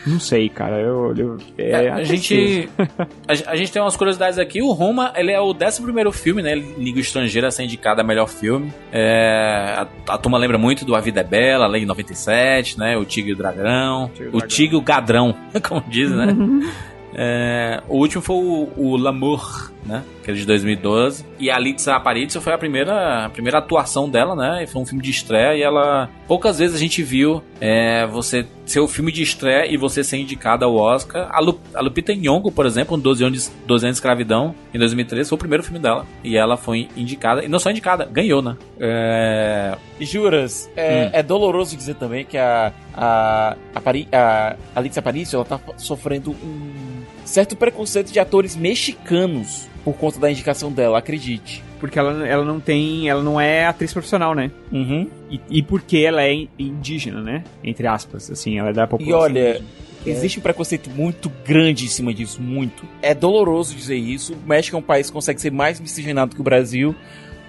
[0.07, 0.81] não sei, cara.
[0.81, 2.17] Eu, eu- é, É, a, tristeza.
[2.17, 2.69] gente,
[3.47, 4.63] a, a gente tem umas curiosidades aqui.
[4.63, 6.55] O Roma, ele é o 11 primeiro filme, né?
[6.55, 8.73] Língua estrangeira a ser indicado a melhor filme.
[8.91, 12.97] É, a, a turma lembra muito do A Vida é Bela, Lei 97, né?
[12.97, 14.11] O Tigre e o Dragão.
[14.33, 14.41] O.
[14.41, 15.35] Tigre e o Gadrão,
[15.69, 16.35] como dizem, né?
[17.15, 20.03] É, o último foi o, o L'amour, né?
[20.23, 21.25] Que é de 2012.
[21.39, 24.63] E a Litsa Aparicio foi a primeira, a primeira atuação dela, né?
[24.63, 26.09] E foi um filme de estreia e ela...
[26.29, 30.19] Poucas vezes a gente viu é, você ser o filme de estreia e você ser
[30.19, 31.29] indicado ao Oscar.
[31.31, 34.55] A, Lu, a Lupita Nyong'o, por exemplo, um 12 anos, de, 12 anos de escravidão,
[34.73, 36.07] em 2013, foi o primeiro filme dela.
[36.23, 37.45] E ela foi indicada.
[37.45, 38.57] E não só indicada, ganhou, né?
[38.81, 41.11] É, Juras, é, Hum.
[41.13, 46.31] é doloroso dizer também que a, a, a, Pari, a Alicia Aparicio, ela tá sofrendo
[46.31, 51.63] um certo preconceito de atores mexicanos por conta da indicação dela, acredite.
[51.81, 53.09] Porque ela, ela não tem.
[53.09, 54.53] Ela não é atriz profissional, né?
[54.71, 55.09] Uhum.
[55.29, 57.43] E, e porque ela é in- indígena, né?
[57.65, 59.19] Entre aspas, assim, ela é da população.
[59.19, 59.67] E olha, indígena.
[60.05, 62.85] Existe um preconceito muito grande em cima disso, muito.
[63.01, 64.33] É doloroso dizer isso.
[64.35, 66.95] O México é um país que consegue ser mais miscigenado que o Brasil,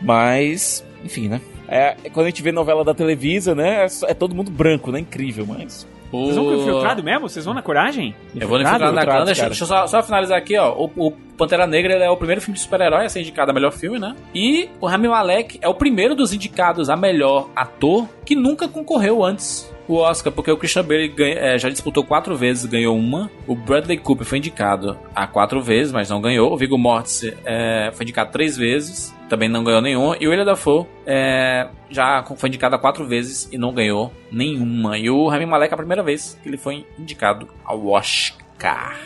[0.01, 1.41] mas, enfim, né?
[1.67, 3.85] É, quando a gente vê novela da Televisa, né?
[3.85, 4.99] É, é todo mundo branco, né?
[4.99, 5.87] Incrível, mas.
[6.21, 7.29] Vocês vão com o infiltrado mesmo?
[7.29, 8.15] Vocês vão na coragem?
[8.35, 9.25] Eu vou no Infiltrado na Infiltrado, Clã.
[9.25, 9.49] Deixa, cara.
[9.49, 10.73] deixa eu só, só finalizar aqui, ó.
[10.73, 13.53] O, o Pantera Negra ele é o primeiro filme de super-herói a ser indicado a
[13.53, 14.15] melhor filme, né?
[14.33, 19.23] E o Rami Malek é o primeiro dos indicados a melhor ator que nunca concorreu
[19.23, 23.29] antes o Oscar, porque o Christian Bale ganha- é, já disputou quatro vezes, ganhou uma.
[23.47, 26.53] O Bradley Cooper foi indicado a quatro vezes, mas não ganhou.
[26.53, 30.15] O Viggo Mortensen é, foi indicado três vezes, também não ganhou nenhuma.
[30.19, 34.97] E o William Dafoe é, já foi indicado a quatro vezes e não ganhou nenhuma.
[34.97, 38.97] E o Rami Malek é a primeira vez que ele foi indicado ao Oscar.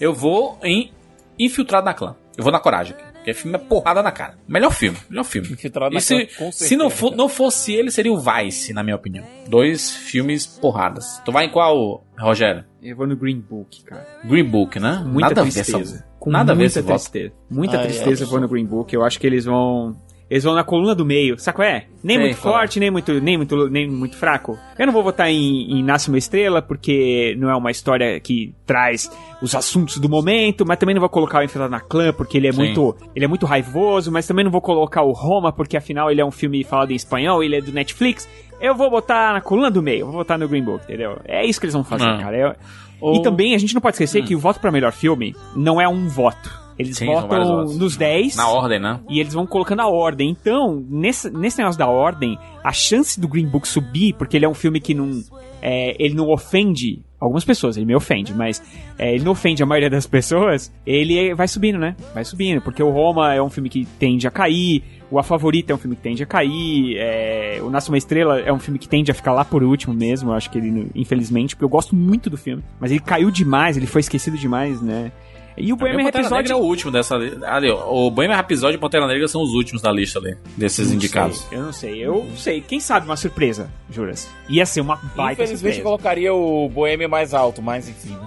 [0.00, 0.92] Eu vou em
[1.38, 2.14] Infiltrado na Clã.
[2.36, 2.94] Eu vou na Coragem.
[3.22, 4.36] Porque filme é porrada na cara.
[4.48, 5.56] Melhor filme, melhor filme.
[5.92, 9.24] E se, com se não, for, não fosse ele, seria o Vice, na minha opinião.
[9.48, 11.22] Dois filmes porradas.
[11.24, 12.64] Tu vai em qual, Rogério?
[12.82, 14.04] Eu vou no Green Book, cara.
[14.24, 15.02] Green Book, né?
[15.06, 15.78] Muita Nada tristeza.
[15.80, 16.98] essa- Com Nada a ver muita esse voto.
[17.00, 17.32] tristeza.
[17.48, 18.92] Muita Ai, tristeza é eu vou no Green Book.
[18.92, 19.96] Eu acho que eles vão.
[20.30, 21.36] Eles vão na coluna do meio.
[21.54, 21.86] Qual é?
[22.02, 22.40] Nem Sei muito é.
[22.40, 24.58] forte, nem muito, nem, muito, nem muito fraco.
[24.78, 28.54] Eu não vou votar em, em Nasce uma Estrela, porque não é uma história que
[28.66, 29.10] traz
[29.42, 32.48] os assuntos do momento, mas também não vou colocar o Infiltrado na Clã, porque ele
[32.48, 32.58] é Sim.
[32.58, 32.96] muito.
[33.14, 36.24] Ele é muito raivoso, mas também não vou colocar o Roma, porque afinal ele é
[36.24, 38.26] um filme falado em espanhol, ele é do Netflix.
[38.58, 41.18] Eu vou botar na coluna do meio, vou votar no Green Book, entendeu?
[41.26, 42.18] É isso que eles vão fazer, Ah.
[42.18, 42.36] cara.
[42.38, 42.54] Eu-
[43.00, 45.80] Ou- E também a gente não pode esquecer que o voto pra melhor filme não
[45.80, 46.61] é um voto.
[46.78, 49.00] Eles Sim, votam nos 10 Na ordem, né?
[49.08, 50.30] e eles vão colocando a ordem.
[50.30, 54.48] Então, nesse, nesse negócio da ordem, a chance do Green Book subir, porque ele é
[54.48, 55.22] um filme que não.
[55.60, 58.60] é, ele não ofende algumas pessoas, ele me ofende, mas
[58.98, 61.94] é, ele não ofende a maioria das pessoas, ele vai subindo, né?
[62.12, 65.72] Vai subindo, porque o Roma é um filme que tende a cair, o A Favorita
[65.72, 68.76] é um filme que tende a cair, é, o Nasce uma Estrela é um filme
[68.76, 71.68] que tende a ficar lá por último mesmo, eu acho que ele, infelizmente, porque eu
[71.68, 75.12] gosto muito do filme, mas ele caiu demais, ele foi esquecido demais, né?
[75.56, 76.34] E o Bohemian Rhapsody...
[76.34, 77.46] Negra é o último dessa lista.
[77.50, 80.96] Ali, o Bohemian Rhapsody e Pantera Negra são os últimos da lista ali, desses Não
[80.96, 81.40] indicados.
[81.48, 81.98] sei, eu não sei.
[82.06, 82.60] Eu não sei.
[82.60, 84.28] Quem sabe uma surpresa, Juras?
[84.48, 85.82] Ia ser uma baita Infelizmente eu surpresa.
[85.82, 88.10] colocaria o Boêmia mais alto, mas enfim.
[88.10, 88.26] Né?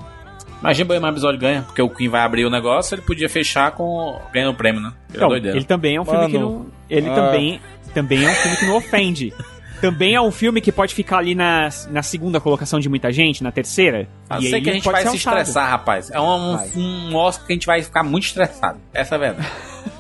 [0.62, 3.72] Imagina o Bohemian Rhapsody ganha, porque o Queen vai abrir o negócio, ele podia fechar
[3.72, 4.94] com ganhando o prêmio, né?
[5.14, 6.66] Ele Então, é ele também é um filme que Mano, não...
[6.90, 7.14] Ele ah.
[7.16, 7.62] também,
[7.94, 9.34] também é um filme que não ofende.
[9.82, 13.44] Também é um filme que pode ficar ali na, na segunda colocação de muita gente,
[13.44, 14.08] na terceira.
[14.40, 15.38] E sei aí que a gente vai se alçado.
[15.38, 16.10] estressar, rapaz.
[16.12, 16.70] É um, Vai.
[16.76, 18.80] um Oscar que a gente vai ficar muito estressado.
[18.94, 19.48] Essa é a verdade.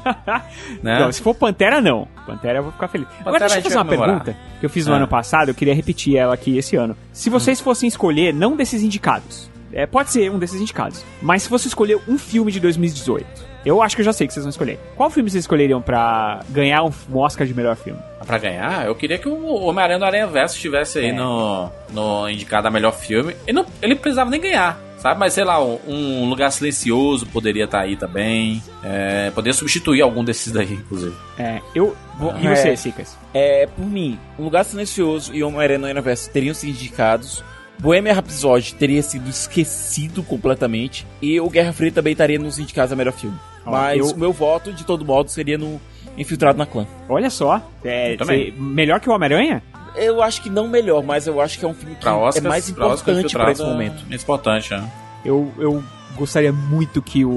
[0.82, 1.00] né?
[1.00, 2.08] Não, se for Pantera, não.
[2.26, 3.08] Pantera eu vou ficar feliz.
[3.20, 4.24] Agora, Pantera deixa eu gente fazer uma comemorar.
[4.24, 4.98] pergunta que eu fiz no Ah.
[4.98, 6.96] ano passado, eu queria repetir ela aqui esse ano.
[7.12, 11.50] Se vocês fossem escolher, não desses indicados, é, pode ser um desses indicados, mas se
[11.50, 13.26] fosse escolher um filme de 2018,
[13.66, 14.80] eu acho que eu já sei que vocês vão escolher.
[14.96, 18.00] Qual filme vocês escolheriam pra ganhar um Oscar de melhor filme?
[18.26, 21.14] Pra ganhar, eu queria que o Homem-Aranha do Aranha Verso estivesse aí É.
[21.14, 23.36] no, no indicado a melhor filme.
[23.46, 25.20] Ele não, ele precisava nem ganhar, sabe?
[25.20, 28.64] Mas sei lá, um, um Lugar Silencioso poderia estar aí também.
[28.84, 31.16] É, poderia substituir algum desses daí, inclusive.
[31.38, 31.96] É, eu.
[32.18, 32.56] Vou, e É.
[32.56, 33.18] você, Sicas?
[33.34, 37.44] É, por mim, Um Lugar Silencioso e Homem-Aranha no Universo teriam sido indicados.
[37.78, 41.06] Bohemian Rhapsody teria sido esquecido completamente.
[41.22, 43.38] E o Guerra Fria também estaria nos indicados a melhor filme.
[43.66, 45.82] Mas eu- o meu voto, de todo modo, seria no
[46.18, 46.86] Infiltrado na Clã.
[47.10, 47.62] Olha só.
[47.84, 49.62] É, cê- melhor que o Homem-Aranha?
[49.96, 52.44] Eu acho que não melhor, mas eu acho que é um filme que Pra Oscar,
[52.46, 54.04] é mais importante pra esse momento.
[54.12, 54.92] É importante, né?
[55.24, 55.84] Eu, eu
[56.18, 57.30] gostaria muito que o,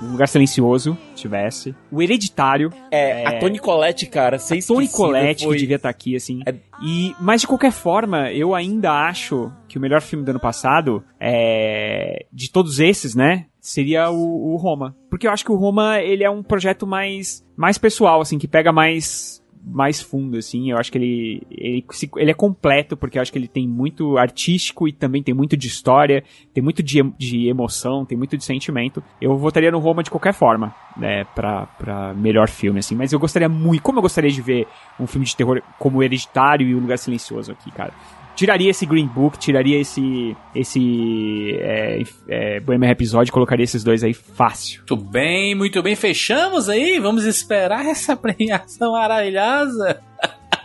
[0.00, 1.74] o Lugar Silencioso tivesse.
[1.90, 2.70] O Hereditário.
[2.90, 3.26] É, É.
[3.26, 5.54] a Toni Collette, cara, sem A Toni Collette foi...
[5.56, 6.40] que devia estar aqui, assim.
[6.46, 10.40] É- E, mas de qualquer forma, eu ainda acho que o melhor filme do ano
[10.40, 11.02] passado,
[11.44, 14.96] é, de todos esses, né, seria o, o Roma.
[15.08, 18.48] Porque eu acho que o Roma, ele é um projeto mais, mais pessoal, assim, que
[18.48, 21.84] pega mais mais fundo, assim, eu acho que ele ele,
[22.16, 25.56] ele é completo, porque eu acho que ele tem muito artístico e também tem muito
[25.56, 29.02] de história, tem muito de, de emoção, tem muito de sentimento.
[29.20, 33.18] Eu votaria no Roma de qualquer forma, né, pra, pra melhor filme, assim, mas eu
[33.18, 34.66] gostaria muito, como eu gostaria de ver
[34.98, 37.92] um filme de terror como Hereditário e o Lugar Silencioso aqui, cara.
[38.40, 44.14] Tiraria esse Green Book, tiraria esse esse é, é, Bohemian Rhapsody, colocaria esses dois aí
[44.14, 44.78] fácil.
[44.78, 45.94] Muito bem, muito bem.
[45.94, 46.98] Fechamos aí.
[46.98, 50.00] Vamos esperar essa premiação maravilhosa.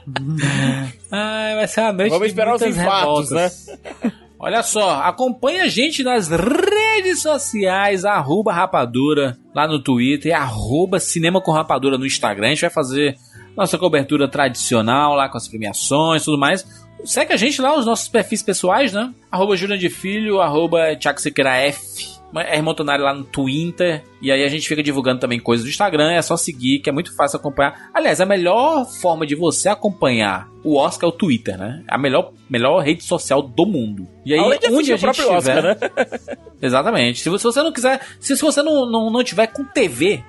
[1.12, 3.52] Ai, vai ser uma noite Vamos de esperar os infartos, né?
[4.40, 10.98] Olha só, acompanha a gente nas redes sociais, arroba rapadura lá no Twitter e arroba
[10.98, 12.48] cinema com rapadura no Instagram.
[12.48, 13.18] A gente vai fazer
[13.58, 16.85] nossa cobertura tradicional lá com as premiações e tudo mais.
[17.04, 19.14] Segue a gente lá, os nossos perfis pessoais, né?
[19.32, 22.16] Arroba Julian de Filho, arroba Thiago Sequeira F.
[22.42, 22.62] R.
[22.62, 24.04] Montanari lá no Twitter.
[24.22, 26.12] E aí a gente fica divulgando também coisas do Instagram.
[26.12, 27.90] É só seguir, que é muito fácil acompanhar.
[27.94, 31.84] Aliás, a melhor forma de você acompanhar o Oscar é o Twitter, né?
[31.88, 34.08] A melhor, melhor rede social do mundo.
[34.26, 35.78] E aí, Além de onde a o gente Oscar, né?
[36.62, 37.20] Exatamente.
[37.20, 38.02] Se você, se você não quiser...
[38.20, 40.24] Se, se você não, não, não tiver com TV,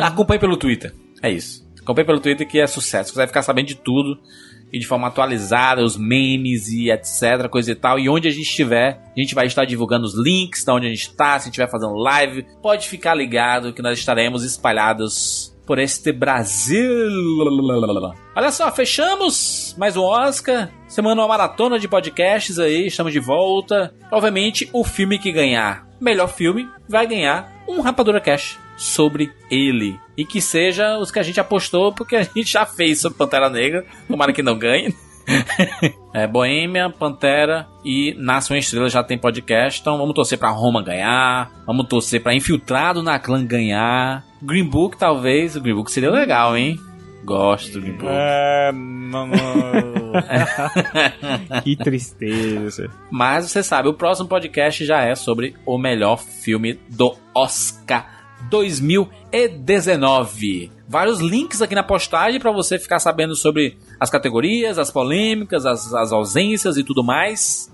[0.00, 0.94] acompanhe pelo Twitter.
[1.22, 1.66] É isso.
[1.80, 3.10] Acompanhe pelo Twitter que é sucesso.
[3.12, 4.18] Você vai ficar sabendo de tudo
[4.72, 7.98] e de forma atualizada, os memes e etc, coisa e tal.
[7.98, 10.90] E onde a gente estiver, a gente vai estar divulgando os links de onde a
[10.90, 12.46] gente está, se a gente estiver fazendo live.
[12.62, 16.80] Pode ficar ligado que nós estaremos espalhados por este Brasil.
[18.36, 20.70] Olha só, fechamos mais um Oscar.
[20.86, 23.92] Semana uma maratona de podcasts aí, estamos de volta.
[24.12, 29.98] Obviamente, o filme que ganhar melhor filme vai ganhar um Rapadura Cash sobre ele.
[30.16, 33.50] E que seja os que a gente apostou, porque a gente já fez sobre Pantera
[33.50, 33.84] Negra.
[34.08, 34.94] Tomara que não ganhe.
[36.14, 39.80] é, Boêmia, Pantera e Nasce uma Estrela já tem podcast.
[39.80, 41.50] Então vamos torcer pra Roma ganhar.
[41.66, 44.24] Vamos torcer pra Infiltrado na Clã ganhar.
[44.40, 45.56] Green Book, talvez.
[45.56, 46.78] O Green Book seria legal, hein?
[47.26, 48.06] Gosto Green Book.
[48.08, 49.36] É, não, não.
[51.62, 52.90] Que tristeza.
[53.10, 58.08] Mas você sabe, o próximo podcast já é sobre o melhor filme do Oscar
[58.48, 60.70] 2019.
[60.88, 65.92] Vários links aqui na postagem para você ficar sabendo sobre as categorias, as polêmicas, as,
[65.92, 67.68] as ausências e tudo mais.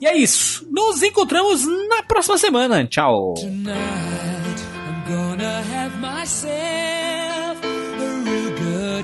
[0.00, 0.68] E é isso.
[0.70, 2.84] Nos encontramos na próxima semana.
[2.86, 3.32] Tchau.
[3.34, 4.68] Tonight